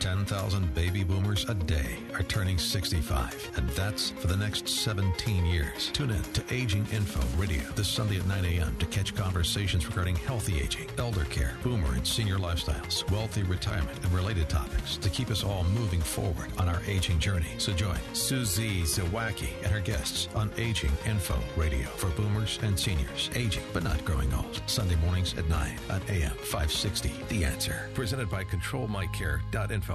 10,000 0.03 0.75
baby 0.75 1.05
boomers 1.05 1.49
a 1.49 1.55
day 1.55 1.97
are 2.15 2.25
turning 2.25 2.59
65, 2.59 3.53
and 3.55 3.69
that's 3.71 4.11
for 4.11 4.27
the 4.27 4.37
next 4.37 4.69
17 4.69 5.47
years. 5.47 5.91
Tune 5.93 6.11
in 6.11 6.23
to 6.23 6.43
Aging 6.53 6.85
Info 6.93 7.21
Radio 7.41 7.63
this 7.77 7.87
Sunday 7.87 8.19
at 8.19 8.27
9 8.27 8.45
a.m. 8.45 8.75
to 8.81 8.87
catch 8.87 9.15
conversations 9.15 9.87
regarding 9.87 10.17
healthy 10.17 10.59
aging, 10.61 10.89
elder 10.99 11.25
care, 11.27 11.55
boomer 11.63 11.95
and 11.95 12.05
senior 12.05 12.37
lifestyles, 12.37 13.09
wealthy 13.13 13.45
retirement, 13.45 13.97
and 14.03 14.13
related 14.13 14.49
topics 14.49 14.97
to 14.97 15.09
keep 15.09 15.31
us 15.31 15.45
all 15.45 15.63
moving 15.67 16.01
forward 16.01 16.49
on 16.59 16.69
our 16.69 16.83
aging 16.89 17.21
journey. 17.21 17.55
So 17.59 17.73
join 17.73 17.99
Susie 18.13 18.83
Zawacki 18.83 19.51
and 19.63 19.71
her 19.71 19.81
guests 19.81 20.29
on 20.35 20.51
Aging 20.59 20.91
Info 21.07 21.39
Radio 21.57 21.87
for 21.87 22.09
boomers 22.21 22.59
and 22.63 22.77
seniors, 22.77 23.31
aging 23.37 23.63
but 23.73 23.85
not 23.85 24.05
growing 24.05 24.35
old. 24.35 24.63
Sunday 24.67 24.97
mornings 24.97 25.39
at 25.39 25.49
9 25.49 25.79
on 25.91 26.03
AM 26.09 26.33
560. 26.33 27.13
The 27.29 27.45
Answer. 27.45 27.89
Presented 27.95 28.29
by 28.29 28.43
ControlMyCare.info. 28.43 29.92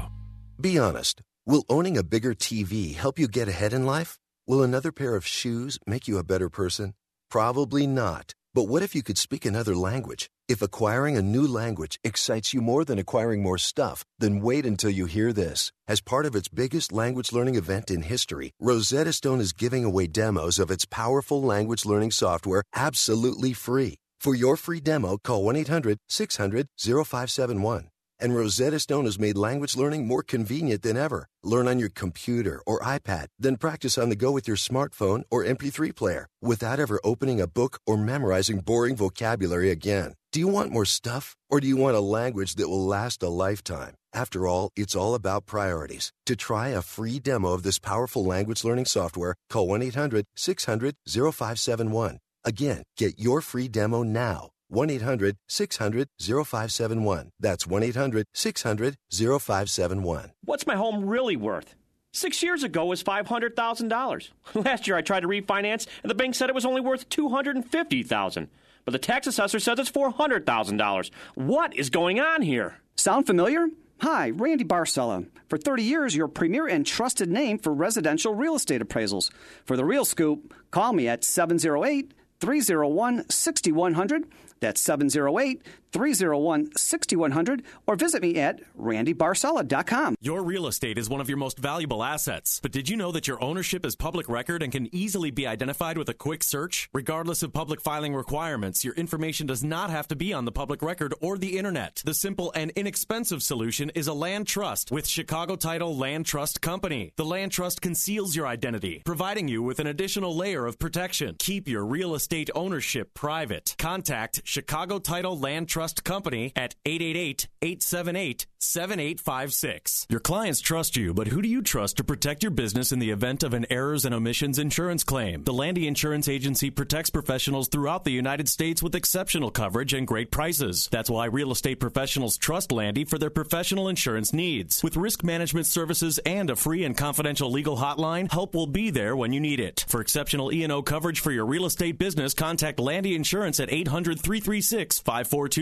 Be 0.59 0.79
honest. 0.79 1.21
Will 1.45 1.63
owning 1.69 1.97
a 1.97 2.03
bigger 2.03 2.33
TV 2.33 2.95
help 2.95 3.19
you 3.19 3.27
get 3.27 3.47
ahead 3.47 3.73
in 3.73 3.85
life? 3.85 4.17
Will 4.47 4.63
another 4.63 4.91
pair 4.91 5.15
of 5.15 5.25
shoes 5.25 5.77
make 5.85 6.07
you 6.07 6.17
a 6.17 6.23
better 6.23 6.49
person? 6.49 6.95
Probably 7.29 7.85
not. 7.85 8.33
But 8.55 8.63
what 8.63 8.81
if 8.81 8.95
you 8.95 9.03
could 9.03 9.19
speak 9.19 9.45
another 9.45 9.75
language? 9.75 10.31
If 10.47 10.63
acquiring 10.63 11.15
a 11.15 11.21
new 11.21 11.45
language 11.45 11.99
excites 12.03 12.55
you 12.55 12.61
more 12.61 12.83
than 12.83 12.97
acquiring 12.97 13.43
more 13.43 13.59
stuff, 13.59 14.03
then 14.17 14.41
wait 14.41 14.65
until 14.65 14.89
you 14.89 15.05
hear 15.05 15.31
this. 15.31 15.71
As 15.87 16.01
part 16.01 16.25
of 16.25 16.35
its 16.35 16.47
biggest 16.47 16.91
language 16.91 17.31
learning 17.31 17.53
event 17.55 17.91
in 17.91 18.01
history, 18.01 18.51
Rosetta 18.59 19.13
Stone 19.13 19.41
is 19.41 19.53
giving 19.53 19.85
away 19.85 20.07
demos 20.07 20.57
of 20.57 20.71
its 20.71 20.85
powerful 20.85 21.39
language 21.39 21.85
learning 21.85 22.11
software 22.11 22.63
absolutely 22.75 23.53
free. 23.53 23.97
For 24.19 24.33
your 24.33 24.57
free 24.57 24.79
demo, 24.79 25.17
call 25.23 25.43
1 25.43 25.55
800 25.55 25.99
600 26.09 26.67
0571. 26.79 27.89
And 28.19 28.35
Rosetta 28.35 28.79
Stone 28.79 29.05
has 29.05 29.19
made 29.19 29.37
language 29.37 29.77
learning 29.77 30.07
more 30.07 30.23
convenient 30.23 30.81
than 30.81 30.97
ever. 30.97 31.27
Learn 31.43 31.67
on 31.67 31.77
your 31.77 31.89
computer 31.89 32.61
or 32.65 32.79
iPad, 32.79 33.27
then 33.37 33.57
practice 33.57 33.97
on 33.97 34.09
the 34.09 34.15
go 34.15 34.31
with 34.31 34.47
your 34.47 34.57
smartphone 34.57 35.21
or 35.29 35.43
MP3 35.43 35.95
player 35.95 36.27
without 36.41 36.79
ever 36.79 36.99
opening 37.03 37.39
a 37.39 37.47
book 37.47 37.79
or 37.85 37.95
memorizing 37.95 38.59
boring 38.59 38.95
vocabulary 38.95 39.69
again. 39.69 40.13
Do 40.31 40.39
you 40.39 40.47
want 40.47 40.71
more 40.71 40.85
stuff 40.85 41.35
or 41.49 41.59
do 41.59 41.67
you 41.67 41.77
want 41.77 41.95
a 41.95 42.01
language 42.01 42.55
that 42.55 42.69
will 42.69 42.85
last 42.85 43.21
a 43.21 43.29
lifetime? 43.29 43.93
After 44.13 44.47
all, 44.47 44.71
it's 44.75 44.95
all 44.95 45.13
about 45.13 45.45
priorities. 45.45 46.11
To 46.25 46.35
try 46.35 46.69
a 46.69 46.81
free 46.81 47.19
demo 47.19 47.53
of 47.53 47.61
this 47.63 47.77
powerful 47.79 48.25
language 48.25 48.63
learning 48.63 48.85
software, 48.85 49.35
call 49.49 49.67
1 49.67 49.83
800 49.83 50.25
600 50.35 50.95
0571. 51.07 52.17
Again, 52.43 52.83
get 52.97 53.19
your 53.19 53.41
free 53.41 53.67
demo 53.67 54.03
now. 54.03 54.49
1 54.69 54.89
800 54.89 55.37
600 55.47 56.09
0571. 56.19 57.29
That's 57.39 57.65
1 57.65 57.83
800 57.83 58.25
600 58.33 58.95
0571. 59.11 60.31
What's 60.43 60.67
my 60.67 60.75
home 60.75 61.05
really 61.05 61.35
worth? 61.35 61.75
Six 62.11 62.41
years 62.41 62.63
ago 62.63 62.83
it 62.83 62.89
was 62.89 63.03
$500,000. 63.03 64.29
Last 64.53 64.87
year 64.87 64.97
I 64.97 65.01
tried 65.01 65.21
to 65.21 65.27
refinance 65.27 65.87
and 66.03 66.09
the 66.09 66.15
bank 66.15 66.35
said 66.35 66.49
it 66.49 66.55
was 66.55 66.65
only 66.65 66.81
worth 66.81 67.07
250,000. 67.09 68.49
But 68.85 68.91
the 68.91 68.99
tax 68.99 69.27
assessor 69.27 69.59
says 69.59 69.79
it's 69.79 69.91
$400,000. 69.91 71.11
What 71.35 71.75
is 71.75 71.89
going 71.89 72.19
on 72.19 72.41
here? 72.41 72.79
Sound 72.95 73.27
familiar? 73.27 73.67
Hi, 74.01 74.29
Randy 74.29 74.63
Barcella. 74.63 75.27
For 75.49 75.57
30 75.57 75.83
years, 75.83 76.15
your 76.15 76.27
premier 76.27 76.67
and 76.67 76.85
trusted 76.85 77.29
name 77.29 77.57
for 77.57 77.73
residential 77.73 78.33
real 78.33 78.55
estate 78.55 78.81
appraisals. 78.81 79.31
For 79.65 79.75
the 79.75 79.85
real 79.85 80.05
scoop, 80.05 80.53
call 80.71 80.93
me 80.93 81.07
at 81.07 81.23
708 81.23 82.13
301 82.39 83.29
6100. 83.29 84.25
That's 84.59 84.81
708 84.81 85.61
301 85.91 86.75
6100 86.75 87.63
or 87.85 87.95
visit 87.95 88.21
me 88.21 88.35
at 88.35 88.61
randybarcella.com. 88.77 90.15
Your 90.21 90.43
real 90.43 90.67
estate 90.67 90.97
is 90.97 91.09
one 91.09 91.21
of 91.21 91.29
your 91.29 91.37
most 91.37 91.57
valuable 91.57 92.03
assets. 92.03 92.59
But 92.61 92.71
did 92.71 92.89
you 92.89 92.97
know 92.97 93.11
that 93.11 93.27
your 93.27 93.41
ownership 93.41 93.85
is 93.85 93.95
public 93.95 94.27
record 94.29 94.61
and 94.61 94.71
can 94.71 94.93
easily 94.93 95.31
be 95.31 95.47
identified 95.47 95.97
with 95.97 96.09
a 96.09 96.13
quick 96.13 96.43
search? 96.43 96.89
Regardless 96.93 97.43
of 97.43 97.53
public 97.53 97.81
filing 97.81 98.13
requirements, 98.13 98.83
your 98.83 98.93
information 98.95 99.47
does 99.47 99.63
not 99.63 99.89
have 99.89 100.07
to 100.09 100.15
be 100.15 100.33
on 100.33 100.45
the 100.45 100.51
public 100.51 100.81
record 100.81 101.13
or 101.21 101.37
the 101.37 101.57
internet. 101.57 102.01
The 102.05 102.13
simple 102.13 102.51
and 102.55 102.71
inexpensive 102.75 103.41
solution 103.41 103.89
is 103.91 104.07
a 104.07 104.13
land 104.13 104.47
trust 104.47 104.91
with 104.91 105.07
Chicago 105.07 105.55
Title 105.55 105.95
Land 105.95 106.25
Trust 106.25 106.61
Company. 106.61 107.13
The 107.15 107.25
land 107.25 107.51
trust 107.51 107.81
conceals 107.81 108.35
your 108.35 108.47
identity, 108.47 109.01
providing 109.05 109.47
you 109.47 109.63
with 109.63 109.79
an 109.79 109.87
additional 109.87 110.35
layer 110.35 110.65
of 110.65 110.79
protection. 110.79 111.35
Keep 111.39 111.67
your 111.67 111.85
real 111.85 112.13
estate 112.13 112.49
ownership 112.53 113.13
private. 113.13 113.75
Contact 113.77 114.41
Chicago 114.43 114.99
Title 114.99 115.37
Land 115.37 115.69
Trust 115.69 115.76
Company 116.03 116.51
at 116.55 116.73
888 116.85 117.47
878 117.61 118.47
7856. 118.59 120.07
Your 120.09 120.19
clients 120.19 120.59
trust 120.59 120.97
you, 120.97 121.13
but 121.13 121.27
who 121.27 121.41
do 121.41 121.47
you 121.47 121.61
trust 121.61 121.97
to 121.97 122.03
protect 122.03 122.41
your 122.41 122.49
business 122.49 122.91
in 122.91 122.97
the 122.97 123.11
event 123.11 123.43
of 123.43 123.53
an 123.53 123.67
errors 123.69 124.03
and 124.03 124.15
omissions 124.15 124.57
insurance 124.57 125.03
claim? 125.03 125.43
The 125.43 125.53
Landy 125.53 125.87
Insurance 125.87 126.27
Agency 126.27 126.71
protects 126.71 127.11
professionals 127.11 127.67
throughout 127.67 128.05
the 128.05 128.11
United 128.11 128.49
States 128.49 128.81
with 128.81 128.95
exceptional 128.95 129.51
coverage 129.51 129.93
and 129.93 130.07
great 130.07 130.31
prices. 130.31 130.89
That's 130.91 131.11
why 131.11 131.25
real 131.25 131.51
estate 131.51 131.79
professionals 131.79 132.37
trust 132.37 132.71
Landy 132.71 133.05
for 133.05 133.19
their 133.19 133.29
professional 133.29 133.87
insurance 133.87 134.33
needs. 134.33 134.81
With 134.83 134.97
risk 134.97 135.23
management 135.23 135.67
services 135.67 136.17
and 136.25 136.49
a 136.49 136.55
free 136.55 136.85
and 136.85 136.97
confidential 136.97 137.51
legal 137.51 137.77
hotline, 137.77 138.31
help 138.31 138.55
will 138.55 138.65
be 138.65 138.89
there 138.89 139.15
when 139.15 139.31
you 139.31 139.39
need 139.39 139.59
it. 139.59 139.85
For 139.87 140.01
exceptional 140.01 140.51
E&O 140.51 140.81
coverage 140.81 141.19
for 141.19 141.31
your 141.31 141.45
real 141.45 141.65
estate 141.65 141.99
business, 141.99 142.33
contact 142.33 142.79
Landy 142.79 143.15
Insurance 143.15 143.59
at 143.59 143.69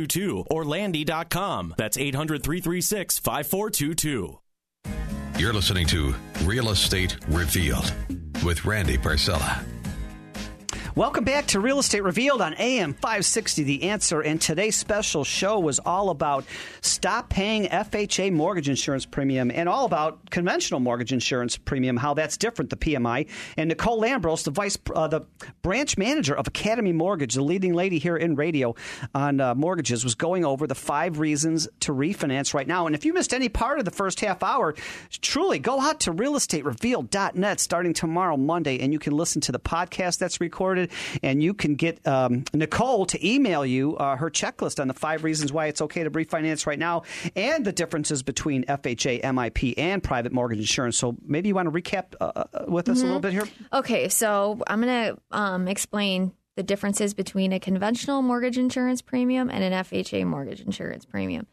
800-336-5422 0.07 0.45
or 0.49 0.65
landy.com. 0.65 1.75
That's 1.77 1.97
800-336 1.97 3.19
5422. 3.19 4.39
You're 5.37 5.53
listening 5.53 5.85
to 5.87 6.15
Real 6.43 6.69
Estate 6.69 7.17
Revealed 7.27 7.93
with 8.43 8.63
Randy 8.63 8.97
Barcella. 8.97 9.65
Welcome 10.95 11.25
back 11.25 11.47
to 11.47 11.59
Real 11.59 11.79
Estate 11.79 12.03
Revealed 12.03 12.41
on 12.41 12.53
AM 12.53 12.93
560 12.93 13.63
The 13.63 13.83
Answer. 13.83 14.21
And 14.21 14.39
today's 14.39 14.77
special 14.77 15.25
show 15.25 15.59
was 15.59 15.77
all 15.79 16.09
about 16.09 16.45
stop 16.79 17.27
paying 17.27 17.65
FHA 17.65 18.31
mortgage 18.31 18.69
insurance 18.69 19.05
premium 19.05 19.51
and 19.51 19.67
all 19.67 19.83
about 19.83 20.29
conventional 20.29 20.79
mortgage 20.79 21.11
insurance 21.11 21.57
premium, 21.57 21.97
how 21.97 22.13
that's 22.13 22.37
different, 22.37 22.69
the 22.69 22.77
PMI. 22.77 23.27
And 23.57 23.67
Nicole 23.67 24.01
Lambros, 24.01 24.45
the 24.45 24.51
vice, 24.51 24.77
uh, 24.95 25.09
the 25.09 25.25
branch 25.63 25.97
manager 25.97 26.33
of 26.33 26.47
Academy 26.47 26.93
Mortgage, 26.93 27.33
the 27.33 27.43
leading 27.43 27.73
lady 27.73 27.99
here 27.99 28.15
in 28.15 28.35
radio 28.35 28.73
on 29.13 29.41
uh, 29.41 29.53
mortgages, 29.53 30.05
was 30.05 30.15
going 30.15 30.45
over 30.45 30.65
the 30.65 30.75
five 30.75 31.19
reasons 31.19 31.67
to 31.81 31.91
refinance 31.91 32.53
right 32.53 32.69
now. 32.69 32.85
And 32.85 32.95
if 32.95 33.03
you 33.03 33.13
missed 33.13 33.33
any 33.33 33.49
part 33.49 33.79
of 33.79 33.85
the 33.85 33.91
first 33.91 34.21
half 34.21 34.41
hour, 34.41 34.73
truly 35.09 35.59
go 35.59 35.81
out 35.81 35.99
to 36.01 36.13
realestaterevealed.net 36.13 37.59
starting 37.59 37.93
tomorrow, 37.93 38.37
Monday, 38.37 38.79
and 38.79 38.93
you 38.93 38.99
can 38.99 39.11
listen 39.11 39.41
to 39.41 39.51
the 39.51 39.59
podcast 39.59 40.19
that's 40.19 40.39
recorded 40.39 40.84
and 41.23 41.41
you 41.41 41.53
can 41.53 41.75
get 41.75 42.05
um, 42.07 42.43
Nicole 42.53 43.05
to 43.07 43.27
email 43.27 43.65
you 43.65 43.97
uh, 43.97 44.15
her 44.15 44.29
checklist 44.29 44.79
on 44.79 44.87
the 44.87 44.93
five 44.93 45.23
reasons 45.23 45.51
why 45.51 45.67
it's 45.67 45.81
okay 45.81 46.03
to 46.03 46.11
refinance 46.11 46.65
right 46.65 46.79
now 46.79 47.03
and 47.35 47.65
the 47.65 47.71
differences 47.71 48.23
between 48.23 48.63
FHA, 48.65 49.21
MIP, 49.21 49.75
and 49.77 50.03
private 50.03 50.31
mortgage 50.31 50.59
insurance. 50.59 50.97
So 50.97 51.15
maybe 51.25 51.49
you 51.49 51.55
want 51.55 51.71
to 51.71 51.81
recap 51.81 52.15
uh, 52.19 52.31
uh 52.35 52.65
with 52.67 52.89
us 52.89 52.97
mm-hmm. 52.97 53.09
a 53.09 53.13
little 53.13 53.29
mm-hmm. 53.29 53.39
bit 53.39 53.59
here? 53.59 53.67
Okay, 53.73 54.09
so 54.09 54.61
I'm 54.67 54.81
going 54.81 55.15
to 55.15 55.21
um, 55.31 55.67
explain 55.67 56.33
the 56.55 56.63
differences 56.63 57.13
between 57.13 57.53
a 57.53 57.59
conventional 57.59 58.21
mortgage 58.21 58.57
insurance 58.57 59.01
premium 59.01 59.49
and 59.49 59.63
an 59.63 59.73
FHA 59.73 60.25
mortgage 60.25 60.61
insurance 60.61 61.05
premium. 61.05 61.47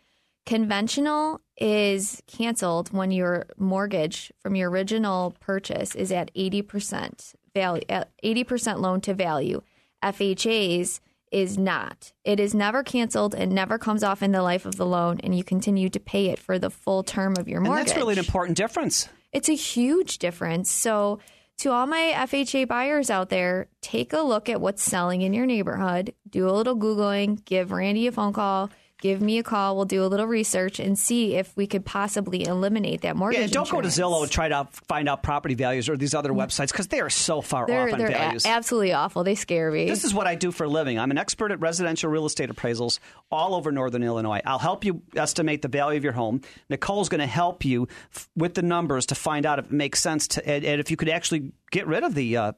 Conventional 0.47 1.41
is 1.57 2.21
canceled 2.27 2.93
when 2.93 3.11
your 3.13 3.47
mortgage 3.57 4.33
from 4.41 4.57
your 4.57 4.71
original 4.71 5.35
purchase 5.41 5.95
is 5.95 6.11
at 6.11 6.35
80% 6.35 7.35
value, 7.55 7.83
80% 8.25 8.81
loan 8.81 9.01
to 9.03 9.15
value. 9.15 9.63
FHA's 10.03 11.01
is 11.31 11.57
not. 11.57 12.13
It 12.25 12.39
is 12.39 12.55
never 12.55 12.83
canceled 12.83 13.35
and 13.35 13.53
never 13.53 13.79
comes 13.79 14.05
off 14.05 14.23
in 14.23 14.33
the 14.33 14.43
life 14.43 14.67
of 14.67 14.77
the 14.77 14.87
loan, 14.87 15.19
and 15.23 15.37
you 15.37 15.43
continue 15.43 15.89
to 15.89 16.01
pay 16.01 16.27
it 16.27 16.39
for 16.39 16.59
the 16.59 16.71
full 16.71 17.03
term 17.03 17.37
of 17.39 17.49
your 17.49 17.61
mortgage. 17.61 17.81
And 17.81 17.89
that's 17.89 17.97
really 17.97 18.13
an 18.13 18.19
important 18.19 18.57
difference. 18.57 19.09
It's 19.33 19.49
a 19.49 19.55
huge 19.55 20.19
difference. 20.19 20.71
So, 20.71 21.21
to 21.59 21.71
all 21.71 21.87
my 21.87 22.13
FHA 22.17 22.67
buyers 22.67 23.09
out 23.09 23.29
there, 23.29 23.69
take 23.81 24.13
a 24.13 24.21
look 24.21 24.49
at 24.49 24.61
what's 24.61 24.83
selling 24.83 25.23
in 25.23 25.33
your 25.33 25.47
neighborhood, 25.47 26.13
do 26.29 26.49
a 26.49 26.53
little 26.53 26.77
Googling, 26.77 27.43
give 27.45 27.73
Randy 27.73 28.07
a 28.07 28.13
phone 28.13 28.33
call 28.33 28.71
give 29.03 29.21
me 29.21 29.37
a 29.39 29.43
call. 29.43 29.75
We'll 29.77 29.85
do 29.85 30.05
a 30.05 30.07
little 30.07 30.27
research 30.27 30.79
and 30.79 30.97
see 30.97 31.35
if 31.35 31.55
we 31.57 31.67
could 31.67 31.85
possibly 31.85 32.45
eliminate 32.45 33.01
that 33.03 33.17
mortgage. 33.17 33.41
Yeah, 33.41 33.47
don't 33.49 33.65
insurance. 33.67 33.97
go 33.97 34.03
to 34.05 34.09
Zillow 34.09 34.23
and 34.23 34.31
try 34.31 34.49
to 34.49 34.69
find 34.89 35.09
out 35.09 35.25
property 35.25 35.55
values 35.55 35.89
or 35.89 35.97
these 35.97 36.15
other 36.15 36.31
websites 36.31 36.69
because 36.71 36.87
they 36.87 37.01
are 37.01 37.11
so 37.11 37.43
far 37.43 37.67
they're, 37.67 37.89
off 37.89 37.93
on 37.93 37.99
they're 37.99 38.09
values. 38.09 38.47
A- 38.47 38.49
absolutely 38.49 38.93
awful. 38.93 39.25
They 39.25 39.35
scare 39.35 39.71
me. 39.73 39.87
This 39.87 40.05
is 40.05 40.15
what 40.15 40.29
I 40.29 40.37
do 40.37 40.53
for 40.53 40.65
a 40.65 40.69
living. 40.69 40.99
I'm 40.99 41.11
an 41.11 41.19
expert 41.19 41.51
at 41.51 41.61
residential 41.61 42.11
real 42.11 42.25
estate 42.25 42.49
appraisals 42.49 43.01
all 43.31 43.57
over 43.57 43.73
northern 43.73 44.05
Illinois. 44.05 44.41
I'll 44.47 44.61
help 44.61 44.85
you 44.85 45.03
estimate 45.17 45.63
the 45.63 45.69
value 45.69 45.99
of 45.99 46.05
your 46.05 46.13
home. 46.13 46.41
Nicole's 46.71 47.09
going 47.09 47.21
to 47.21 47.27
help 47.27 47.65
you 47.65 47.89
f- 48.15 48.29
with 48.37 48.55
the 48.55 48.63
numbers 48.63 49.07
to 49.07 49.17
find 49.17 49.45
out 49.45 49.59
if 49.59 49.67
it 49.67 49.73
makes 49.73 50.01
sense 50.01 50.29
to 50.29 50.49
and, 50.49 50.65
and 50.65 50.81
if 50.81 50.93
you 50.93 50.97
could 50.97 51.09
actually 51.09 51.51
get 51.73 51.89
rid 51.89 52.05
of 52.05 52.15
the 52.15 52.37
uh, 52.37 52.53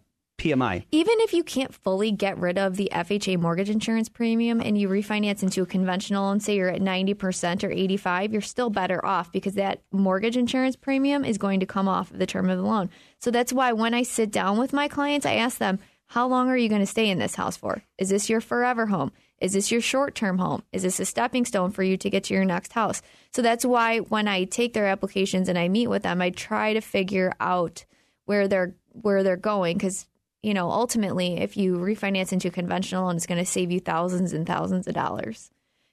PMI. 0.44 0.84
Even 0.90 1.14
if 1.20 1.32
you 1.32 1.42
can't 1.42 1.72
fully 1.72 2.12
get 2.12 2.38
rid 2.38 2.58
of 2.58 2.76
the 2.76 2.90
FHA 2.92 3.40
mortgage 3.40 3.70
insurance 3.70 4.10
premium 4.10 4.60
and 4.60 4.76
you 4.76 4.88
refinance 4.88 5.42
into 5.42 5.62
a 5.62 5.66
conventional 5.66 6.30
and 6.30 6.42
say 6.42 6.56
you're 6.56 6.68
at 6.68 6.82
90% 6.82 7.64
or 7.64 7.70
85, 7.70 8.32
you're 8.32 8.42
still 8.42 8.68
better 8.68 9.04
off 9.04 9.32
because 9.32 9.54
that 9.54 9.82
mortgage 9.90 10.36
insurance 10.36 10.76
premium 10.76 11.24
is 11.24 11.38
going 11.38 11.60
to 11.60 11.66
come 11.66 11.88
off 11.88 12.10
of 12.10 12.18
the 12.18 12.26
term 12.26 12.50
of 12.50 12.58
the 12.58 12.64
loan. 12.64 12.90
So 13.18 13.30
that's 13.30 13.52
why 13.52 13.72
when 13.72 13.94
I 13.94 14.02
sit 14.02 14.30
down 14.30 14.58
with 14.58 14.74
my 14.74 14.86
clients, 14.86 15.24
I 15.24 15.36
ask 15.36 15.56
them, 15.58 15.78
how 16.08 16.28
long 16.28 16.50
are 16.50 16.56
you 16.56 16.68
going 16.68 16.82
to 16.82 16.86
stay 16.86 17.08
in 17.08 17.18
this 17.18 17.34
house 17.34 17.56
for? 17.56 17.82
Is 17.96 18.10
this 18.10 18.28
your 18.28 18.42
forever 18.42 18.86
home? 18.86 19.12
Is 19.40 19.54
this 19.54 19.72
your 19.72 19.80
short 19.80 20.14
term 20.14 20.38
home? 20.38 20.62
Is 20.72 20.82
this 20.82 21.00
a 21.00 21.04
stepping 21.06 21.46
stone 21.46 21.70
for 21.70 21.82
you 21.82 21.96
to 21.96 22.10
get 22.10 22.24
to 22.24 22.34
your 22.34 22.44
next 22.44 22.74
house? 22.74 23.00
So 23.32 23.40
that's 23.40 23.64
why 23.64 23.98
when 23.98 24.28
I 24.28 24.44
take 24.44 24.74
their 24.74 24.86
applications 24.86 25.48
and 25.48 25.58
I 25.58 25.68
meet 25.68 25.88
with 25.88 26.02
them, 26.02 26.20
I 26.20 26.30
try 26.30 26.74
to 26.74 26.80
figure 26.80 27.32
out 27.40 27.84
where 28.26 28.46
they're 28.46 28.74
where 28.92 29.22
they're 29.22 29.36
going 29.36 29.76
because 29.76 30.06
you 30.44 30.52
know, 30.52 30.70
ultimately, 30.70 31.38
if 31.38 31.56
you 31.56 31.76
refinance 31.76 32.32
into 32.32 32.50
conventional 32.50 33.08
and 33.08 33.16
it's 33.16 33.26
going 33.26 33.38
to 33.38 33.46
save 33.46 33.72
you 33.72 33.80
thousands 33.80 34.32
and 34.32 34.46
thousands 34.46 34.86
of 34.86 34.94
dollars. 34.94 35.50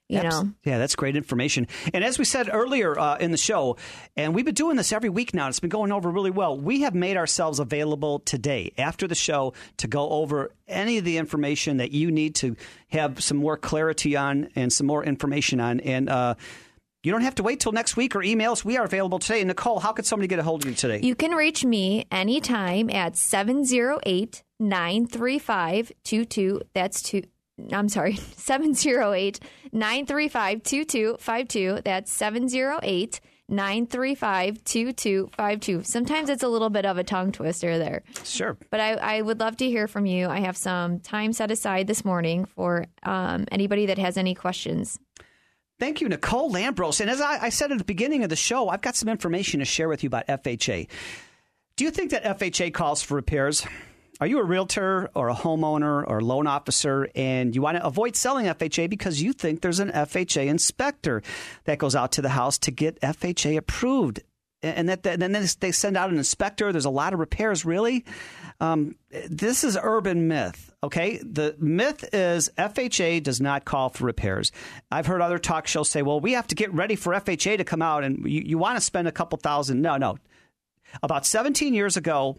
You 0.10 0.24
know, 0.24 0.52
yeah, 0.66 0.78
that's 0.78 0.98
great 0.98 1.16
information. 1.16 1.70
And 1.94 2.04
as 2.04 2.20
we 2.20 2.26
said 2.26 2.50
earlier 2.52 3.00
uh, 3.00 3.16
in 3.16 3.32
the 3.32 3.38
show, 3.38 3.78
and 4.18 4.36
we've 4.36 4.44
been 4.44 4.54
doing 4.54 4.76
this 4.76 4.92
every 4.92 5.08
week 5.08 5.34
now, 5.34 5.48
it's 5.48 5.62
been 5.62 5.70
going 5.70 5.94
over 5.94 6.10
really 6.10 6.32
well. 6.32 6.58
We 6.58 6.82
have 6.82 6.94
made 6.94 7.16
ourselves 7.16 7.60
available 7.60 8.20
today 8.20 8.74
after 8.78 9.08
the 9.08 9.16
show 9.16 9.54
to 9.78 9.88
go 9.88 10.10
over 10.10 10.52
any 10.68 10.98
of 10.98 11.06
the 11.06 11.16
information 11.16 11.78
that 11.78 11.92
you 11.92 12.12
need 12.12 12.36
to 12.36 12.58
have 12.90 13.24
some 13.24 13.38
more 13.38 13.56
clarity 13.56 14.18
on 14.18 14.50
and 14.54 14.74
some 14.74 14.86
more 14.86 15.02
information 15.02 15.62
on. 15.62 15.80
And 15.80 16.10
uh, 16.10 16.36
you 17.04 17.12
don't 17.12 17.22
have 17.22 17.36
to 17.36 17.44
wait 17.44 17.60
till 17.60 17.72
next 17.72 17.98
week 17.98 18.16
or 18.16 18.22
email 18.22 18.52
us. 18.52 18.64
We 18.64 18.78
are 18.78 18.86
available 18.86 19.20
today. 19.20 19.44
Nicole, 19.44 19.80
how 19.80 19.92
could 19.92 20.06
somebody 20.06 20.28
get 20.28 20.40
a 20.40 20.44
hold 20.44 20.64
of 20.64 20.70
you 20.70 20.76
today? 20.76 21.00
You 21.02 21.16
can 21.16 21.32
reach 21.32 21.66
me 21.66 22.06
anytime 22.12 22.90
at 22.90 23.16
708 23.18 24.44
935 24.60 25.92
22. 26.04 26.62
That's 26.74 27.02
two. 27.02 27.24
I'm 27.72 27.90
sorry, 27.90 28.16
708 28.38 29.40
935 29.72 30.64
2252. 30.64 31.82
That's 31.84 32.12
708 32.12 33.20
935 33.50 34.64
2252. 34.64 35.84
Sometimes 35.84 36.30
it's 36.30 36.44
a 36.44 36.48
little 36.48 36.70
bit 36.70 36.86
of 36.86 36.98
a 36.98 37.04
tongue 37.04 37.32
twister 37.32 37.78
there. 37.78 38.04
Sure. 38.24 38.58
But 38.70 38.80
I, 38.80 38.94
I 38.94 39.22
would 39.22 39.40
love 39.40 39.58
to 39.58 39.66
hear 39.66 39.88
from 39.88 40.06
you. 40.06 40.28
I 40.28 40.40
have 40.40 40.56
some 40.56 41.00
time 41.00 41.34
set 41.34 41.52
aside 41.52 41.88
this 41.88 42.06
morning 42.06 42.46
for 42.46 42.86
um, 43.04 43.46
anybody 43.52 43.88
that 43.88 43.98
has 43.98 44.18
any 44.18 44.36
questions. 44.36 45.00
Thank 45.82 46.00
you, 46.00 46.08
Nicole 46.08 46.52
Lambros. 46.52 47.02
And 47.02 47.10
as 47.10 47.20
I, 47.22 47.46
I, 47.46 47.50
said 47.50 47.72
at 47.72 47.80
the 47.80 47.84
beginning 47.84 48.24
of 48.24 48.30
the 48.30 48.36
show, 48.36 48.70
I've 48.70 48.84
got 48.84 48.96
some 48.96 49.10
information 49.10 49.62
to 49.62 49.66
share 49.66 49.90
with 49.90 50.04
you 50.04 50.08
about 50.10 50.28
FHA. 50.28 50.88
Do 51.76 51.84
you 51.84 51.90
think 51.90 52.12
that 52.12 52.24
FHA 52.24 52.72
calls 52.72 53.02
for 53.02 53.16
repairs? 53.16 53.66
Are 54.20 54.28
you 54.28 54.38
a 54.38 54.44
realtor 54.44 55.10
or 55.16 55.30
a 55.30 55.34
homeowner 55.34 56.08
or 56.08 56.20
a 56.20 56.24
loan 56.24 56.46
officer 56.46 57.10
and 57.16 57.56
you 57.56 57.64
want 57.64 57.78
to 57.78 57.84
avoid 57.84 58.16
selling 58.16 58.46
FHA 58.46 58.92
because 58.92 59.24
you 59.24 59.34
think 59.34 59.62
there's 59.62 59.80
an 59.80 59.90
FHA 59.90 60.46
inspector 60.46 61.24
that 61.64 61.80
goes 61.80 61.96
out 61.96 62.12
to 62.12 62.22
the 62.22 62.30
house 62.30 62.60
to 62.60 62.70
get 62.70 63.02
FHA 63.02 63.58
approved? 63.58 64.22
And 64.64 64.90
that, 64.90 65.06
and 65.08 65.22
then 65.22 65.48
they 65.60 65.72
send 65.72 65.98
out 65.98 66.12
an 66.12 66.18
inspector. 66.18 66.72
There's 66.72 66.86
a 66.86 66.92
lot 66.92 67.14
of 67.14 67.20
repairs. 67.20 67.66
Really, 67.66 68.06
um, 68.60 68.96
this 69.28 69.64
is 69.64 69.78
urban 69.82 70.28
myth. 70.28 70.72
Okay, 70.84 71.18
the 71.18 71.56
myth 71.60 72.08
is 72.14 72.50
FHA 72.58 73.24
does 73.24 73.42
not 73.42 73.66
call 73.66 73.90
for 73.90 74.06
repairs. 74.06 74.52
I've 74.92 75.08
heard 75.08 75.22
other 75.22 75.40
talk 75.40 75.66
shows 75.66 75.90
say, 75.90 76.04
"Well, 76.04 76.20
we 76.20 76.34
have 76.34 76.48
to 76.48 76.56
get 76.56 76.72
ready 76.74 76.96
for 76.96 77.14
FHA 77.14 77.58
to 77.58 77.64
come 77.64 77.82
out, 77.82 78.04
and 78.04 78.24
you, 78.26 78.42
you 78.46 78.58
want 78.60 78.78
to 78.78 78.82
spend 78.82 79.08
a 79.08 79.12
couple 79.12 79.40
thousand. 79.40 79.82
No, 79.82 79.98
no. 79.98 80.18
About 81.02 81.26
17 81.26 81.74
years 81.74 81.98
ago, 81.98 82.38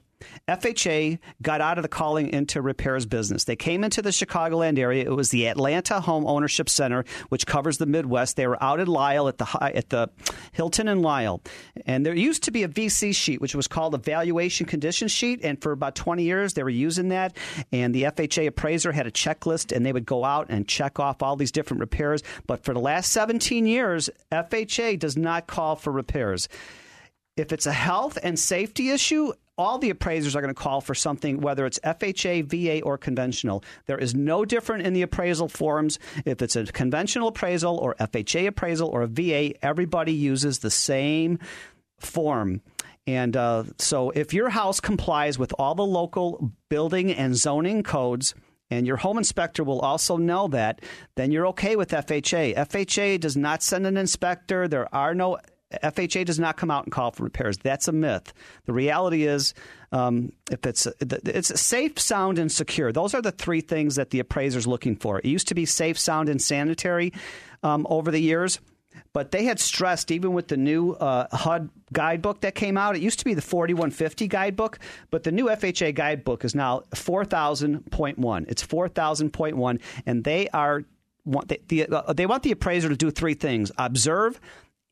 FHA 0.48 1.18
got 1.40 1.60
out 1.60 1.78
of 1.78 1.82
the 1.82 1.88
calling 1.88 2.32
into 2.32 2.60
repairs 2.60 3.06
business. 3.06 3.44
They 3.44 3.56
came 3.56 3.84
into 3.84 4.02
the 4.02 4.10
Chicagoland 4.10 4.78
area. 4.78 5.04
It 5.04 5.16
was 5.16 5.30
the 5.30 5.48
Atlanta 5.48 6.00
Home 6.00 6.26
Ownership 6.26 6.68
Center, 6.68 7.04
which 7.28 7.46
covers 7.46 7.78
the 7.78 7.86
Midwest. 7.86 8.36
They 8.36 8.46
were 8.46 8.62
out 8.62 8.80
at 8.80 8.88
Lisle 8.88 9.28
at 9.28 9.38
the 9.38 9.46
at 9.60 9.90
the 9.90 10.08
Hilton 10.52 10.88
and 10.88 11.02
Lisle, 11.02 11.42
and 11.86 12.04
there 12.04 12.14
used 12.14 12.42
to 12.44 12.50
be 12.50 12.62
a 12.62 12.68
VC 12.68 13.14
sheet, 13.14 13.40
which 13.40 13.54
was 13.54 13.68
called 13.68 13.94
a 13.94 13.98
valuation 13.98 14.66
condition 14.66 15.08
sheet. 15.08 15.40
And 15.42 15.60
for 15.60 15.72
about 15.72 15.94
20 15.94 16.22
years, 16.22 16.54
they 16.54 16.62
were 16.62 16.70
using 16.70 17.08
that. 17.08 17.36
And 17.72 17.94
the 17.94 18.04
FHA 18.04 18.46
appraiser 18.46 18.92
had 18.92 19.06
a 19.06 19.10
checklist, 19.10 19.74
and 19.74 19.84
they 19.84 19.92
would 19.92 20.06
go 20.06 20.24
out 20.24 20.46
and 20.48 20.66
check 20.66 20.98
off 21.00 21.22
all 21.22 21.36
these 21.36 21.52
different 21.52 21.80
repairs. 21.80 22.22
But 22.46 22.64
for 22.64 22.74
the 22.74 22.80
last 22.80 23.12
17 23.12 23.66
years, 23.66 24.10
FHA 24.30 24.98
does 24.98 25.16
not 25.16 25.46
call 25.46 25.76
for 25.76 25.92
repairs. 25.92 26.48
If 27.36 27.52
it's 27.52 27.66
a 27.66 27.72
health 27.72 28.18
and 28.22 28.38
safety 28.38 28.90
issue, 28.90 29.32
all 29.59 29.78
the 29.78 29.90
appraisers 29.90 30.34
are 30.34 30.40
going 30.40 30.55
to 30.55 30.61
call 30.61 30.80
for 30.80 30.94
something, 30.94 31.40
whether 31.40 31.66
it's 31.66 31.78
FHA, 31.80 32.44
VA, 32.44 32.82
or 32.82 32.96
conventional. 32.96 33.62
There 33.86 33.98
is 33.98 34.14
no 34.14 34.44
different 34.44 34.86
in 34.86 34.92
the 34.92 35.03
appraisal 35.03 35.48
forms. 35.48 35.98
If 36.24 36.42
it's 36.42 36.57
a 36.57 36.64
conventional 36.64 37.28
appraisal 37.28 37.76
or 37.76 37.94
FHA 37.96 38.48
appraisal 38.48 38.88
or 38.88 39.03
a 39.03 39.07
VA, 39.07 39.53
everybody 39.64 40.12
uses 40.12 40.61
the 40.61 40.70
same 40.70 41.38
form. 41.98 42.62
And 43.07 43.36
uh, 43.36 43.64
so 43.78 44.11
if 44.11 44.32
your 44.32 44.48
house 44.48 44.80
complies 44.80 45.38
with 45.38 45.53
all 45.59 45.74
the 45.74 45.84
local 45.84 46.53
building 46.68 47.12
and 47.12 47.36
zoning 47.36 47.82
codes, 47.82 48.34
and 48.70 48.86
your 48.86 48.96
home 48.96 49.18
inspector 49.18 49.62
will 49.62 49.80
also 49.80 50.16
know 50.16 50.48
that, 50.48 50.80
then 51.14 51.30
you're 51.30 51.48
okay 51.48 51.76
with 51.76 51.90
FHA. 51.90 52.57
FHA 52.57 53.20
does 53.20 53.36
not 53.36 53.62
send 53.62 53.86
an 53.86 53.98
inspector. 53.98 54.66
There 54.66 54.92
are 54.94 55.14
no 55.14 55.36
FHA 55.82 56.24
does 56.24 56.38
not 56.38 56.56
come 56.56 56.70
out 56.70 56.84
and 56.84 56.92
call 56.92 57.10
for 57.10 57.24
repairs. 57.24 57.58
That's 57.58 57.88
a 57.88 57.92
myth. 57.92 58.32
The 58.66 58.72
reality 58.72 59.26
is, 59.26 59.54
um, 59.92 60.32
if 60.50 60.66
it's 60.66 60.86
it's 61.00 61.60
safe, 61.60 61.98
sound, 61.98 62.38
and 62.38 62.50
secure. 62.50 62.92
Those 62.92 63.14
are 63.14 63.22
the 63.22 63.32
three 63.32 63.60
things 63.60 63.96
that 63.96 64.10
the 64.10 64.20
appraiser's 64.20 64.66
looking 64.66 64.96
for. 64.96 65.18
It 65.18 65.26
used 65.26 65.48
to 65.48 65.54
be 65.54 65.66
safe, 65.66 65.98
sound, 65.98 66.28
and 66.28 66.40
sanitary 66.40 67.12
um, 67.62 67.86
over 67.88 68.10
the 68.10 68.20
years. 68.20 68.60
But 69.12 69.30
they 69.30 69.44
had 69.44 69.58
stressed, 69.58 70.10
even 70.10 70.32
with 70.32 70.48
the 70.48 70.56
new 70.56 70.92
uh, 70.92 71.26
HUD 71.34 71.70
guidebook 71.92 72.40
that 72.42 72.54
came 72.54 72.78
out, 72.78 72.96
it 72.96 73.02
used 73.02 73.18
to 73.18 73.24
be 73.24 73.34
the 73.34 73.42
4150 73.42 74.26
guidebook, 74.28 74.78
but 75.10 75.22
the 75.22 75.32
new 75.32 75.46
FHA 75.46 75.94
guidebook 75.94 76.44
is 76.44 76.54
now 76.54 76.82
4000.1. 76.94 78.44
It's 78.48 78.66
4000.1, 78.66 79.80
and 80.06 80.24
they 80.24 80.48
are 80.48 80.84
want 81.24 81.48
they, 81.48 81.60
the, 81.68 81.86
uh, 81.86 82.12
they 82.12 82.26
want 82.26 82.42
the 82.42 82.50
appraiser 82.52 82.88
to 82.88 82.96
do 82.96 83.10
three 83.10 83.34
things: 83.34 83.70
observe, 83.78 84.40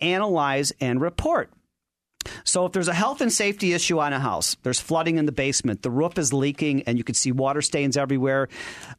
analyze, 0.02 0.72
and 0.80 1.00
report. 1.00 1.50
So, 2.44 2.66
if 2.66 2.72
there's 2.72 2.88
a 2.88 2.94
health 2.94 3.20
and 3.20 3.32
safety 3.32 3.72
issue 3.72 3.98
on 3.98 4.12
a 4.12 4.20
house, 4.20 4.56
there's 4.62 4.80
flooding 4.80 5.16
in 5.16 5.26
the 5.26 5.32
basement, 5.32 5.82
the 5.82 5.90
roof 5.90 6.18
is 6.18 6.32
leaking, 6.32 6.82
and 6.82 6.98
you 6.98 7.04
can 7.04 7.14
see 7.14 7.32
water 7.32 7.62
stains 7.62 7.96
everywhere, 7.96 8.48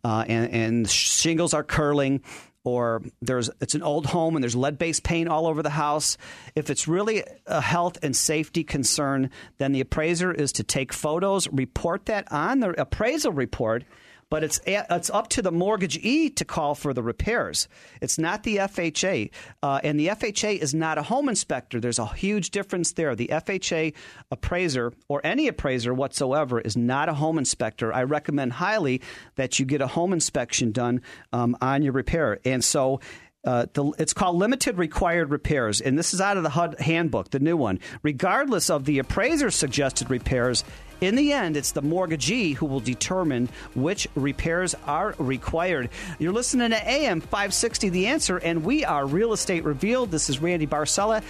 uh, 0.04 0.26
and, 0.28 0.52
and 0.52 0.90
shingles 0.90 1.54
are 1.54 1.64
curling, 1.64 2.22
or 2.64 3.02
there's 3.22 3.50
it's 3.60 3.76
an 3.76 3.84
old 3.84 4.06
home 4.06 4.36
and 4.36 4.44
there's 4.44 4.56
lead-based 4.56 5.04
paint 5.04 5.30
all 5.30 5.48
over 5.48 5.64
the 5.64 5.70
house. 5.70 6.18
If 6.56 6.70
it's 6.70 6.88
really 6.88 7.24
a 7.48 7.62
health 7.62 7.98
and 8.04 8.16
safety 8.16 8.64
concern, 8.64 9.30
then 9.58 9.72
the 9.72 9.82
appraiser 9.82 10.32
is 10.32 10.52
to 10.54 10.64
take 10.64 10.94
photos, 10.94 11.48
report 11.50 12.06
that 12.06 12.32
on 12.32 12.60
the 12.60 12.80
appraisal 12.80 13.32
report, 13.32 13.84
but 14.32 14.46
it's 14.46 14.62
it's 14.66 15.10
up 15.10 15.28
to 15.28 15.42
the 15.44 15.52
mortgagee 15.52 16.30
to 16.30 16.46
call 16.46 16.74
for 16.74 16.94
the 16.94 17.04
repairs. 17.04 17.68
It's 18.00 18.18
not 18.18 18.44
the 18.44 18.58
FHA, 18.58 19.30
uh, 19.62 19.82
and 19.84 20.00
the 20.00 20.08
FHA 20.08 20.58
is 20.58 20.74
not 20.74 20.98
a 20.98 21.04
home 21.04 21.28
inspector. 21.28 21.82
There's 21.82 22.00
a 22.00 22.08
huge 22.08 22.50
difference 22.50 22.94
there. 22.94 23.14
The 23.14 23.28
FHA 23.28 23.94
appraiser 24.32 24.94
or 25.10 25.20
any 25.24 25.50
appraiser 25.50 25.94
whatsoever 25.94 26.62
is 26.62 26.78
not 26.78 27.10
a 27.10 27.14
home 27.14 27.38
inspector. 27.38 27.94
I 27.94 28.04
recommend 28.04 28.54
highly 28.54 29.02
that 29.36 29.60
you 29.60 29.66
get 29.66 29.82
a 29.82 29.88
home 29.88 30.14
inspection 30.14 30.72
done 30.72 31.02
um, 31.34 31.56
on 31.62 31.84
your 31.84 31.94
repair, 31.94 32.40
and 32.44 32.64
so. 32.64 33.02
Uh, 33.44 33.66
the, 33.74 33.92
it's 33.98 34.14
called 34.14 34.36
limited 34.36 34.78
required 34.78 35.32
repairs, 35.32 35.82
and 35.82 35.98
this 35.98 36.14
is 36.14 36.22
out 36.22 36.38
of 36.38 36.44
the 36.44 36.50
HUD 36.52 36.80
handbook, 36.80 37.32
the 37.32 37.40
new 37.40 37.58
one. 37.58 37.80
Regardless 38.04 38.70
of 38.70 38.86
the 38.86 39.00
appraiser's 39.00 39.56
suggested 39.56 40.12
repairs, 40.12 40.64
in 41.02 41.16
the 41.16 41.34
end, 41.34 41.58
it's 41.58 41.72
the 41.72 41.82
mortgagee 41.82 42.54
who 42.54 42.68
will 42.68 42.80
determine 42.80 43.50
which 43.76 44.08
repairs 44.14 44.76
are 44.86 45.16
required. 45.18 45.90
You're 46.20 46.32
listening 46.32 46.70
to 46.70 46.90
AM 46.90 47.22
560 47.22 47.90
The 47.90 48.08
Answer, 48.08 48.38
and 48.38 48.64
we 48.64 48.86
are 48.86 49.08
Real 49.08 49.34
Estate 49.34 49.64
Revealed. 49.64 50.12
This 50.12 50.30
is 50.30 50.40
Randy 50.40 50.68
Barcella. 50.68 51.24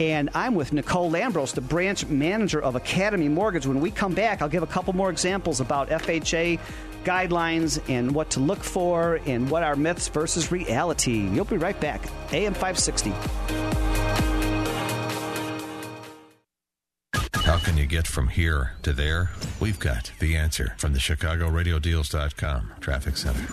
And 0.00 0.30
I'm 0.34 0.54
with 0.54 0.72
Nicole 0.72 1.10
Lambros, 1.10 1.52
the 1.52 1.60
branch 1.60 2.06
manager 2.06 2.62
of 2.62 2.74
Academy 2.74 3.28
Mortgage. 3.28 3.66
When 3.66 3.82
we 3.82 3.90
come 3.90 4.14
back, 4.14 4.40
I'll 4.40 4.48
give 4.48 4.62
a 4.62 4.66
couple 4.66 4.94
more 4.94 5.10
examples 5.10 5.60
about 5.60 5.90
FHA 5.90 6.58
guidelines 7.04 7.78
and 7.90 8.14
what 8.14 8.30
to 8.30 8.40
look 8.40 8.64
for 8.64 9.20
and 9.26 9.50
what 9.50 9.62
are 9.62 9.76
myths 9.76 10.08
versus 10.08 10.50
reality. 10.50 11.28
You'll 11.28 11.44
be 11.44 11.58
right 11.58 11.78
back. 11.78 12.02
AM 12.32 12.54
560. 12.54 13.12
How 17.44 17.58
can 17.58 17.76
you 17.76 17.86
get 17.86 18.06
from 18.06 18.28
here 18.28 18.74
to 18.82 18.92
there? 18.92 19.30
We've 19.58 19.78
got 19.78 20.12
the 20.20 20.36
answer 20.36 20.74
from 20.78 20.92
the 20.92 20.98
ChicagoRadioDeals.com 20.98 22.72
Traffic 22.80 23.16
Center. 23.16 23.52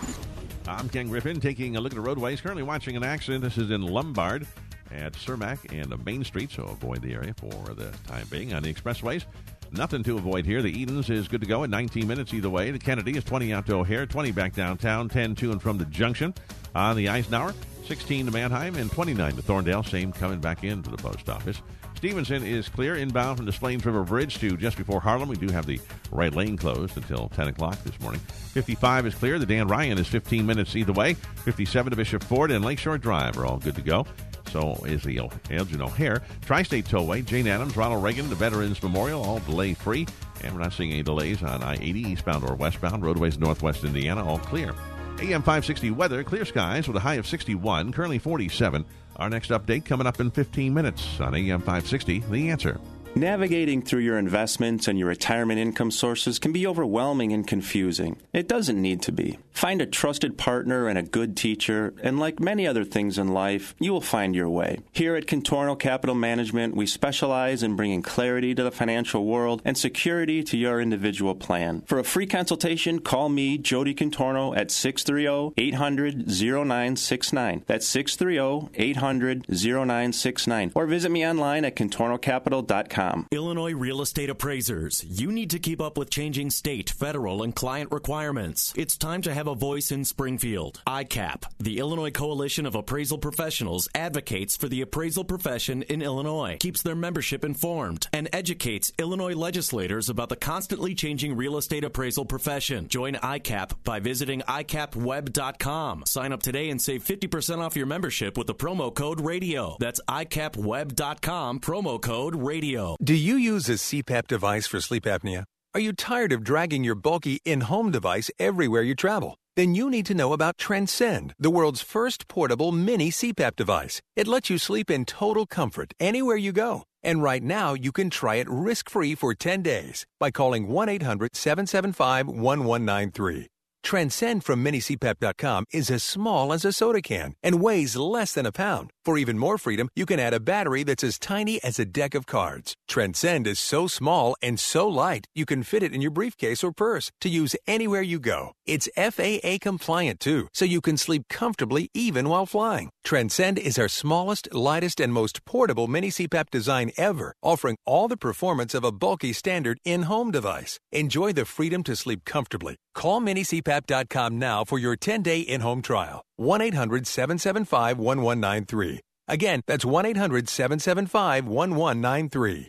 I'm 0.68 0.88
Ken 0.88 1.08
Griffin 1.08 1.40
taking 1.40 1.76
a 1.76 1.80
look 1.80 1.92
at 1.92 1.96
the 1.96 2.02
roadways. 2.02 2.40
Currently 2.40 2.62
watching 2.62 2.96
an 2.96 3.02
accident. 3.02 3.42
This 3.42 3.58
is 3.58 3.70
in 3.70 3.82
Lombard 3.82 4.46
at 4.92 5.14
Cermak 5.14 5.72
and 5.72 6.04
Main 6.04 6.22
Street, 6.22 6.50
so 6.50 6.64
avoid 6.64 7.02
the 7.02 7.14
area 7.14 7.34
for 7.34 7.74
the 7.74 7.90
time 8.06 8.26
being. 8.30 8.54
On 8.54 8.62
the 8.62 8.72
expressways, 8.72 9.24
nothing 9.72 10.02
to 10.04 10.16
avoid 10.16 10.44
here. 10.46 10.62
The 10.62 10.70
Edens 10.70 11.10
is 11.10 11.26
good 11.26 11.40
to 11.40 11.46
go 11.46 11.64
in 11.64 11.70
19 11.70 12.06
minutes 12.06 12.32
either 12.34 12.50
way. 12.50 12.70
The 12.70 12.78
Kennedy 12.78 13.16
is 13.16 13.24
20 13.24 13.52
out 13.52 13.66
to 13.66 13.76
O'Hare, 13.76 14.06
20 14.06 14.30
back 14.32 14.54
downtown, 14.54 15.08
10 15.08 15.34
to 15.36 15.50
and 15.50 15.60
from 15.60 15.78
the 15.78 15.86
junction. 15.86 16.34
On 16.74 16.94
the 16.94 17.08
Eisenhower, 17.08 17.54
16 17.86 18.26
to 18.26 18.32
Mannheim, 18.32 18.76
and 18.76 18.92
29 18.92 19.36
to 19.36 19.42
Thorndale. 19.42 19.82
Same 19.82 20.12
coming 20.12 20.40
back 20.40 20.62
into 20.62 20.90
the 20.90 20.98
post 20.98 21.28
office. 21.28 21.62
Stevenson 21.98 22.44
is 22.44 22.68
clear 22.68 22.94
inbound 22.94 23.38
from 23.38 23.46
the 23.46 23.50
Des 23.50 23.58
Plaines 23.58 23.84
River 23.84 24.04
Bridge 24.04 24.38
to 24.38 24.56
just 24.56 24.76
before 24.76 25.00
Harlem. 25.00 25.28
We 25.28 25.34
do 25.34 25.48
have 25.48 25.66
the 25.66 25.80
right 26.12 26.32
lane 26.32 26.56
closed 26.56 26.96
until 26.96 27.28
10 27.30 27.48
o'clock 27.48 27.76
this 27.82 27.98
morning. 27.98 28.20
55 28.20 29.06
is 29.06 29.16
clear. 29.16 29.36
The 29.36 29.44
Dan 29.44 29.66
Ryan 29.66 29.98
is 29.98 30.06
15 30.06 30.46
minutes 30.46 30.76
either 30.76 30.92
way. 30.92 31.14
57 31.14 31.90
to 31.90 31.96
Bishop 31.96 32.22
Ford 32.22 32.52
and 32.52 32.64
Lakeshore 32.64 32.98
Drive 32.98 33.36
are 33.36 33.46
all 33.46 33.58
good 33.58 33.74
to 33.74 33.82
go. 33.82 34.06
So 34.52 34.74
is 34.84 35.02
the 35.02 35.18
Elgin 35.50 35.82
O'Hare. 35.82 36.22
Tri 36.42 36.62
State 36.62 36.84
Tollway, 36.84 37.24
Jane 37.24 37.48
Addams, 37.48 37.76
Ronald 37.76 38.04
Reagan, 38.04 38.28
the 38.28 38.36
Veterans 38.36 38.80
Memorial, 38.80 39.24
all 39.24 39.40
delay 39.40 39.74
free. 39.74 40.06
And 40.44 40.54
we're 40.54 40.62
not 40.62 40.74
seeing 40.74 40.92
any 40.92 41.02
delays 41.02 41.42
on 41.42 41.64
I 41.64 41.74
80 41.80 42.00
eastbound 42.00 42.48
or 42.48 42.54
westbound. 42.54 43.04
Roadways 43.04 43.40
Northwest 43.40 43.82
Indiana, 43.82 44.24
all 44.24 44.38
clear. 44.38 44.72
AM 45.20 45.42
560 45.42 45.90
weather, 45.90 46.22
clear 46.22 46.44
skies 46.44 46.86
with 46.86 46.96
a 46.96 47.00
high 47.00 47.14
of 47.14 47.26
61, 47.26 47.90
currently 47.90 48.20
47. 48.20 48.84
Our 49.18 49.28
next 49.28 49.50
update 49.50 49.84
coming 49.84 50.06
up 50.06 50.20
in 50.20 50.30
15 50.30 50.72
minutes 50.72 51.20
on 51.20 51.34
AM 51.34 51.58
560, 51.60 52.20
The 52.30 52.50
Answer. 52.50 52.80
Navigating 53.16 53.82
through 53.82 54.02
your 54.02 54.16
investments 54.16 54.86
and 54.86 54.96
your 54.96 55.08
retirement 55.08 55.58
income 55.58 55.90
sources 55.90 56.38
can 56.38 56.52
be 56.52 56.66
overwhelming 56.66 57.32
and 57.32 57.44
confusing. 57.44 58.20
It 58.32 58.46
doesn't 58.46 58.80
need 58.80 59.02
to 59.02 59.12
be. 59.12 59.38
Find 59.58 59.82
a 59.82 59.86
trusted 59.86 60.38
partner 60.38 60.86
and 60.86 60.96
a 60.96 61.02
good 61.02 61.36
teacher, 61.36 61.92
and 62.00 62.20
like 62.20 62.38
many 62.38 62.64
other 62.64 62.84
things 62.84 63.18
in 63.18 63.26
life, 63.26 63.74
you 63.80 63.92
will 63.92 64.00
find 64.00 64.32
your 64.32 64.48
way. 64.48 64.78
Here 64.92 65.16
at 65.16 65.26
Contorno 65.26 65.76
Capital 65.76 66.14
Management, 66.14 66.76
we 66.76 66.86
specialize 66.86 67.64
in 67.64 67.74
bringing 67.74 68.00
clarity 68.00 68.54
to 68.54 68.62
the 68.62 68.70
financial 68.70 69.26
world 69.26 69.60
and 69.64 69.76
security 69.76 70.44
to 70.44 70.56
your 70.56 70.80
individual 70.80 71.34
plan. 71.34 71.82
For 71.86 71.98
a 71.98 72.04
free 72.04 72.24
consultation, 72.24 73.00
call 73.00 73.30
me, 73.30 73.58
Jody 73.58 73.96
Contorno, 73.96 74.56
at 74.56 74.70
630 74.70 75.54
800 75.60 76.28
0969. 76.28 77.64
That's 77.66 77.84
630 77.88 78.70
800 78.80 79.46
0969. 79.48 80.70
Or 80.76 80.86
visit 80.86 81.10
me 81.10 81.26
online 81.26 81.64
at 81.64 81.74
contornocapital.com. 81.74 83.26
Illinois 83.32 83.74
Real 83.74 84.02
Estate 84.02 84.30
Appraisers. 84.30 85.04
You 85.08 85.32
need 85.32 85.50
to 85.50 85.58
keep 85.58 85.80
up 85.80 85.98
with 85.98 86.10
changing 86.10 86.50
state, 86.50 86.90
federal, 86.90 87.42
and 87.42 87.56
client 87.56 87.90
requirements. 87.90 88.72
It's 88.76 88.96
time 88.96 89.20
to 89.22 89.34
have 89.34 89.47
a 89.48 89.54
voice 89.54 89.90
in 89.90 90.04
Springfield. 90.04 90.80
ICAP, 90.86 91.44
the 91.58 91.78
Illinois 91.78 92.10
Coalition 92.10 92.66
of 92.66 92.74
Appraisal 92.74 93.18
Professionals, 93.18 93.88
advocates 93.94 94.56
for 94.56 94.68
the 94.68 94.82
appraisal 94.82 95.24
profession 95.24 95.82
in 95.82 96.02
Illinois, 96.02 96.56
keeps 96.60 96.82
their 96.82 96.94
membership 96.94 97.44
informed, 97.44 98.06
and 98.12 98.28
educates 98.32 98.92
Illinois 98.98 99.34
legislators 99.34 100.08
about 100.08 100.28
the 100.28 100.36
constantly 100.36 100.94
changing 100.94 101.36
real 101.36 101.56
estate 101.56 101.84
appraisal 101.84 102.24
profession. 102.24 102.86
Join 102.88 103.14
ICAP 103.14 103.72
by 103.82 103.98
visiting 103.98 104.42
ICAPWeb.com. 104.42 106.04
Sign 106.06 106.32
up 106.32 106.42
today 106.42 106.70
and 106.70 106.80
save 106.80 107.02
50% 107.02 107.58
off 107.58 107.76
your 107.76 107.86
membership 107.86 108.36
with 108.36 108.46
the 108.46 108.54
promo 108.54 108.94
code 108.94 109.20
RADIO. 109.20 109.76
That's 109.80 110.00
ICAPWeb.com, 110.08 111.60
promo 111.60 112.00
code 112.00 112.36
RADIO. 112.36 112.96
Do 113.02 113.14
you 113.14 113.36
use 113.36 113.68
a 113.68 113.72
CPAP 113.72 114.26
device 114.26 114.66
for 114.66 114.80
sleep 114.80 115.04
apnea? 115.04 115.44
Are 115.78 115.80
you 115.80 115.92
tired 115.92 116.32
of 116.32 116.42
dragging 116.42 116.82
your 116.82 116.96
bulky 116.96 117.40
in 117.44 117.60
home 117.60 117.92
device 117.92 118.32
everywhere 118.40 118.82
you 118.82 118.96
travel? 118.96 119.36
then 119.54 119.74
you 119.74 119.90
need 119.90 120.06
to 120.06 120.14
know 120.14 120.32
about 120.32 120.56
Transcend, 120.56 121.34
the 121.38 121.50
world's 121.50 121.82
first 121.82 122.28
portable 122.28 122.70
mini 122.70 123.10
CPAP 123.10 123.56
device. 123.56 124.00
It 124.14 124.28
lets 124.28 124.50
you 124.50 124.58
sleep 124.58 124.88
in 124.88 125.04
total 125.04 125.46
comfort 125.46 125.92
anywhere 125.98 126.36
you 126.36 126.52
go. 126.52 126.84
And 127.02 127.22
right 127.24 127.42
now, 127.42 127.74
you 127.74 127.90
can 127.90 128.08
try 128.08 128.36
it 128.36 128.48
risk 128.48 128.88
free 128.88 129.16
for 129.16 129.34
10 129.34 129.62
days 129.62 130.06
by 130.20 130.30
calling 130.30 130.68
1 130.68 130.88
800 130.88 131.34
775 131.34 132.26
1193. 132.28 133.46
Transcend 133.82 134.44
from 134.44 134.64
minicpap.com 134.64 135.64
is 135.72 135.90
as 135.90 136.02
small 136.02 136.52
as 136.52 136.64
a 136.64 136.72
soda 136.72 137.02
can 137.02 137.34
and 137.42 137.60
weighs 137.60 137.96
less 137.96 138.32
than 138.34 138.46
a 138.46 138.52
pound. 138.52 138.90
For 139.08 139.16
even 139.16 139.38
more 139.38 139.56
freedom, 139.56 139.88
you 139.96 140.04
can 140.04 140.20
add 140.20 140.34
a 140.34 140.38
battery 140.38 140.82
that's 140.82 141.02
as 141.02 141.18
tiny 141.18 141.64
as 141.64 141.78
a 141.78 141.86
deck 141.86 142.14
of 142.14 142.26
cards. 142.26 142.74
Transcend 142.88 143.46
is 143.46 143.58
so 143.58 143.86
small 143.86 144.36
and 144.42 144.60
so 144.60 144.86
light, 144.86 145.24
you 145.34 145.46
can 145.46 145.62
fit 145.62 145.82
it 145.82 145.94
in 145.94 146.02
your 146.02 146.10
briefcase 146.10 146.62
or 146.62 146.72
purse 146.72 147.10
to 147.22 147.30
use 147.30 147.56
anywhere 147.66 148.02
you 148.02 148.18
go. 148.18 148.52
It's 148.66 148.86
FAA 148.98 149.56
compliant 149.62 150.20
too, 150.20 150.48
so 150.52 150.66
you 150.66 150.82
can 150.82 150.98
sleep 150.98 151.22
comfortably 151.30 151.88
even 151.94 152.28
while 152.28 152.44
flying. 152.44 152.90
Transcend 153.02 153.58
is 153.58 153.78
our 153.78 153.88
smallest, 153.88 154.52
lightest, 154.52 155.00
and 155.00 155.10
most 155.10 155.42
portable 155.46 155.86
mini 155.86 156.10
CPAP 156.10 156.50
design 156.50 156.90
ever, 156.98 157.32
offering 157.42 157.78
all 157.86 158.08
the 158.08 158.18
performance 158.18 158.74
of 158.74 158.84
a 158.84 158.92
bulky 158.92 159.32
standard 159.32 159.78
in-home 159.86 160.30
device. 160.30 160.78
Enjoy 160.92 161.32
the 161.32 161.46
freedom 161.46 161.82
to 161.84 161.96
sleep 161.96 162.26
comfortably. 162.26 162.76
Call 162.94 163.22
minicpap.com 163.22 164.38
now 164.38 164.64
for 164.66 164.78
your 164.78 164.98
10-day 164.98 165.40
in-home 165.40 165.80
trial. 165.80 166.27
1-800-775-1193. 166.38 169.00
Again, 169.28 169.60
that's 169.66 169.84
1-800-775-1193. 169.84 172.68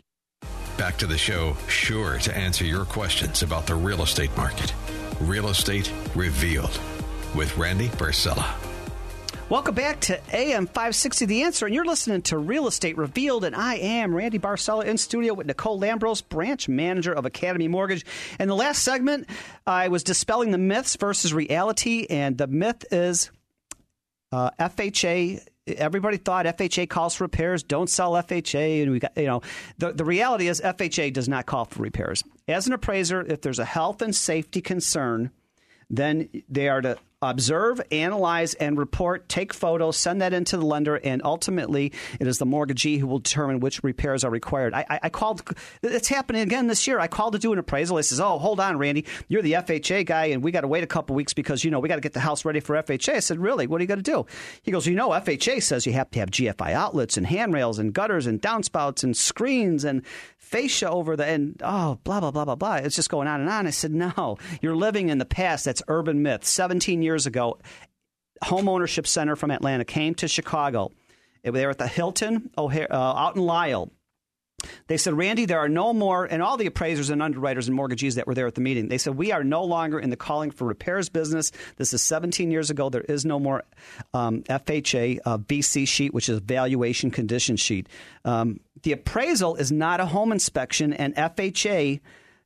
Back 0.77 0.97
to 0.97 1.07
the 1.07 1.17
show, 1.17 1.55
sure 1.67 2.17
to 2.19 2.35
answer 2.35 2.65
your 2.65 2.85
questions 2.85 3.43
about 3.43 3.67
the 3.67 3.75
real 3.75 4.01
estate 4.01 4.35
market. 4.37 4.73
Real 5.19 5.49
Estate 5.49 5.91
Revealed 6.15 6.79
with 7.35 7.57
Randy 7.57 7.89
Barcella. 7.89 8.55
Welcome 9.49 9.75
back 9.75 9.99
to 10.01 10.19
AM 10.31 10.67
560 10.67 11.25
The 11.25 11.41
Answer, 11.41 11.65
and 11.65 11.75
you're 11.75 11.83
listening 11.83 12.21
to 12.21 12.37
Real 12.37 12.67
Estate 12.67 12.97
Revealed, 12.97 13.43
and 13.43 13.55
I 13.55 13.75
am 13.75 14.15
Randy 14.15 14.37
Barcella 14.37 14.85
in 14.85 14.97
studio 14.97 15.33
with 15.33 15.47
Nicole 15.47 15.81
Lambros, 15.81 16.21
branch 16.27 16.69
manager 16.69 17.11
of 17.11 17.25
Academy 17.25 17.67
Mortgage. 17.67 18.05
In 18.39 18.47
the 18.47 18.55
last 18.55 18.83
segment, 18.83 19.27
I 19.65 19.87
was 19.87 20.03
dispelling 20.03 20.51
the 20.51 20.59
myths 20.59 20.95
versus 20.95 21.33
reality, 21.33 22.05
and 22.09 22.37
the 22.37 22.47
myth 22.47 22.85
is 22.91 23.31
uh, 24.31 24.51
FHA. 24.59 25.45
Everybody 25.67 26.17
thought 26.17 26.45
FHA 26.45 26.89
calls 26.89 27.15
for 27.15 27.25
repairs. 27.25 27.61
Don't 27.61 27.89
sell 27.89 28.13
FHA, 28.13 28.83
and 28.83 28.91
we 28.91 28.99
got 28.99 29.15
you 29.15 29.27
know 29.27 29.41
the 29.77 29.91
the 29.91 30.05
reality 30.05 30.47
is 30.47 30.61
FHA 30.61 31.13
does 31.13 31.29
not 31.29 31.45
call 31.45 31.65
for 31.65 31.83
repairs. 31.83 32.23
As 32.47 32.67
an 32.67 32.73
appraiser, 32.73 33.21
if 33.21 33.41
there's 33.41 33.59
a 33.59 33.65
health 33.65 34.01
and 34.01 34.15
safety 34.15 34.61
concern, 34.61 35.31
then 35.89 36.29
they 36.49 36.69
are 36.69 36.81
to 36.81 36.97
observe, 37.21 37.81
analyze, 37.91 38.53
and 38.55 38.77
report, 38.77 39.27
take 39.27 39.53
photos, 39.53 39.97
send 39.97 40.21
that 40.21 40.33
into 40.33 40.55
the 40.55 40.65
lender, 40.65 40.95
and 40.95 41.21
ultimately 41.25 41.91
it 42.19 42.27
is 42.27 42.37
the 42.37 42.45
mortgagee 42.45 42.97
who 42.97 43.07
will 43.07 43.19
determine 43.19 43.59
which 43.59 43.83
repairs 43.83 44.23
are 44.23 44.31
required. 44.31 44.73
I, 44.73 44.85
I, 44.89 44.99
I 45.03 45.09
called, 45.09 45.41
it's 45.83 46.07
happening 46.07 46.41
again 46.41 46.67
this 46.67 46.87
year. 46.87 46.99
I 46.99 47.07
called 47.07 47.33
to 47.33 47.39
do 47.39 47.51
an 47.51 47.59
appraisal. 47.59 47.97
He 47.97 48.03
says, 48.03 48.21
Oh, 48.21 48.39
hold 48.39 48.59
on, 48.59 48.77
Randy, 48.77 49.05
you're 49.27 49.41
the 49.41 49.53
FHA 49.53 50.05
guy, 50.05 50.25
and 50.25 50.43
we 50.43 50.51
got 50.51 50.61
to 50.61 50.67
wait 50.67 50.83
a 50.83 50.87
couple 50.87 51.15
weeks 51.15 51.33
because, 51.33 51.63
you 51.63 51.71
know, 51.71 51.79
we 51.79 51.89
got 51.89 51.95
to 51.95 52.01
get 52.01 52.13
the 52.13 52.19
house 52.21 52.45
ready 52.45 52.61
for 52.61 52.75
FHA. 52.75 53.15
I 53.15 53.19
said, 53.19 53.39
Really? 53.39 53.67
What 53.67 53.81
are 53.81 53.83
you 53.83 53.87
going 53.87 54.01
to 54.01 54.11
do? 54.11 54.25
He 54.61 54.71
goes, 54.71 54.87
You 54.87 54.95
know, 54.95 55.09
FHA 55.09 55.61
says 55.61 55.85
you 55.85 55.93
have 55.93 56.09
to 56.11 56.19
have 56.19 56.31
GFI 56.31 56.71
outlets 56.71 57.17
and 57.17 57.27
handrails 57.27 57.79
and 57.79 57.93
gutters 57.93 58.27
and 58.27 58.41
downspouts 58.41 59.03
and 59.03 59.15
screens 59.15 59.83
and 59.83 60.05
fascia 60.37 60.89
over 60.89 61.15
the 61.15 61.25
and 61.25 61.61
oh 61.63 61.99
blah 62.03 62.19
blah 62.19 62.31
blah 62.31 62.45
blah 62.45 62.55
blah. 62.55 62.75
It's 62.75 62.95
just 62.95 63.09
going 63.09 63.27
on 63.27 63.41
and 63.41 63.49
on. 63.49 63.67
I 63.67 63.69
said, 63.69 63.91
no, 63.93 64.37
you're 64.61 64.75
living 64.75 65.09
in 65.09 65.19
the 65.19 65.25
past. 65.25 65.65
That's 65.65 65.83
urban 65.87 66.23
myth. 66.23 66.43
17 66.45 67.01
years 67.01 67.08
ago, 67.15 67.59
Home 68.43 68.69
Ownership 68.69 69.07
Center 69.07 69.35
from 69.35 69.51
Atlanta 69.51 69.85
came 69.85 70.15
to 70.15 70.27
Chicago. 70.27 70.91
They 71.43 71.51
were 71.51 71.69
at 71.69 71.77
the 71.77 71.87
Hilton 71.87 72.49
uh, 72.57 72.67
out 72.89 73.35
in 73.35 73.41
Lisle. 73.41 73.91
They 74.87 74.97
said, 74.97 75.13
Randy, 75.13 75.45
there 75.45 75.59
are 75.59 75.69
no 75.69 75.93
more, 75.93 76.25
and 76.25 76.41
all 76.41 76.57
the 76.57 76.65
appraisers 76.65 77.09
and 77.09 77.21
underwriters 77.21 77.67
and 77.67 77.75
mortgagees 77.75 78.15
that 78.15 78.27
were 78.27 78.33
there 78.33 78.47
at 78.47 78.55
the 78.55 78.61
meeting, 78.61 78.87
they 78.87 78.97
said, 78.97 79.15
we 79.15 79.31
are 79.31 79.43
no 79.43 79.63
longer 79.63 79.99
in 79.99 80.09
the 80.09 80.17
calling 80.17 80.51
for 80.51 80.65
repairs 80.65 81.09
business. 81.09 81.51
This 81.77 81.93
is 81.93 82.01
17 82.03 82.51
years 82.51 82.69
ago. 82.69 82.89
There 82.89 83.01
is 83.01 83.25
no 83.25 83.39
more 83.39 83.63
um, 84.13 84.43
FHA 84.43 85.19
uh, 85.25 85.37
VC 85.37 85.87
sheet, 85.87 86.13
which 86.13 86.29
is 86.29 86.39
valuation 86.39 87.11
condition 87.11 87.55
sheet. 87.55 87.87
Um, 88.25 88.59
the 88.83 88.91
appraisal 88.91 89.55
is 89.55 89.71
not 89.71 89.99
a 89.99 90.05
home 90.05 90.31
inspection, 90.31 90.93
and 90.93 91.15
FHA 91.15 91.99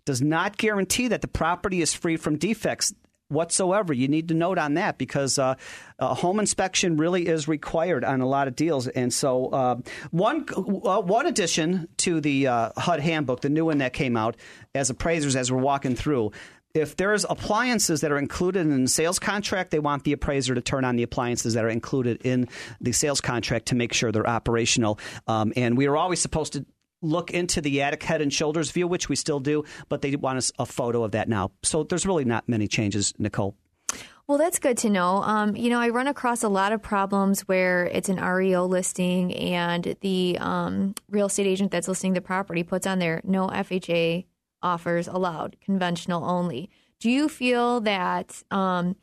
does 0.05 0.21
not 0.21 0.57
guarantee 0.57 1.07
that 1.07 1.21
the 1.21 1.27
property 1.27 1.81
is 1.81 1.93
free 1.93 2.17
from 2.17 2.37
defects 2.37 2.93
whatsoever. 3.33 3.93
You 3.93 4.07
need 4.07 4.27
to 4.29 4.33
note 4.33 4.57
on 4.57 4.75
that 4.75 4.97
because 4.97 5.37
uh, 5.37 5.55
a 5.99 6.13
home 6.13 6.39
inspection 6.39 6.97
really 6.97 7.27
is 7.27 7.47
required 7.47 8.03
on 8.03 8.21
a 8.21 8.27
lot 8.27 8.47
of 8.47 8.55
deals. 8.55 8.87
And 8.87 9.13
so, 9.13 9.47
uh, 9.47 9.75
one 10.11 10.45
uh, 10.55 11.01
one 11.01 11.25
addition 11.25 11.87
to 11.97 12.21
the 12.21 12.47
uh, 12.47 12.71
HUD 12.77 12.99
handbook, 12.99 13.41
the 13.41 13.49
new 13.49 13.65
one 13.65 13.79
that 13.79 13.93
came 13.93 14.15
out, 14.15 14.37
as 14.73 14.89
appraisers, 14.89 15.35
as 15.35 15.51
we're 15.51 15.59
walking 15.59 15.95
through. 15.95 16.31
If 16.73 16.95
there's 16.95 17.23
appliances 17.29 18.01
that 18.01 18.11
are 18.11 18.17
included 18.17 18.61
in 18.61 18.83
the 18.83 18.89
sales 18.89 19.19
contract, 19.19 19.69
they 19.69 19.77
want 19.77 20.05
the 20.05 20.13
appraiser 20.13 20.55
to 20.55 20.61
turn 20.61 20.85
on 20.85 20.95
the 20.95 21.03
appliances 21.03 21.53
that 21.53 21.63
are 21.63 21.69
included 21.69 22.25
in 22.25 22.49
the 22.81 22.93
sales 22.93 23.21
contract 23.21 23.67
to 23.67 23.75
make 23.75 23.93
sure 23.93 24.11
they're 24.11 24.27
operational. 24.27 24.97
Um, 25.27 25.53
and 25.55 25.77
we 25.77 25.85
are 25.85 25.95
always 25.95 26.19
supposed 26.19 26.53
to 26.53 26.65
look 27.03 27.31
into 27.31 27.61
the 27.61 27.81
attic 27.81 28.01
head 28.01 28.21
and 28.21 28.33
shoulders 28.33 28.71
view, 28.71 28.87
which 28.87 29.09
we 29.09 29.15
still 29.15 29.39
do, 29.39 29.63
but 29.89 30.01
they 30.01 30.15
want 30.15 30.37
us 30.37 30.51
a 30.57 30.65
photo 30.65 31.03
of 31.03 31.11
that 31.11 31.29
now. 31.29 31.51
So 31.61 31.83
there's 31.83 32.05
really 32.05 32.25
not 32.25 32.47
many 32.47 32.67
changes, 32.67 33.13
Nicole. 33.19 33.55
Well, 34.25 34.37
that's 34.37 34.57
good 34.57 34.77
to 34.79 34.89
know. 34.89 35.17
Um, 35.17 35.55
you 35.55 35.69
know, 35.69 35.81
I 35.81 35.89
run 35.89 36.07
across 36.07 36.43
a 36.43 36.49
lot 36.49 36.71
of 36.71 36.81
problems 36.81 37.41
where 37.41 37.85
it's 37.87 38.07
an 38.07 38.23
REO 38.23 38.65
listing 38.65 39.33
and 39.35 39.97
the 39.99 40.37
um, 40.39 40.95
real 41.09 41.25
estate 41.25 41.45
agent 41.45 41.71
that's 41.71 41.89
listing 41.89 42.13
the 42.13 42.21
property 42.21 42.63
puts 42.63 42.87
on 42.87 42.99
there 42.99 43.19
no 43.25 43.47
FHA 43.47 44.25
offers 44.61 45.09
allowed, 45.09 45.57
conventional 45.59 46.23
only. 46.23 46.69
Do 47.01 47.09
you 47.09 47.27
feel 47.27 47.81
that 47.81 48.41
um, 48.49 48.95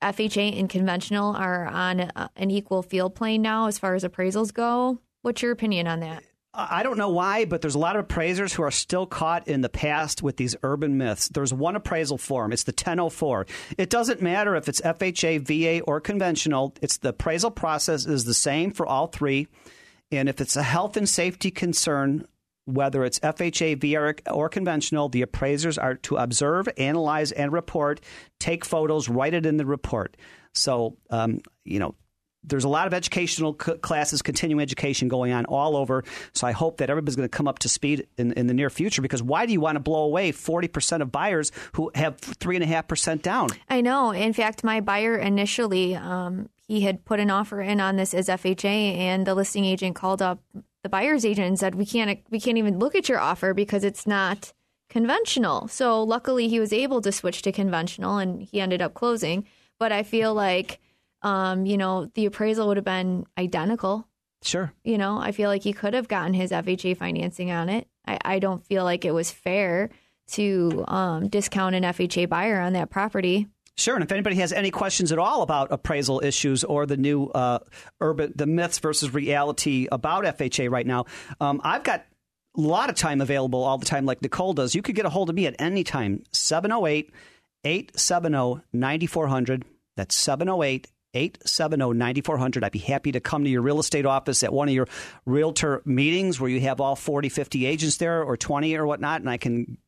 FHA 0.00 0.56
and 0.56 0.70
conventional 0.70 1.34
are 1.34 1.66
on 1.66 2.00
a, 2.00 2.30
an 2.36 2.52
equal 2.52 2.82
field 2.82 3.16
plane 3.16 3.42
now 3.42 3.66
as 3.66 3.76
far 3.76 3.96
as 3.96 4.04
appraisals 4.04 4.54
go? 4.54 5.00
What's 5.22 5.42
your 5.42 5.50
opinion 5.50 5.88
on 5.88 5.98
that? 6.00 6.22
I 6.52 6.82
don't 6.82 6.98
know 6.98 7.10
why, 7.10 7.44
but 7.44 7.60
there's 7.60 7.76
a 7.76 7.80
lot 7.80 7.94
of 7.94 8.04
appraisers 8.04 8.52
who 8.52 8.64
are 8.64 8.72
still 8.72 9.06
caught 9.06 9.46
in 9.46 9.60
the 9.60 9.68
past 9.68 10.20
with 10.20 10.36
these 10.36 10.56
urban 10.64 10.98
myths. 10.98 11.28
There's 11.28 11.54
one 11.54 11.76
appraisal 11.76 12.18
form. 12.18 12.52
It's 12.52 12.64
the 12.64 12.72
1004. 12.72 13.46
It 13.78 13.88
doesn't 13.88 14.20
matter 14.20 14.56
if 14.56 14.68
it's 14.68 14.80
FHA, 14.80 15.46
VA, 15.46 15.84
or 15.84 16.00
conventional. 16.00 16.74
It's 16.82 16.96
the 16.96 17.10
appraisal 17.10 17.52
process 17.52 18.04
is 18.04 18.24
the 18.24 18.34
same 18.34 18.72
for 18.72 18.84
all 18.84 19.06
three. 19.06 19.46
And 20.10 20.28
if 20.28 20.40
it's 20.40 20.56
a 20.56 20.62
health 20.64 20.96
and 20.96 21.08
safety 21.08 21.52
concern, 21.52 22.26
whether 22.64 23.04
it's 23.04 23.20
FHA, 23.20 23.80
VA, 23.80 24.30
or 24.30 24.48
conventional, 24.48 25.08
the 25.08 25.22
appraisers 25.22 25.78
are 25.78 25.94
to 25.94 26.16
observe, 26.16 26.68
analyze, 26.76 27.30
and 27.30 27.52
report, 27.52 28.00
take 28.40 28.64
photos, 28.64 29.08
write 29.08 29.34
it 29.34 29.46
in 29.46 29.56
the 29.56 29.66
report. 29.66 30.16
So, 30.52 30.96
um, 31.10 31.40
you 31.64 31.78
know, 31.78 31.94
there's 32.42 32.64
a 32.64 32.68
lot 32.68 32.86
of 32.86 32.94
educational 32.94 33.56
c- 33.62 33.74
classes, 33.78 34.22
continuing 34.22 34.62
education 34.62 35.08
going 35.08 35.32
on 35.32 35.44
all 35.44 35.76
over. 35.76 36.04
So 36.32 36.46
I 36.46 36.52
hope 36.52 36.78
that 36.78 36.90
everybody's 36.90 37.16
going 37.16 37.28
to 37.28 37.36
come 37.36 37.46
up 37.48 37.58
to 37.60 37.68
speed 37.68 38.06
in, 38.16 38.32
in 38.32 38.46
the 38.46 38.54
near 38.54 38.70
future 38.70 39.02
because 39.02 39.22
why 39.22 39.46
do 39.46 39.52
you 39.52 39.60
want 39.60 39.76
to 39.76 39.80
blow 39.80 40.02
away 40.04 40.32
40% 40.32 41.02
of 41.02 41.12
buyers 41.12 41.52
who 41.72 41.90
have 41.94 42.18
3.5% 42.20 43.22
down? 43.22 43.50
I 43.68 43.80
know. 43.80 44.10
In 44.10 44.32
fact, 44.32 44.64
my 44.64 44.80
buyer 44.80 45.16
initially, 45.16 45.94
um, 45.96 46.48
he 46.66 46.82
had 46.82 47.04
put 47.04 47.20
an 47.20 47.30
offer 47.30 47.60
in 47.60 47.80
on 47.80 47.96
this 47.96 48.14
as 48.14 48.28
FHA, 48.28 48.64
and 48.64 49.26
the 49.26 49.34
listing 49.34 49.64
agent 49.64 49.96
called 49.96 50.22
up 50.22 50.40
the 50.82 50.88
buyer's 50.88 51.24
agent 51.24 51.48
and 51.48 51.58
said, 51.58 51.74
"We 51.74 51.84
can't, 51.84 52.20
we 52.30 52.40
can't 52.40 52.58
even 52.58 52.78
look 52.78 52.94
at 52.94 53.08
your 53.08 53.18
offer 53.18 53.52
because 53.52 53.84
it's 53.84 54.06
not 54.06 54.52
conventional." 54.88 55.66
So 55.68 56.02
luckily, 56.02 56.46
he 56.48 56.60
was 56.60 56.72
able 56.72 57.00
to 57.02 57.10
switch 57.10 57.42
to 57.42 57.52
conventional, 57.52 58.18
and 58.18 58.40
he 58.42 58.60
ended 58.60 58.80
up 58.80 58.94
closing. 58.94 59.46
But 59.78 59.90
I 59.90 60.04
feel 60.04 60.32
like 60.32 60.78
um, 61.22 61.66
you 61.66 61.76
know, 61.76 62.06
the 62.14 62.26
appraisal 62.26 62.68
would 62.68 62.76
have 62.76 62.84
been 62.84 63.26
identical. 63.38 64.06
Sure. 64.42 64.72
You 64.84 64.98
know, 64.98 65.18
I 65.18 65.32
feel 65.32 65.50
like 65.50 65.62
he 65.62 65.72
could 65.72 65.94
have 65.94 66.08
gotten 66.08 66.32
his 66.32 66.50
FHA 66.50 66.96
financing 66.96 67.50
on 67.50 67.68
it. 67.68 67.86
I, 68.06 68.18
I 68.24 68.38
don't 68.38 68.64
feel 68.64 68.84
like 68.84 69.04
it 69.04 69.12
was 69.12 69.30
fair 69.30 69.90
to 70.32 70.84
um, 70.88 71.28
discount 71.28 71.74
an 71.74 71.82
FHA 71.82 72.28
buyer 72.28 72.60
on 72.60 72.72
that 72.72 72.90
property. 72.90 73.48
Sure, 73.76 73.94
and 73.94 74.04
if 74.04 74.12
anybody 74.12 74.36
has 74.36 74.52
any 74.52 74.70
questions 74.70 75.10
at 75.10 75.18
all 75.18 75.42
about 75.42 75.68
appraisal 75.70 76.20
issues 76.22 76.64
or 76.64 76.84
the 76.84 76.96
new 76.96 77.26
uh, 77.28 77.60
urban, 78.00 78.32
the 78.36 78.46
myths 78.46 78.78
versus 78.78 79.14
reality 79.14 79.88
about 79.90 80.24
FHA 80.24 80.70
right 80.70 80.86
now, 80.86 81.06
um, 81.40 81.60
I've 81.64 81.82
got 81.82 82.04
a 82.56 82.60
lot 82.60 82.90
of 82.90 82.96
time 82.96 83.20
available 83.20 83.62
all 83.64 83.78
the 83.78 83.86
time, 83.86 84.04
like 84.04 84.20
Nicole 84.22 84.52
does. 84.52 84.74
You 84.74 84.82
could 84.82 84.96
get 84.96 85.06
a 85.06 85.10
hold 85.10 85.30
of 85.30 85.36
me 85.36 85.46
at 85.46 85.56
any 85.58 85.84
time, 85.84 86.24
708 86.32 87.10
870 87.64 88.62
9400. 88.72 89.64
That's 89.96 90.14
708 90.14 90.88
870 91.14 91.94
9400. 91.94 92.64
I'd 92.64 92.72
be 92.72 92.78
happy 92.78 93.12
to 93.12 93.20
come 93.20 93.44
to 93.44 93.50
your 93.50 93.62
real 93.62 93.80
estate 93.80 94.06
office 94.06 94.42
at 94.42 94.52
one 94.52 94.68
of 94.68 94.74
your 94.74 94.86
realtor 95.26 95.82
meetings 95.84 96.40
where 96.40 96.50
you 96.50 96.60
have 96.60 96.80
all 96.80 96.96
40, 96.96 97.28
50 97.28 97.66
agents 97.66 97.96
there 97.96 98.22
or 98.22 98.36
20 98.36 98.76
or 98.76 98.86
whatnot, 98.86 99.20
and 99.20 99.30
I 99.30 99.36
can 99.36 99.78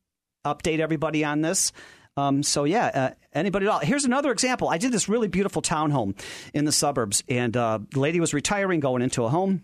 update 0.45 0.79
everybody 0.79 1.23
on 1.23 1.41
this. 1.41 1.71
Um, 2.15 2.43
so 2.43 2.63
yeah, 2.65 2.85
uh, 2.93 3.09
anybody 3.33 3.65
at 3.65 3.71
all. 3.71 3.79
Here's 3.79 4.05
another 4.05 4.31
example. 4.31 4.69
I 4.69 4.77
did 4.77 4.91
this 4.91 5.09
really 5.09 5.27
beautiful 5.27 5.61
townhome 5.61 6.19
in 6.53 6.65
the 6.65 6.71
suburbs, 6.71 7.23
and 7.27 7.55
uh, 7.57 7.79
the 7.91 7.99
lady 7.99 8.19
was 8.19 8.33
retiring, 8.33 8.79
going 8.79 9.01
into 9.01 9.23
a 9.23 9.29
home. 9.29 9.63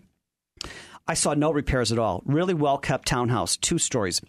I 1.08 1.14
saw 1.14 1.34
no 1.34 1.52
repairs 1.52 1.92
at 1.92 2.00
all. 2.00 2.22
Really 2.26 2.54
well 2.54 2.78
kept 2.78 3.08
townhouse, 3.08 3.58
two 3.58 3.78
stories. 3.78 4.22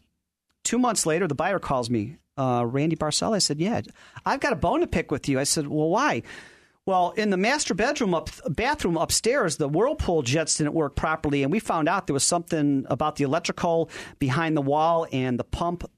Two 0.65 0.79
months 0.79 1.07
later, 1.07 1.27
the 1.27 1.35
buyer 1.35 1.59
calls 1.59 1.89
me, 1.89 2.17
uh, 2.37 2.65
Randy 2.67 2.97
Barcella. 2.97 3.37
I 3.37 3.39
said, 3.39 3.59
"Yeah, 3.59 3.81
I've 4.25 4.41
got 4.41 4.53
a 4.53 4.57
bone 4.57 4.81
to 4.81 4.87
pick 4.87 5.11
with 5.11 5.29
you." 5.29 5.39
I 5.39 5.45
said, 5.45 5.67
"Well, 5.67 5.89
why?" 5.89 6.23
Well, 6.87 7.11
in 7.11 7.31
the 7.31 7.37
master 7.37 7.75
bedroom 7.75 8.15
up 8.15 8.31
bathroom 8.49 8.97
upstairs, 8.97 9.57
the 9.57 9.69
whirlpool 9.69 10.23
jets 10.23 10.57
didn't 10.57 10.73
work 10.73 10.97
properly, 10.97 11.43
and 11.43 11.53
we 11.53 11.61
found 11.61 11.89
out 11.89 12.07
there 12.07 12.15
was 12.15 12.25
something 12.25 12.87
about 12.89 13.17
the 13.17 13.25
electrical 13.25 13.91
behind 14.19 14.57
the 14.57 14.63
wall 14.63 15.07
and 15.13 15.39
the 15.39 15.45
pump 15.45 15.89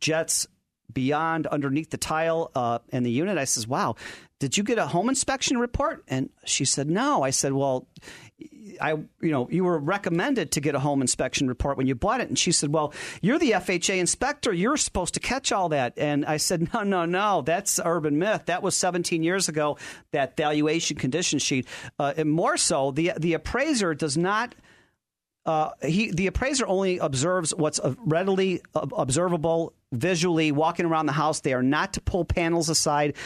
jets 0.00 0.46
beyond 0.92 1.46
underneath 1.46 1.90
the 1.90 1.96
tile 1.96 2.50
uh, 2.54 2.78
in 2.88 3.02
the 3.02 3.10
unit. 3.10 3.38
I 3.38 3.44
says, 3.44 3.66
"Wow, 3.66 3.96
did 4.38 4.56
you 4.56 4.62
get 4.62 4.78
a 4.78 4.86
home 4.86 5.08
inspection 5.08 5.58
report?" 5.58 6.04
And 6.08 6.30
she 6.44 6.64
said, 6.64 6.88
"No." 6.90 7.22
I 7.22 7.30
said, 7.30 7.52
"Well, 7.52 7.86
I, 8.80 8.92
you 8.92 9.30
know, 9.30 9.48
you 9.50 9.64
were 9.64 9.78
recommended 9.78 10.52
to 10.52 10.60
get 10.60 10.74
a 10.74 10.80
home 10.80 11.00
inspection 11.00 11.48
report 11.48 11.76
when 11.76 11.86
you 11.86 11.94
bought 11.94 12.20
it. 12.20 12.28
And 12.28 12.38
she 12.38 12.52
said, 12.52 12.72
Well, 12.72 12.92
you're 13.20 13.38
the 13.38 13.52
FHA 13.52 13.98
inspector. 13.98 14.52
You're 14.52 14.76
supposed 14.76 15.14
to 15.14 15.20
catch 15.20 15.52
all 15.52 15.70
that. 15.70 15.94
And 15.96 16.24
I 16.24 16.36
said, 16.36 16.72
No, 16.72 16.82
no, 16.82 17.04
no. 17.04 17.42
That's 17.42 17.80
urban 17.84 18.18
myth. 18.18 18.42
That 18.46 18.62
was 18.62 18.76
17 18.76 19.22
years 19.22 19.48
ago, 19.48 19.78
that 20.12 20.36
valuation 20.36 20.96
condition 20.96 21.38
sheet. 21.38 21.66
Uh, 21.98 22.14
and 22.16 22.30
more 22.30 22.56
so, 22.56 22.90
the, 22.90 23.12
the 23.18 23.34
appraiser 23.34 23.94
does 23.94 24.16
not. 24.16 24.54
Uh, 25.48 25.70
he 25.82 26.10
the 26.10 26.26
appraiser 26.26 26.66
only 26.66 26.98
observes 26.98 27.54
what's 27.54 27.80
readily 28.04 28.60
observable 28.74 29.72
visually 29.92 30.52
walking 30.52 30.84
around 30.84 31.06
the 31.06 31.12
house. 31.12 31.40
They 31.40 31.54
are 31.54 31.62
not 31.62 31.94
to 31.94 32.02
pull 32.02 32.26
panels 32.26 32.68
aside 32.68 33.16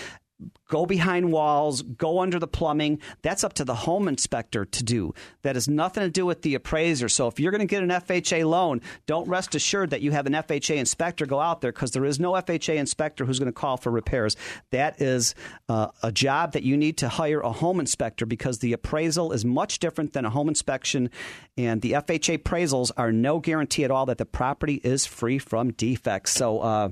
go 0.69 0.87
behind 0.87 1.33
walls, 1.33 1.83
go 1.83 2.21
under 2.21 2.39
the 2.39 2.47
plumbing. 2.47 3.01
That's 3.23 3.45
up 3.45 3.53
to 3.55 3.65
the 3.65 3.75
home 3.75 4.09
inspector 4.09 4.65
to 4.65 4.85
do. 4.85 5.15
That 5.43 5.57
has 5.57 5.69
nothing 5.69 6.03
to 6.03 6.11
do 6.11 6.25
with 6.25 6.43
the 6.43 6.55
appraiser. 6.55 7.09
So 7.09 7.27
if 7.27 7.39
you're 7.39 7.51
going 7.51 7.61
to 7.61 7.67
get 7.67 7.83
an 7.83 7.91
FHA 7.91 8.49
loan, 8.49 8.81
don't 9.07 9.29
rest 9.29 9.55
assured 9.55 9.91
that 9.91 10.01
you 10.01 10.13
have 10.13 10.27
an 10.27 10.33
FHA 10.33 10.77
inspector 10.77 11.27
go 11.27 11.41
out 11.41 11.61
there 11.61 11.73
because 11.73 11.91
there 11.91 12.05
is 12.05 12.19
no 12.19 12.33
FHA 12.33 12.77
inspector 12.77 13.25
who's 13.25 13.39
going 13.39 13.53
to 13.53 13.53
call 13.53 13.77
for 13.77 13.91
repairs. 13.91 14.37
That 14.71 15.01
is 15.01 15.35
uh, 15.69 15.89
a 16.03 16.11
job 16.11 16.53
that 16.53 16.63
you 16.63 16.77
need 16.77 16.99
to 16.99 17.09
hire 17.09 17.41
a 17.41 17.53
home 17.53 17.81
inspector 17.81 18.27
because 18.27 18.61
the 18.61 18.73
appraisal 18.73 19.33
is 19.33 19.45
much 19.45 19.79
different 19.79 20.13
than 20.13 20.25
a 20.25 20.31
home 20.31 20.49
inspection. 20.49 21.11
And 21.57 21.83
the 21.83 21.93
FHA 21.93 22.39
appraisals 22.39 22.91
are 22.97 23.13
no 23.13 23.41
guarantee 23.41 23.85
at 23.85 23.91
all 23.91 24.07
that 24.07 24.19
the 24.19 24.27
property 24.27 24.81
is 24.83 25.07
free 25.07 25.39
from 25.39 25.73
defects. 25.73 26.33
So, 26.33 26.61
uh, 26.61 26.89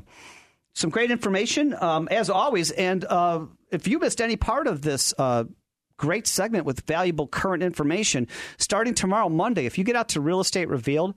some 0.74 0.90
great 0.90 1.10
information 1.10 1.74
um, 1.80 2.08
as 2.10 2.30
always. 2.30 2.70
And 2.70 3.04
uh, 3.04 3.46
if 3.70 3.88
you 3.88 3.98
missed 3.98 4.20
any 4.20 4.36
part 4.36 4.66
of 4.66 4.82
this 4.82 5.12
uh, 5.18 5.44
great 5.96 6.26
segment 6.26 6.64
with 6.64 6.80
valuable 6.86 7.26
current 7.26 7.62
information, 7.62 8.28
starting 8.58 8.94
tomorrow, 8.94 9.28
Monday, 9.28 9.66
if 9.66 9.78
you 9.78 9.84
get 9.84 9.96
out 9.96 10.10
to 10.10 10.20
Real 10.20 10.40
Estate 10.40 10.68
Revealed. 10.68 11.14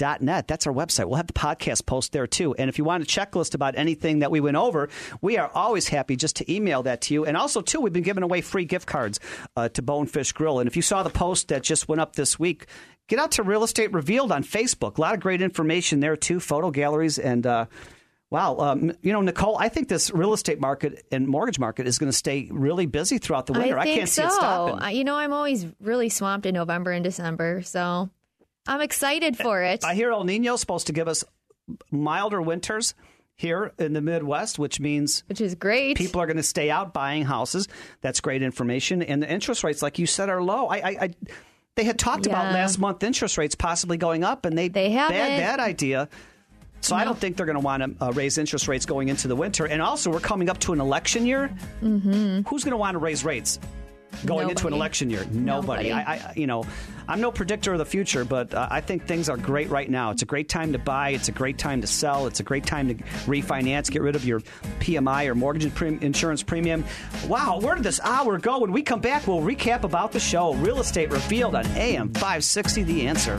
Net. 0.00 0.48
That's 0.48 0.66
our 0.66 0.72
website. 0.72 1.04
We'll 1.04 1.16
have 1.16 1.26
the 1.26 1.34
podcast 1.34 1.84
post 1.84 2.12
there 2.12 2.26
too. 2.26 2.54
And 2.54 2.70
if 2.70 2.78
you 2.78 2.84
want 2.84 3.02
a 3.02 3.06
checklist 3.06 3.54
about 3.54 3.76
anything 3.76 4.20
that 4.20 4.30
we 4.30 4.40
went 4.40 4.56
over, 4.56 4.88
we 5.20 5.36
are 5.36 5.50
always 5.54 5.88
happy 5.88 6.16
just 6.16 6.36
to 6.36 6.50
email 6.50 6.82
that 6.84 7.02
to 7.02 7.12
you. 7.12 7.26
And 7.26 7.36
also, 7.36 7.60
too, 7.60 7.82
we've 7.82 7.92
been 7.92 8.02
giving 8.02 8.22
away 8.22 8.40
free 8.40 8.64
gift 8.64 8.86
cards 8.86 9.20
uh, 9.56 9.68
to 9.68 9.82
Bonefish 9.82 10.32
Grill. 10.32 10.58
And 10.58 10.66
if 10.66 10.74
you 10.74 10.80
saw 10.80 11.02
the 11.02 11.10
post 11.10 11.48
that 11.48 11.62
just 11.62 11.86
went 11.86 12.00
up 12.00 12.16
this 12.16 12.38
week, 12.38 12.64
get 13.08 13.18
out 13.18 13.32
to 13.32 13.42
Real 13.42 13.62
Estate 13.62 13.92
Revealed 13.92 14.32
on 14.32 14.42
Facebook. 14.42 14.96
A 14.96 15.02
lot 15.02 15.12
of 15.12 15.20
great 15.20 15.42
information 15.42 16.00
there 16.00 16.16
too, 16.16 16.40
photo 16.40 16.70
galleries 16.70 17.18
and. 17.18 17.46
Uh, 17.46 17.66
Wow. 18.30 18.58
Um, 18.58 18.92
you 19.02 19.12
know, 19.12 19.20
Nicole, 19.22 19.58
I 19.58 19.68
think 19.68 19.88
this 19.88 20.12
real 20.12 20.32
estate 20.32 20.60
market 20.60 21.04
and 21.10 21.26
mortgage 21.26 21.58
market 21.58 21.88
is 21.88 21.98
going 21.98 22.10
to 22.10 22.16
stay 22.16 22.48
really 22.50 22.86
busy 22.86 23.18
throughout 23.18 23.46
the 23.46 23.54
winter. 23.54 23.76
I, 23.76 23.82
I 23.82 23.84
can't 23.86 24.08
so. 24.08 24.22
see 24.22 24.26
it 24.26 24.32
stopping. 24.32 24.96
You 24.96 25.04
know, 25.04 25.16
I'm 25.16 25.32
always 25.32 25.66
really 25.80 26.08
swamped 26.08 26.46
in 26.46 26.54
November 26.54 26.92
and 26.92 27.02
December, 27.02 27.62
so 27.62 28.08
I'm 28.68 28.80
excited 28.80 29.36
for 29.36 29.62
it. 29.62 29.84
I 29.84 29.94
hear 29.94 30.12
El 30.12 30.24
Nino 30.24 30.54
is 30.54 30.60
supposed 30.60 30.86
to 30.86 30.92
give 30.92 31.08
us 31.08 31.24
milder 31.90 32.40
winters 32.40 32.94
here 33.34 33.72
in 33.78 33.94
the 33.94 34.00
Midwest, 34.00 34.58
which 34.58 34.78
means 34.78 35.24
which 35.26 35.40
is 35.40 35.56
great. 35.56 35.96
People 35.96 36.20
are 36.20 36.26
going 36.26 36.36
to 36.36 36.42
stay 36.42 36.70
out 36.70 36.92
buying 36.92 37.24
houses. 37.24 37.66
That's 38.00 38.20
great 38.20 38.42
information, 38.42 39.02
and 39.02 39.22
the 39.22 39.30
interest 39.30 39.64
rates, 39.64 39.82
like 39.82 39.98
you 39.98 40.06
said, 40.06 40.28
are 40.28 40.42
low. 40.42 40.66
I, 40.66 40.76
I, 40.76 40.96
I 41.00 41.10
they 41.74 41.84
had 41.84 41.98
talked 41.98 42.26
yeah. 42.26 42.32
about 42.32 42.52
last 42.52 42.78
month 42.78 43.02
interest 43.02 43.38
rates 43.38 43.54
possibly 43.54 43.96
going 43.96 44.22
up, 44.22 44.44
and 44.44 44.56
they 44.56 44.68
they 44.68 44.90
have 44.90 45.10
bad 45.10 45.40
that 45.40 45.60
idea. 45.60 46.08
So 46.80 46.94
no. 46.94 47.02
I 47.02 47.04
don't 47.04 47.18
think 47.18 47.36
they're 47.36 47.46
going 47.46 47.58
to 47.58 47.64
want 47.64 47.98
to 47.98 48.04
uh, 48.04 48.10
raise 48.12 48.38
interest 48.38 48.68
rates 48.68 48.86
going 48.86 49.08
into 49.08 49.28
the 49.28 49.36
winter. 49.36 49.66
And 49.66 49.82
also, 49.82 50.10
we're 50.10 50.20
coming 50.20 50.48
up 50.48 50.58
to 50.60 50.72
an 50.72 50.80
election 50.80 51.26
year. 51.26 51.50
Mm-hmm. 51.82 52.48
Who's 52.48 52.64
going 52.64 52.72
to 52.72 52.76
want 52.78 52.94
to 52.94 52.98
raise 52.98 53.24
rates 53.24 53.58
going 54.26 54.42
Nobody. 54.42 54.50
into 54.50 54.66
an 54.66 54.72
election 54.72 55.10
year? 55.10 55.24
Nobody. 55.30 55.90
Nobody. 55.90 55.92
I, 55.92 56.14
I, 56.14 56.32
you 56.36 56.46
know, 56.46 56.64
I'm 57.08 57.20
no 57.20 57.32
predictor 57.32 57.72
of 57.72 57.78
the 57.78 57.84
future, 57.84 58.24
but 58.24 58.54
uh, 58.54 58.68
I 58.70 58.80
think 58.80 59.06
things 59.06 59.28
are 59.28 59.36
great 59.36 59.68
right 59.68 59.90
now. 59.90 60.10
It's 60.10 60.22
a 60.22 60.26
great 60.26 60.48
time 60.48 60.72
to 60.72 60.78
buy. 60.78 61.10
It's 61.10 61.28
a 61.28 61.32
great 61.32 61.58
time 61.58 61.80
to 61.80 61.86
sell. 61.86 62.26
It's 62.26 62.40
a 62.40 62.44
great 62.44 62.64
time 62.64 62.88
to 62.88 62.94
refinance. 63.26 63.90
Get 63.90 64.02
rid 64.02 64.16
of 64.16 64.24
your 64.24 64.40
PMI 64.80 65.26
or 65.26 65.34
mortgage 65.34 65.64
insurance 66.02 66.42
premium. 66.42 66.84
Wow, 67.26 67.58
where 67.60 67.74
did 67.74 67.84
this 67.84 68.00
hour 68.00 68.38
go? 68.38 68.60
When 68.60 68.72
we 68.72 68.82
come 68.82 69.00
back, 69.00 69.26
we'll 69.26 69.40
recap 69.40 69.82
about 69.82 70.12
the 70.12 70.20
show. 70.20 70.54
Real 70.54 70.80
estate 70.80 71.10
revealed 71.10 71.54
on 71.54 71.66
AM 71.66 72.12
560. 72.14 72.84
The 72.84 73.06
answer. 73.06 73.38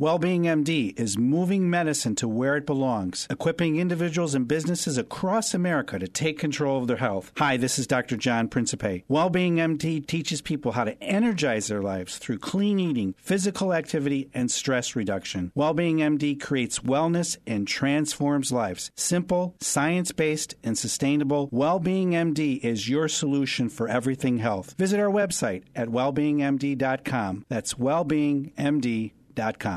Wellbeing 0.00 0.44
MD 0.44 0.96
is 0.96 1.18
moving 1.18 1.68
medicine 1.68 2.14
to 2.14 2.28
where 2.28 2.54
it 2.54 2.64
belongs, 2.64 3.26
equipping 3.30 3.80
individuals 3.80 4.32
and 4.32 4.46
businesses 4.46 4.96
across 4.96 5.54
America 5.54 5.98
to 5.98 6.06
take 6.06 6.38
control 6.38 6.78
of 6.78 6.86
their 6.86 6.98
health. 6.98 7.32
Hi, 7.36 7.56
this 7.56 7.80
is 7.80 7.88
Dr. 7.88 8.16
John 8.16 8.46
Principe. 8.46 9.02
Wellbeing 9.08 9.56
MD 9.56 10.06
teaches 10.06 10.40
people 10.40 10.70
how 10.70 10.84
to 10.84 11.02
energize 11.02 11.66
their 11.66 11.82
lives 11.82 12.18
through 12.18 12.38
clean 12.38 12.78
eating, 12.78 13.16
physical 13.18 13.74
activity, 13.74 14.30
and 14.32 14.52
stress 14.52 14.94
reduction. 14.94 15.50
Wellbeing 15.56 15.96
MD 15.96 16.40
creates 16.40 16.78
wellness 16.78 17.36
and 17.44 17.66
transforms 17.66 18.52
lives. 18.52 18.92
Simple, 18.94 19.56
science 19.58 20.12
based, 20.12 20.54
and 20.62 20.78
sustainable. 20.78 21.48
Wellbeing 21.50 22.10
MD 22.12 22.60
is 22.62 22.88
your 22.88 23.08
solution 23.08 23.68
for 23.68 23.88
everything 23.88 24.38
health. 24.38 24.76
Visit 24.78 25.00
our 25.00 25.10
website 25.10 25.64
at 25.74 25.88
wellbeingmd.com. 25.88 27.46
That's 27.48 27.74
wellbeingmd.com. 27.74 29.17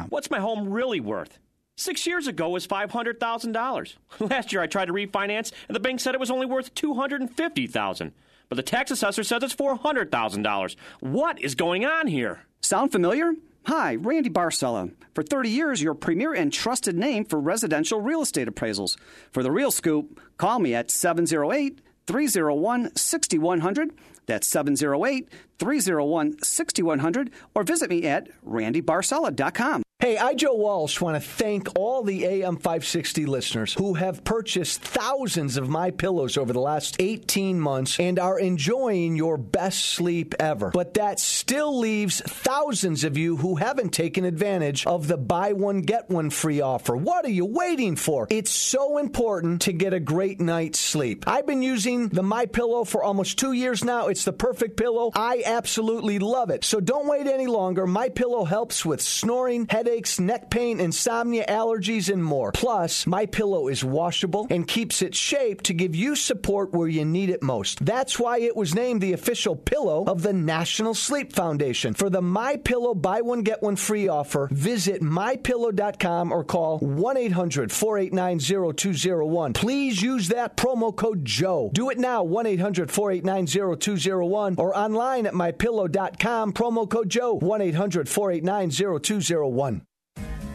What's 0.09 0.32
my 0.32 0.39
home 0.39 0.70
really 0.70 0.99
worth? 0.99 1.39
Six 1.76 2.05
years 2.05 2.28
ago 2.28 2.49
was 2.49 2.68
$500,000. 2.68 3.95
Last 4.20 4.51
year 4.51 4.62
I 4.62 4.68
tried 4.68 4.86
to 4.86 4.93
refinance, 4.93 5.51
and 5.68 5.76
the 5.76 5.80
bank 5.80 5.99
said 5.99 6.14
it 6.14 6.20
was 6.20 6.32
only 6.32 6.45
worth 6.45 6.74
250,000. 6.76 8.12
But 8.49 8.55
the 8.55 8.64
tax 8.64 8.91
assessor 8.91 9.24
says 9.24 9.43
it's 9.43 9.55
$400,000. 9.55 10.76
What 10.99 11.39
is 11.39 11.55
going 11.55 11.86
on 11.86 12.07
here? 12.07 12.41
Sound 12.62 12.91
familiar? 12.91 13.34
Hi, 13.66 13.95
Randy 13.95 14.30
Barcella. 14.30 14.91
For 15.14 15.24
30 15.24 15.49
years, 15.49 15.82
your 15.82 15.93
premier 15.93 16.34
and 16.34 16.51
trusted 16.51 16.95
name 16.95 17.26
for 17.26 17.39
residential 17.39 18.01
real 18.01 18.22
estate 18.22 18.47
appraisals. 18.47 18.97
For 19.32 19.43
the 19.43 19.51
real 19.51 19.72
scoop, 19.72 20.20
call 20.38 20.59
me 20.59 20.74
at 20.74 20.89
708 20.91 21.80
301 22.07 22.95
6100. 22.95 23.91
That's 24.32 24.47
708 24.47 25.27
301 25.59 26.41
6100 26.41 27.32
or 27.53 27.63
visit 27.63 27.89
me 27.89 28.03
at 28.05 28.29
randybarcella.com. 28.45 29.84
Hey, 30.01 30.17
I, 30.17 30.33
Joe 30.33 30.55
Walsh, 30.55 30.99
want 30.99 31.15
to 31.15 31.21
thank 31.21 31.77
all 31.77 32.01
the 32.01 32.25
AM 32.25 32.55
560 32.55 33.27
listeners 33.27 33.75
who 33.75 33.93
have 33.93 34.23
purchased 34.23 34.81
thousands 34.81 35.57
of 35.57 35.69
my 35.69 35.91
pillows 35.91 36.37
over 36.37 36.51
the 36.51 36.59
last 36.59 36.95
18 36.97 37.59
months 37.59 37.99
and 37.99 38.17
are 38.17 38.39
enjoying 38.39 39.15
your 39.15 39.37
best 39.37 39.85
sleep 39.85 40.33
ever. 40.39 40.71
But 40.71 40.95
that 40.95 41.19
still 41.19 41.77
leaves 41.77 42.19
thousands 42.19 43.03
of 43.03 43.15
you 43.15 43.37
who 43.37 43.57
haven't 43.57 43.91
taken 43.91 44.25
advantage 44.25 44.87
of 44.87 45.07
the 45.07 45.17
buy 45.17 45.53
one, 45.53 45.81
get 45.81 46.09
one 46.09 46.31
free 46.31 46.61
offer. 46.61 46.97
What 46.97 47.23
are 47.25 47.29
you 47.29 47.45
waiting 47.45 47.95
for? 47.95 48.25
It's 48.31 48.49
so 48.49 48.97
important 48.97 49.61
to 49.61 49.71
get 49.71 49.93
a 49.93 49.99
great 49.99 50.39
night's 50.39 50.79
sleep. 50.79 51.25
I've 51.27 51.45
been 51.45 51.61
using 51.61 52.09
the 52.09 52.23
My 52.23 52.47
Pillow 52.47 52.85
for 52.85 53.03
almost 53.03 53.37
two 53.37 53.51
years 53.51 53.83
now. 53.83 54.07
It's 54.07 54.25
the 54.25 54.33
perfect 54.33 54.77
pillow. 54.77 55.11
I 55.13 55.43
absolutely 55.45 56.17
love 56.17 56.49
it. 56.49 56.63
So 56.63 56.79
don't 56.79 57.07
wait 57.07 57.27
any 57.27 57.45
longer. 57.45 57.85
My 57.85 58.09
Pillow 58.09 58.45
helps 58.45 58.83
with 58.83 58.99
snoring, 58.99 59.67
headaches, 59.69 59.90
headaches, 59.91 60.21
neck 60.21 60.49
pain, 60.49 60.79
insomnia, 60.79 61.43
allergies, 61.49 62.09
and 62.11 62.23
more. 62.23 62.53
Plus, 62.53 63.05
My 63.05 63.25
Pillow 63.25 63.67
is 63.67 63.83
washable 63.83 64.47
and 64.49 64.65
keeps 64.65 65.01
its 65.01 65.17
shape 65.17 65.63
to 65.63 65.73
give 65.73 65.93
you 65.93 66.15
support 66.15 66.71
where 66.71 66.87
you 66.87 67.03
need 67.03 67.29
it 67.29 67.43
most. 67.43 67.85
That's 67.85 68.17
why 68.17 68.39
it 68.39 68.55
was 68.55 68.73
named 68.73 69.01
the 69.01 69.11
official 69.11 69.57
pillow 69.57 70.05
of 70.05 70.21
the 70.21 70.31
National 70.31 70.93
Sleep 70.93 71.33
Foundation. 71.33 71.93
For 71.93 72.09
the 72.09 72.21
My 72.21 72.55
Pillow 72.55 72.95
buy 72.95 73.19
one 73.19 73.41
get 73.41 73.61
one 73.61 73.75
free 73.75 74.07
offer, 74.07 74.47
visit 74.51 75.01
mypillow.com 75.01 76.31
or 76.31 76.45
call 76.45 76.79
1-800-489-0201. 76.79 79.55
Please 79.55 80.01
use 80.01 80.29
that 80.29 80.55
promo 80.55 80.95
code 80.95 81.25
Joe. 81.25 81.69
Do 81.73 81.89
it 81.89 81.99
now 81.99 82.23
1-800-489-0201 82.23 84.57
or 84.57 84.73
online 84.73 85.25
at 85.25 85.33
mypillow.com 85.33 86.53
promo 86.53 86.89
code 86.89 87.09
Joe 87.09 87.37
1-800-489-0201. 87.39 89.80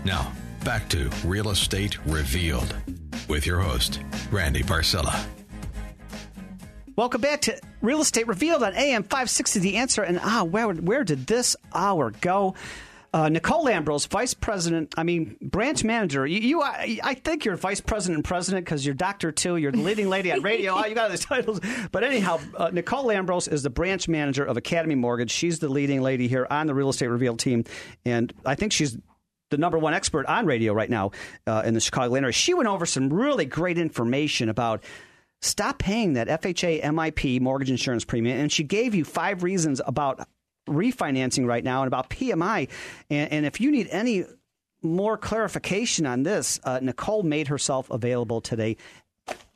Now, 0.07 0.33
Back 0.67 0.89
to 0.89 1.09
Real 1.25 1.51
Estate 1.51 2.05
Revealed 2.07 2.75
with 3.29 3.47
your 3.47 3.61
host, 3.61 4.01
Randy 4.33 4.65
Barcella. 4.65 5.25
Welcome 6.97 7.21
back 7.21 7.43
to 7.43 7.61
Real 7.83 8.01
Estate 8.01 8.27
Revealed 8.27 8.65
on 8.65 8.75
AM 8.75 9.05
560 9.05 9.61
The 9.61 9.77
Answer. 9.77 10.03
And 10.03 10.19
ah, 10.21 10.43
where, 10.43 10.69
where 10.71 11.05
did 11.05 11.29
this 11.29 11.55
hour 11.73 12.11
go? 12.21 12.57
Uh, 13.15 13.29
Nicole 13.29 13.65
Lambros, 13.65 14.09
Vice 14.09 14.35
President, 14.35 14.93
I 14.97 15.05
mean, 15.05 15.37
branch 15.41 15.85
manager. 15.85 16.27
You, 16.27 16.41
you 16.41 16.63
I, 16.63 16.99
I 17.01 17.15
think 17.15 17.45
you're 17.45 17.55
Vice 17.55 17.81
President 17.81 18.17
and 18.17 18.25
President 18.25 18.65
because 18.65 18.85
you're 18.85 18.97
Doctor 18.97 19.31
too. 19.31 19.59
You're 19.59 19.71
the 19.71 19.79
leading 19.79 20.09
lady 20.09 20.33
on 20.33 20.43
radio. 20.43 20.75
oh, 20.75 20.85
you 20.85 20.97
got 20.97 21.05
all 21.05 21.11
these 21.11 21.25
titles. 21.25 21.61
But 21.93 22.03
anyhow, 22.03 22.41
uh, 22.57 22.71
Nicole 22.73 23.05
Lambros 23.05 23.51
is 23.51 23.63
the 23.63 23.71
branch 23.71 24.09
manager 24.09 24.45
of 24.45 24.57
Academy 24.57 24.97
Mortgage. 24.97 25.31
She's 25.31 25.61
the 25.61 25.69
leading 25.69 26.03
lady 26.03 26.27
here 26.27 26.45
on 26.51 26.67
the 26.67 26.75
Real 26.75 26.89
Estate 26.89 27.07
Revealed 27.07 27.39
team. 27.39 27.63
And 28.05 28.33
I 28.45 28.57
think 28.57 28.73
she's 28.73 28.99
the 29.51 29.59
number 29.59 29.79
one 29.79 29.95
expert 29.95 30.27
on 30.27 30.47
radio 30.47 30.73
right 30.73 30.91
now 30.91 31.11
uh, 31.47 31.63
in 31.65 31.75
the 31.75 31.81
Chicago 31.81 32.15
area. 32.15 32.33
She 32.33 32.55
went 32.55 32.69
over 32.69 32.87
some 32.87 33.13
really 33.13 33.45
great 33.45 33.79
information 33.79 34.49
about 34.49 34.83
stop 35.41 35.79
paying 35.79 36.15
that 36.15 36.29
FHA 36.29 36.83
MIP 36.83 37.41
mortgage 37.41 37.71
insurance 37.71 38.05
premium. 38.05 38.39
And 38.39 38.51
she 38.51 38.65
gave 38.65 38.95
you 38.95 39.05
five 39.05 39.43
reasons 39.43 39.81
about 39.87 40.27
refinancing 40.69 41.47
right 41.47 41.63
now 41.63 41.83
and 41.83 41.87
about 41.87 42.11
PMI. 42.11 42.69
And, 43.11 43.33
and 43.33 43.47
if 43.47 43.61
you 43.61 43.71
need 43.71 43.89
any 43.91 44.25
more 44.83 45.17
clarification 45.17 46.07
on 46.07 46.23
this, 46.23 46.61
uh, 46.65 46.81
Nicole 46.83 47.23
made 47.23 47.49
herself 47.49 47.91
available 47.91 48.41
today. 48.41 48.77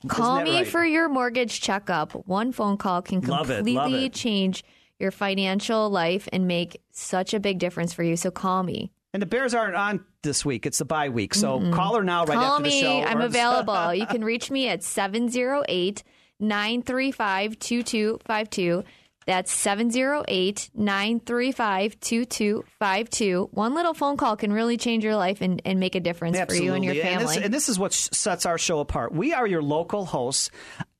Call 0.09 0.43
me 0.43 0.59
right? 0.59 0.67
for 0.67 0.85
your 0.85 1.09
mortgage 1.09 1.61
checkup. 1.61 2.13
One 2.27 2.53
phone 2.53 2.77
call 2.77 3.03
can 3.03 3.21
Love 3.21 3.51
it, 3.51 3.57
completely 3.57 3.75
love 3.75 3.93
it. 3.93 4.13
change 4.15 4.65
your 4.99 5.11
financial 5.11 5.91
life 5.91 6.29
and 6.33 6.47
make 6.47 6.81
such 6.91 7.35
a 7.35 7.41
big 7.41 7.59
difference 7.59 7.93
for 7.93 8.03
you. 8.03 8.17
So 8.17 8.31
call 8.31 8.63
me. 8.63 8.91
And 9.13 9.21
the 9.21 9.27
Bears 9.27 9.55
aren't 9.55 9.75
on 9.75 10.05
this 10.23 10.45
week. 10.45 10.67
It's 10.67 10.79
the 10.79 10.85
bye 10.85 11.09
week. 11.09 11.35
So 11.35 11.59
Mm-mm. 11.59 11.73
call 11.73 11.97
her 11.97 12.03
now 12.05 12.25
right 12.25 12.37
Call 12.37 12.57
after 12.57 12.63
me. 12.63 12.71
the 12.71 12.81
show. 12.81 13.03
I'm 13.03 13.21
available. 13.21 13.95
you 13.95 14.07
can 14.07 14.25
reach 14.25 14.51
me 14.51 14.69
at 14.69 14.83
708 14.83 16.03
935 16.39 17.59
2252. 17.59 18.85
That's 19.27 19.53
708 19.53 20.71
935 20.75 22.01
2252. 22.01 23.49
One 23.53 23.75
little 23.75 23.95
phone 23.95 24.17
call 24.17 24.37
can 24.37 24.53
really 24.53 24.77
change 24.77 25.05
your 25.05 25.17
life 25.17 25.41
and, 25.41 25.61
and 25.65 25.79
make 25.79 25.95
a 25.95 26.01
difference 26.01 26.39
for 26.41 26.55
you 26.55 26.75
and 26.75 26.85
your 26.85 26.95
Absolutely. 26.95 27.19
family. 27.19 27.35
this, 27.37 27.45
and 27.45 27.55
this 27.55 27.69
is 27.69 27.79
what 27.79 27.93
sets 27.93 28.47
our 28.47 28.59
show 28.59 28.81
apart. 28.81 29.13
We 29.13 29.33
are 29.35 29.47
your 29.47 29.63
local 29.63 30.05
hosts 30.07 30.51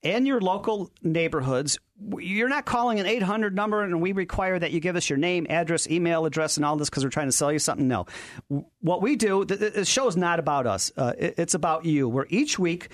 and 0.03 0.27
your 0.27 0.41
local 0.41 0.91
neighborhoods. 1.03 1.79
You're 2.19 2.49
not 2.49 2.65
calling 2.65 2.99
an 2.99 3.07
800 3.07 3.55
number 3.55 3.83
and 3.83 4.01
we 4.01 4.13
require 4.13 4.59
that 4.59 4.73
you 4.73 4.81
give 4.81 4.97
us 4.97 5.11
your 5.11 5.19
name, 5.19 5.47
address, 5.51 5.89
email 5.89 6.25
address, 6.25 6.57
and 6.57 6.65
all 6.65 6.77
this 6.77 6.89
because 6.89 7.05
we're 7.05 7.11
trying 7.11 7.29
to 7.29 7.33
sell 7.33 7.53
you 7.53 7.59
something. 7.59 7.89
No. 7.89 8.07
What 8.81 9.03
we 9.03 9.17
do, 9.17 9.45
the, 9.45 9.85
show 9.85 10.09
is 10.09 10.17
not 10.17 10.39
about 10.39 10.67
us, 10.67 10.93
uh, 10.97 11.13
it's 11.19 11.55
about 11.55 11.85
you. 11.85 12.09
Where 12.09 12.27
each 12.31 12.59
week, 12.59 12.89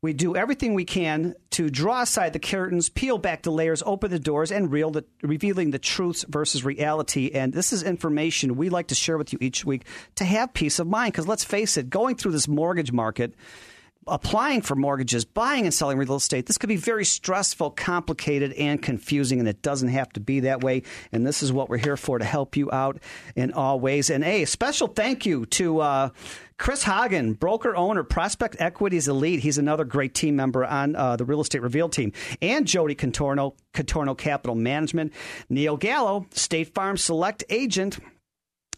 we 0.00 0.12
do 0.12 0.36
everything 0.36 0.74
we 0.74 0.84
can 0.84 1.34
to 1.50 1.68
draw 1.68 2.02
aside 2.02 2.32
the 2.32 2.38
curtains, 2.38 2.88
peel 2.88 3.18
back 3.18 3.42
the 3.42 3.50
layers, 3.50 3.82
open 3.84 4.12
the 4.12 4.20
doors, 4.20 4.52
and 4.52 4.70
the, 4.70 5.04
revealing 5.22 5.72
the 5.72 5.78
truths 5.80 6.24
versus 6.28 6.64
reality. 6.64 7.32
And 7.34 7.52
this 7.52 7.72
is 7.72 7.82
information 7.82 8.54
we 8.54 8.68
like 8.68 8.88
to 8.88 8.94
share 8.94 9.18
with 9.18 9.32
you 9.32 9.40
each 9.42 9.64
week 9.64 9.86
to 10.14 10.24
have 10.24 10.54
peace 10.54 10.78
of 10.78 10.86
mind. 10.86 11.12
Because 11.12 11.26
let's 11.26 11.42
face 11.42 11.76
it, 11.76 11.90
going 11.90 12.14
through 12.14 12.30
this 12.30 12.46
mortgage 12.46 12.92
market, 12.92 13.34
applying 14.08 14.62
for 14.62 14.74
mortgages, 14.74 15.24
buying 15.24 15.64
and 15.64 15.74
selling 15.74 15.98
real 15.98 16.16
estate, 16.16 16.46
this 16.46 16.58
could 16.58 16.68
be 16.68 16.76
very 16.76 17.04
stressful, 17.04 17.70
complicated, 17.72 18.52
and 18.54 18.82
confusing, 18.82 19.38
and 19.38 19.48
it 19.48 19.62
doesn't 19.62 19.88
have 19.88 20.12
to 20.14 20.20
be 20.20 20.40
that 20.40 20.62
way. 20.62 20.82
And 21.12 21.26
this 21.26 21.42
is 21.42 21.52
what 21.52 21.68
we're 21.68 21.78
here 21.78 21.96
for 21.96 22.18
to 22.18 22.24
help 22.24 22.56
you 22.56 22.70
out 22.72 22.98
in 23.36 23.52
all 23.52 23.80
ways. 23.80 24.10
And 24.10 24.24
a 24.24 24.44
special 24.44 24.88
thank 24.88 25.26
you 25.26 25.46
to 25.46 25.80
uh, 25.80 26.08
Chris 26.58 26.82
Hagn, 26.82 27.34
broker 27.34 27.76
owner, 27.76 28.02
Prospect 28.02 28.56
Equities 28.58 29.06
Elite. 29.06 29.40
He's 29.40 29.58
another 29.58 29.84
great 29.84 30.14
team 30.14 30.34
member 30.34 30.64
on 30.64 30.96
uh, 30.96 31.16
the 31.16 31.24
Real 31.24 31.40
Estate 31.40 31.62
Revealed 31.62 31.92
team. 31.92 32.12
And 32.42 32.66
Jody 32.66 32.96
Contorno, 32.96 33.54
Contorno 33.72 34.18
Capital 34.18 34.56
Management. 34.56 35.12
Neil 35.48 35.76
Gallo, 35.76 36.26
State 36.32 36.74
Farm 36.74 36.96
Select 36.96 37.44
Agent. 37.48 37.98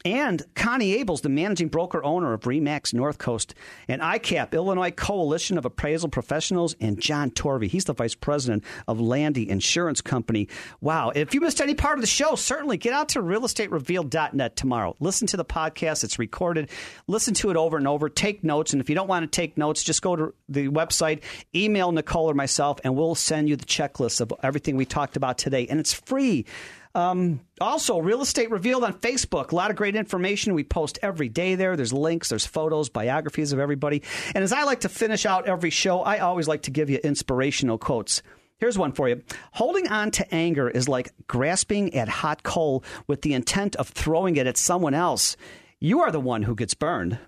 And 0.04 0.42
Connie 0.54 0.96
Abels, 1.02 1.20
the 1.20 1.28
managing 1.28 1.68
broker 1.68 2.02
owner 2.02 2.32
of 2.32 2.42
Remax 2.42 2.94
North 2.94 3.18
Coast, 3.18 3.54
and 3.86 4.00
ICAP, 4.00 4.52
Illinois 4.52 4.90
Coalition 4.90 5.58
of 5.58 5.66
Appraisal 5.66 6.08
Professionals, 6.08 6.74
and 6.80 6.98
John 7.00 7.30
Torvey. 7.30 7.68
He's 7.68 7.84
the 7.84 7.92
vice 7.92 8.14
president 8.14 8.64
of 8.88 8.98
Landy 9.00 9.48
Insurance 9.48 10.00
Company. 10.00 10.48
Wow. 10.80 11.12
If 11.14 11.34
you 11.34 11.40
missed 11.40 11.60
any 11.60 11.74
part 11.74 11.98
of 11.98 12.00
the 12.00 12.06
show, 12.06 12.34
certainly 12.34 12.78
get 12.78 12.94
out 12.94 13.10
to 13.10 13.20
realestaterevealed.net 13.22 14.56
tomorrow. 14.56 14.96
Listen 15.00 15.26
to 15.28 15.36
the 15.36 15.44
podcast. 15.44 16.02
It's 16.02 16.18
recorded. 16.18 16.70
Listen 17.06 17.34
to 17.34 17.50
it 17.50 17.56
over 17.56 17.76
and 17.76 17.86
over. 17.86 18.08
Take 18.08 18.42
notes. 18.42 18.72
And 18.72 18.80
if 18.80 18.88
you 18.88 18.94
don't 18.94 19.08
want 19.08 19.30
to 19.30 19.36
take 19.36 19.58
notes, 19.58 19.82
just 19.82 20.00
go 20.00 20.16
to 20.16 20.34
the 20.48 20.68
website, 20.68 21.22
email 21.54 21.92
Nicole 21.92 22.30
or 22.30 22.34
myself, 22.34 22.78
and 22.84 22.96
we'll 22.96 23.14
send 23.14 23.48
you 23.48 23.56
the 23.56 23.66
checklist 23.66 24.20
of 24.20 24.32
everything 24.42 24.76
we 24.76 24.86
talked 24.86 25.16
about 25.16 25.36
today. 25.36 25.66
And 25.66 25.78
it's 25.78 25.92
free. 25.92 26.46
Um, 26.94 27.40
also, 27.60 27.98
Real 27.98 28.20
Estate 28.20 28.50
Revealed 28.50 28.82
on 28.82 28.94
Facebook. 28.94 29.52
A 29.52 29.54
lot 29.54 29.70
of 29.70 29.76
great 29.76 29.94
information. 29.94 30.54
We 30.54 30.64
post 30.64 30.98
every 31.02 31.28
day 31.28 31.54
there. 31.54 31.76
There's 31.76 31.92
links, 31.92 32.30
there's 32.30 32.46
photos, 32.46 32.88
biographies 32.88 33.52
of 33.52 33.58
everybody. 33.60 34.02
And 34.34 34.42
as 34.42 34.52
I 34.52 34.64
like 34.64 34.80
to 34.80 34.88
finish 34.88 35.24
out 35.24 35.46
every 35.46 35.70
show, 35.70 36.00
I 36.00 36.18
always 36.18 36.48
like 36.48 36.62
to 36.62 36.70
give 36.70 36.90
you 36.90 36.98
inspirational 37.02 37.78
quotes. 37.78 38.22
Here's 38.58 38.76
one 38.76 38.92
for 38.92 39.08
you. 39.08 39.22
Holding 39.52 39.88
on 39.88 40.10
to 40.12 40.34
anger 40.34 40.68
is 40.68 40.88
like 40.88 41.12
grasping 41.26 41.94
at 41.94 42.08
hot 42.08 42.42
coal 42.42 42.84
with 43.06 43.22
the 43.22 43.32
intent 43.34 43.74
of 43.76 43.88
throwing 43.88 44.36
it 44.36 44.46
at 44.46 44.58
someone 44.58 44.92
else. 44.92 45.36
You 45.78 46.00
are 46.00 46.12
the 46.12 46.20
one 46.20 46.42
who 46.42 46.54
gets 46.54 46.74
burned. 46.74 47.18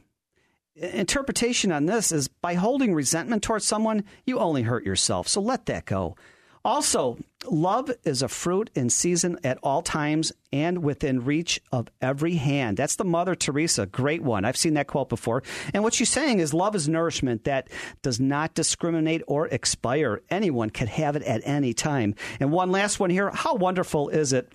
Interpretation 0.74 1.72
on 1.72 1.86
this 1.86 2.12
is 2.12 2.28
by 2.28 2.54
holding 2.54 2.94
resentment 2.94 3.42
towards 3.42 3.64
someone, 3.64 4.04
you 4.26 4.38
only 4.38 4.62
hurt 4.62 4.84
yourself. 4.84 5.28
So 5.28 5.40
let 5.40 5.66
that 5.66 5.86
go. 5.86 6.16
Also, 6.64 7.18
love 7.50 7.90
is 8.04 8.22
a 8.22 8.28
fruit 8.28 8.70
in 8.74 8.88
season 8.88 9.36
at 9.42 9.58
all 9.62 9.82
times 9.82 10.32
and 10.52 10.82
within 10.82 11.24
reach 11.24 11.60
of 11.72 11.88
every 12.00 12.34
hand. 12.34 12.76
That's 12.76 12.96
the 12.96 13.04
Mother 13.04 13.34
Teresa. 13.34 13.86
Great 13.86 14.22
one. 14.22 14.44
I've 14.44 14.56
seen 14.56 14.74
that 14.74 14.86
quote 14.86 15.08
before. 15.08 15.42
And 15.74 15.82
what 15.82 15.94
she's 15.94 16.10
saying 16.10 16.38
is 16.38 16.54
love 16.54 16.76
is 16.76 16.88
nourishment 16.88 17.44
that 17.44 17.68
does 18.02 18.20
not 18.20 18.54
discriminate 18.54 19.22
or 19.26 19.48
expire. 19.48 20.22
Anyone 20.30 20.70
can 20.70 20.86
have 20.86 21.16
it 21.16 21.22
at 21.24 21.42
any 21.44 21.74
time. 21.74 22.14
And 22.38 22.52
one 22.52 22.70
last 22.70 23.00
one 23.00 23.10
here. 23.10 23.30
How 23.30 23.54
wonderful 23.54 24.08
is 24.10 24.32
it? 24.32 24.52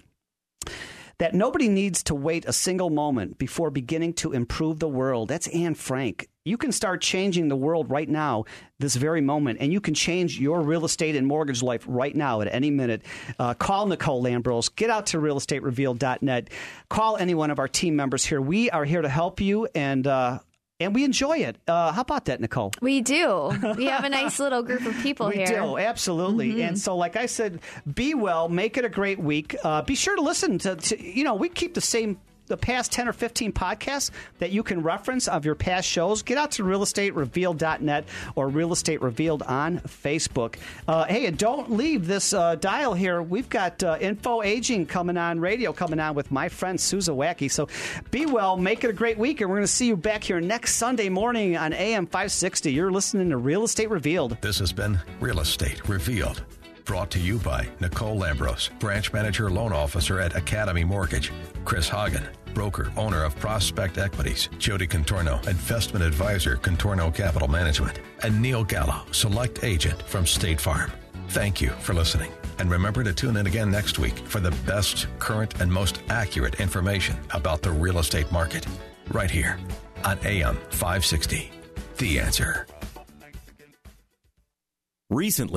That 1.19 1.33
nobody 1.33 1.67
needs 1.67 2.03
to 2.03 2.15
wait 2.15 2.45
a 2.45 2.53
single 2.53 2.89
moment 2.89 3.37
before 3.37 3.69
beginning 3.71 4.13
to 4.13 4.33
improve 4.33 4.79
the 4.79 4.87
world. 4.87 5.29
That's 5.29 5.47
Anne 5.47 5.75
Frank. 5.75 6.27
You 6.45 6.57
can 6.57 6.71
start 6.71 7.01
changing 7.01 7.49
the 7.49 7.57
world 7.57 7.89
right 7.89 8.07
now, 8.07 8.45
this 8.79 8.95
very 8.95 9.19
moment, 9.19 9.57
and 9.59 9.73
you 9.73 9.81
can 9.81 9.93
change 9.93 10.39
your 10.39 10.61
real 10.61 10.85
estate 10.85 11.15
and 11.15 11.27
mortgage 11.27 11.61
life 11.61 11.83
right 11.87 12.15
now 12.15 12.39
at 12.39 12.47
any 12.53 12.71
minute. 12.71 13.01
Uh, 13.37 13.53
call 13.53 13.85
Nicole 13.87 14.23
Lambros. 14.23 14.73
Get 14.73 14.89
out 14.89 15.07
to 15.07 15.17
realestaterevealed.net. 15.17 16.49
Call 16.89 17.17
any 17.17 17.33
one 17.33 17.51
of 17.51 17.59
our 17.59 17.67
team 17.67 17.97
members 17.97 18.23
here. 18.23 18.39
We 18.39 18.69
are 18.69 18.85
here 18.85 19.01
to 19.01 19.09
help 19.09 19.41
you, 19.41 19.67
and 19.75 20.07
uh, 20.07 20.39
and 20.79 20.93
we 20.93 21.03
enjoy 21.03 21.37
it. 21.39 21.57
Uh, 21.67 21.91
how 21.91 22.01
about 22.01 22.25
that, 22.25 22.39
Nicole? 22.39 22.71
we 22.81 23.01
do. 23.01 23.51
We 23.77 23.85
have 23.85 24.03
a 24.03 24.09
nice 24.09 24.39
little 24.45 24.61
group 24.63 24.85
of 24.85 24.95
people 25.01 25.29
here. 25.29 25.45
we 25.45 25.51
here. 25.51 25.61
do, 25.61 25.77
absolutely. 25.77 26.61
And 26.61 26.77
so, 26.77 26.95
like 26.95 27.15
I 27.15 27.25
said, 27.25 27.59
be 27.91 28.13
well, 28.13 28.47
make 28.49 28.77
it 28.77 28.85
a 28.85 28.89
great 28.89 29.19
week. 29.19 29.55
Uh, 29.63 29.81
be 29.81 29.95
sure 29.95 30.15
to 30.15 30.21
listen 30.21 30.57
to, 30.59 30.75
to, 30.75 31.03
you 31.03 31.23
know, 31.23 31.35
we 31.35 31.49
keep 31.49 31.73
the 31.73 31.81
same. 31.81 32.19
The 32.47 32.57
past 32.57 32.91
10 32.91 33.07
or 33.07 33.13
15 33.13 33.51
podcasts 33.51 34.11
that 34.39 34.51
you 34.51 34.63
can 34.63 34.81
reference 34.81 35.27
of 35.27 35.45
your 35.45 35.55
past 35.55 35.87
shows, 35.87 36.21
get 36.21 36.37
out 36.37 36.51
to 36.51 36.63
realestaterevealed.net 36.63 38.05
or 38.35 38.47
Real 38.47 38.71
Estate 38.71 39.01
Revealed 39.01 39.43
on 39.43 39.79
Facebook. 39.79 40.55
Uh, 40.87 41.05
hey, 41.05 41.25
and 41.25 41.37
don't 41.37 41.71
leave 41.71 42.07
this 42.07 42.33
uh, 42.33 42.55
dial 42.55 42.93
here. 42.93 43.21
We've 43.21 43.49
got 43.49 43.83
uh, 43.83 43.97
Info 43.99 44.41
Aging 44.41 44.85
coming 44.85 45.17
on 45.17 45.39
radio, 45.39 45.73
coming 45.73 45.99
on 45.99 46.15
with 46.15 46.31
my 46.31 46.49
friend 46.49 46.79
Susa 46.79 47.11
Wacky. 47.11 47.51
So 47.51 47.67
be 48.11 48.25
well, 48.25 48.57
make 48.57 48.83
it 48.83 48.89
a 48.89 48.93
great 48.93 49.17
week, 49.17 49.41
and 49.41 49.49
we're 49.49 49.57
going 49.57 49.65
to 49.65 49.71
see 49.71 49.87
you 49.87 49.97
back 49.97 50.23
here 50.23 50.39
next 50.39 50.75
Sunday 50.75 51.09
morning 51.09 51.57
on 51.57 51.73
AM 51.73 52.05
560. 52.05 52.71
You're 52.71 52.91
listening 52.91 53.29
to 53.29 53.37
Real 53.37 53.63
Estate 53.63 53.89
Revealed. 53.89 54.37
This 54.41 54.59
has 54.59 54.71
been 54.71 54.99
Real 55.19 55.39
Estate 55.39 55.87
Revealed. 55.87 56.43
Brought 56.87 57.11
to 57.11 57.19
you 57.19 57.37
by 57.39 57.67
Nicole 57.81 58.17
Lambros, 58.17 58.69
Branch 58.79 59.11
Manager 59.11 59.51
Loan 59.51 59.73
Officer 59.73 60.21
at 60.21 60.37
Academy 60.37 60.85
Mortgage, 60.85 61.33
Chris 61.65 61.89
Hagn, 61.89 62.25
Broker, 62.53 62.93
owner 62.95 63.25
of 63.25 63.37
Prospect 63.41 63.97
Equities, 63.97 64.47
Jody 64.57 64.87
Contorno, 64.87 65.45
Investment 65.49 66.05
Advisor, 66.05 66.55
Contorno 66.55 67.13
Capital 67.13 67.49
Management, 67.49 67.99
and 68.23 68.41
Neil 68.41 68.63
Gallo, 68.63 69.01
Select 69.11 69.65
Agent 69.65 70.01
from 70.03 70.25
State 70.25 70.61
Farm. 70.61 70.89
Thank 71.27 71.59
you 71.59 71.71
for 71.71 71.93
listening. 71.93 72.31
And 72.57 72.71
remember 72.71 73.03
to 73.03 73.13
tune 73.13 73.35
in 73.35 73.47
again 73.47 73.69
next 73.69 73.99
week 73.99 74.17
for 74.19 74.39
the 74.39 74.51
best, 74.65 75.07
current, 75.19 75.59
and 75.59 75.69
most 75.69 76.01
accurate 76.09 76.61
information 76.61 77.17
about 77.31 77.61
the 77.61 77.71
real 77.71 77.99
estate 77.99 78.31
market. 78.31 78.65
Right 79.11 79.29
here 79.29 79.59
on 80.05 80.17
AM 80.23 80.55
560. 80.69 81.51
The 81.97 82.19
answer. 82.21 82.65
Recently, 85.09 85.55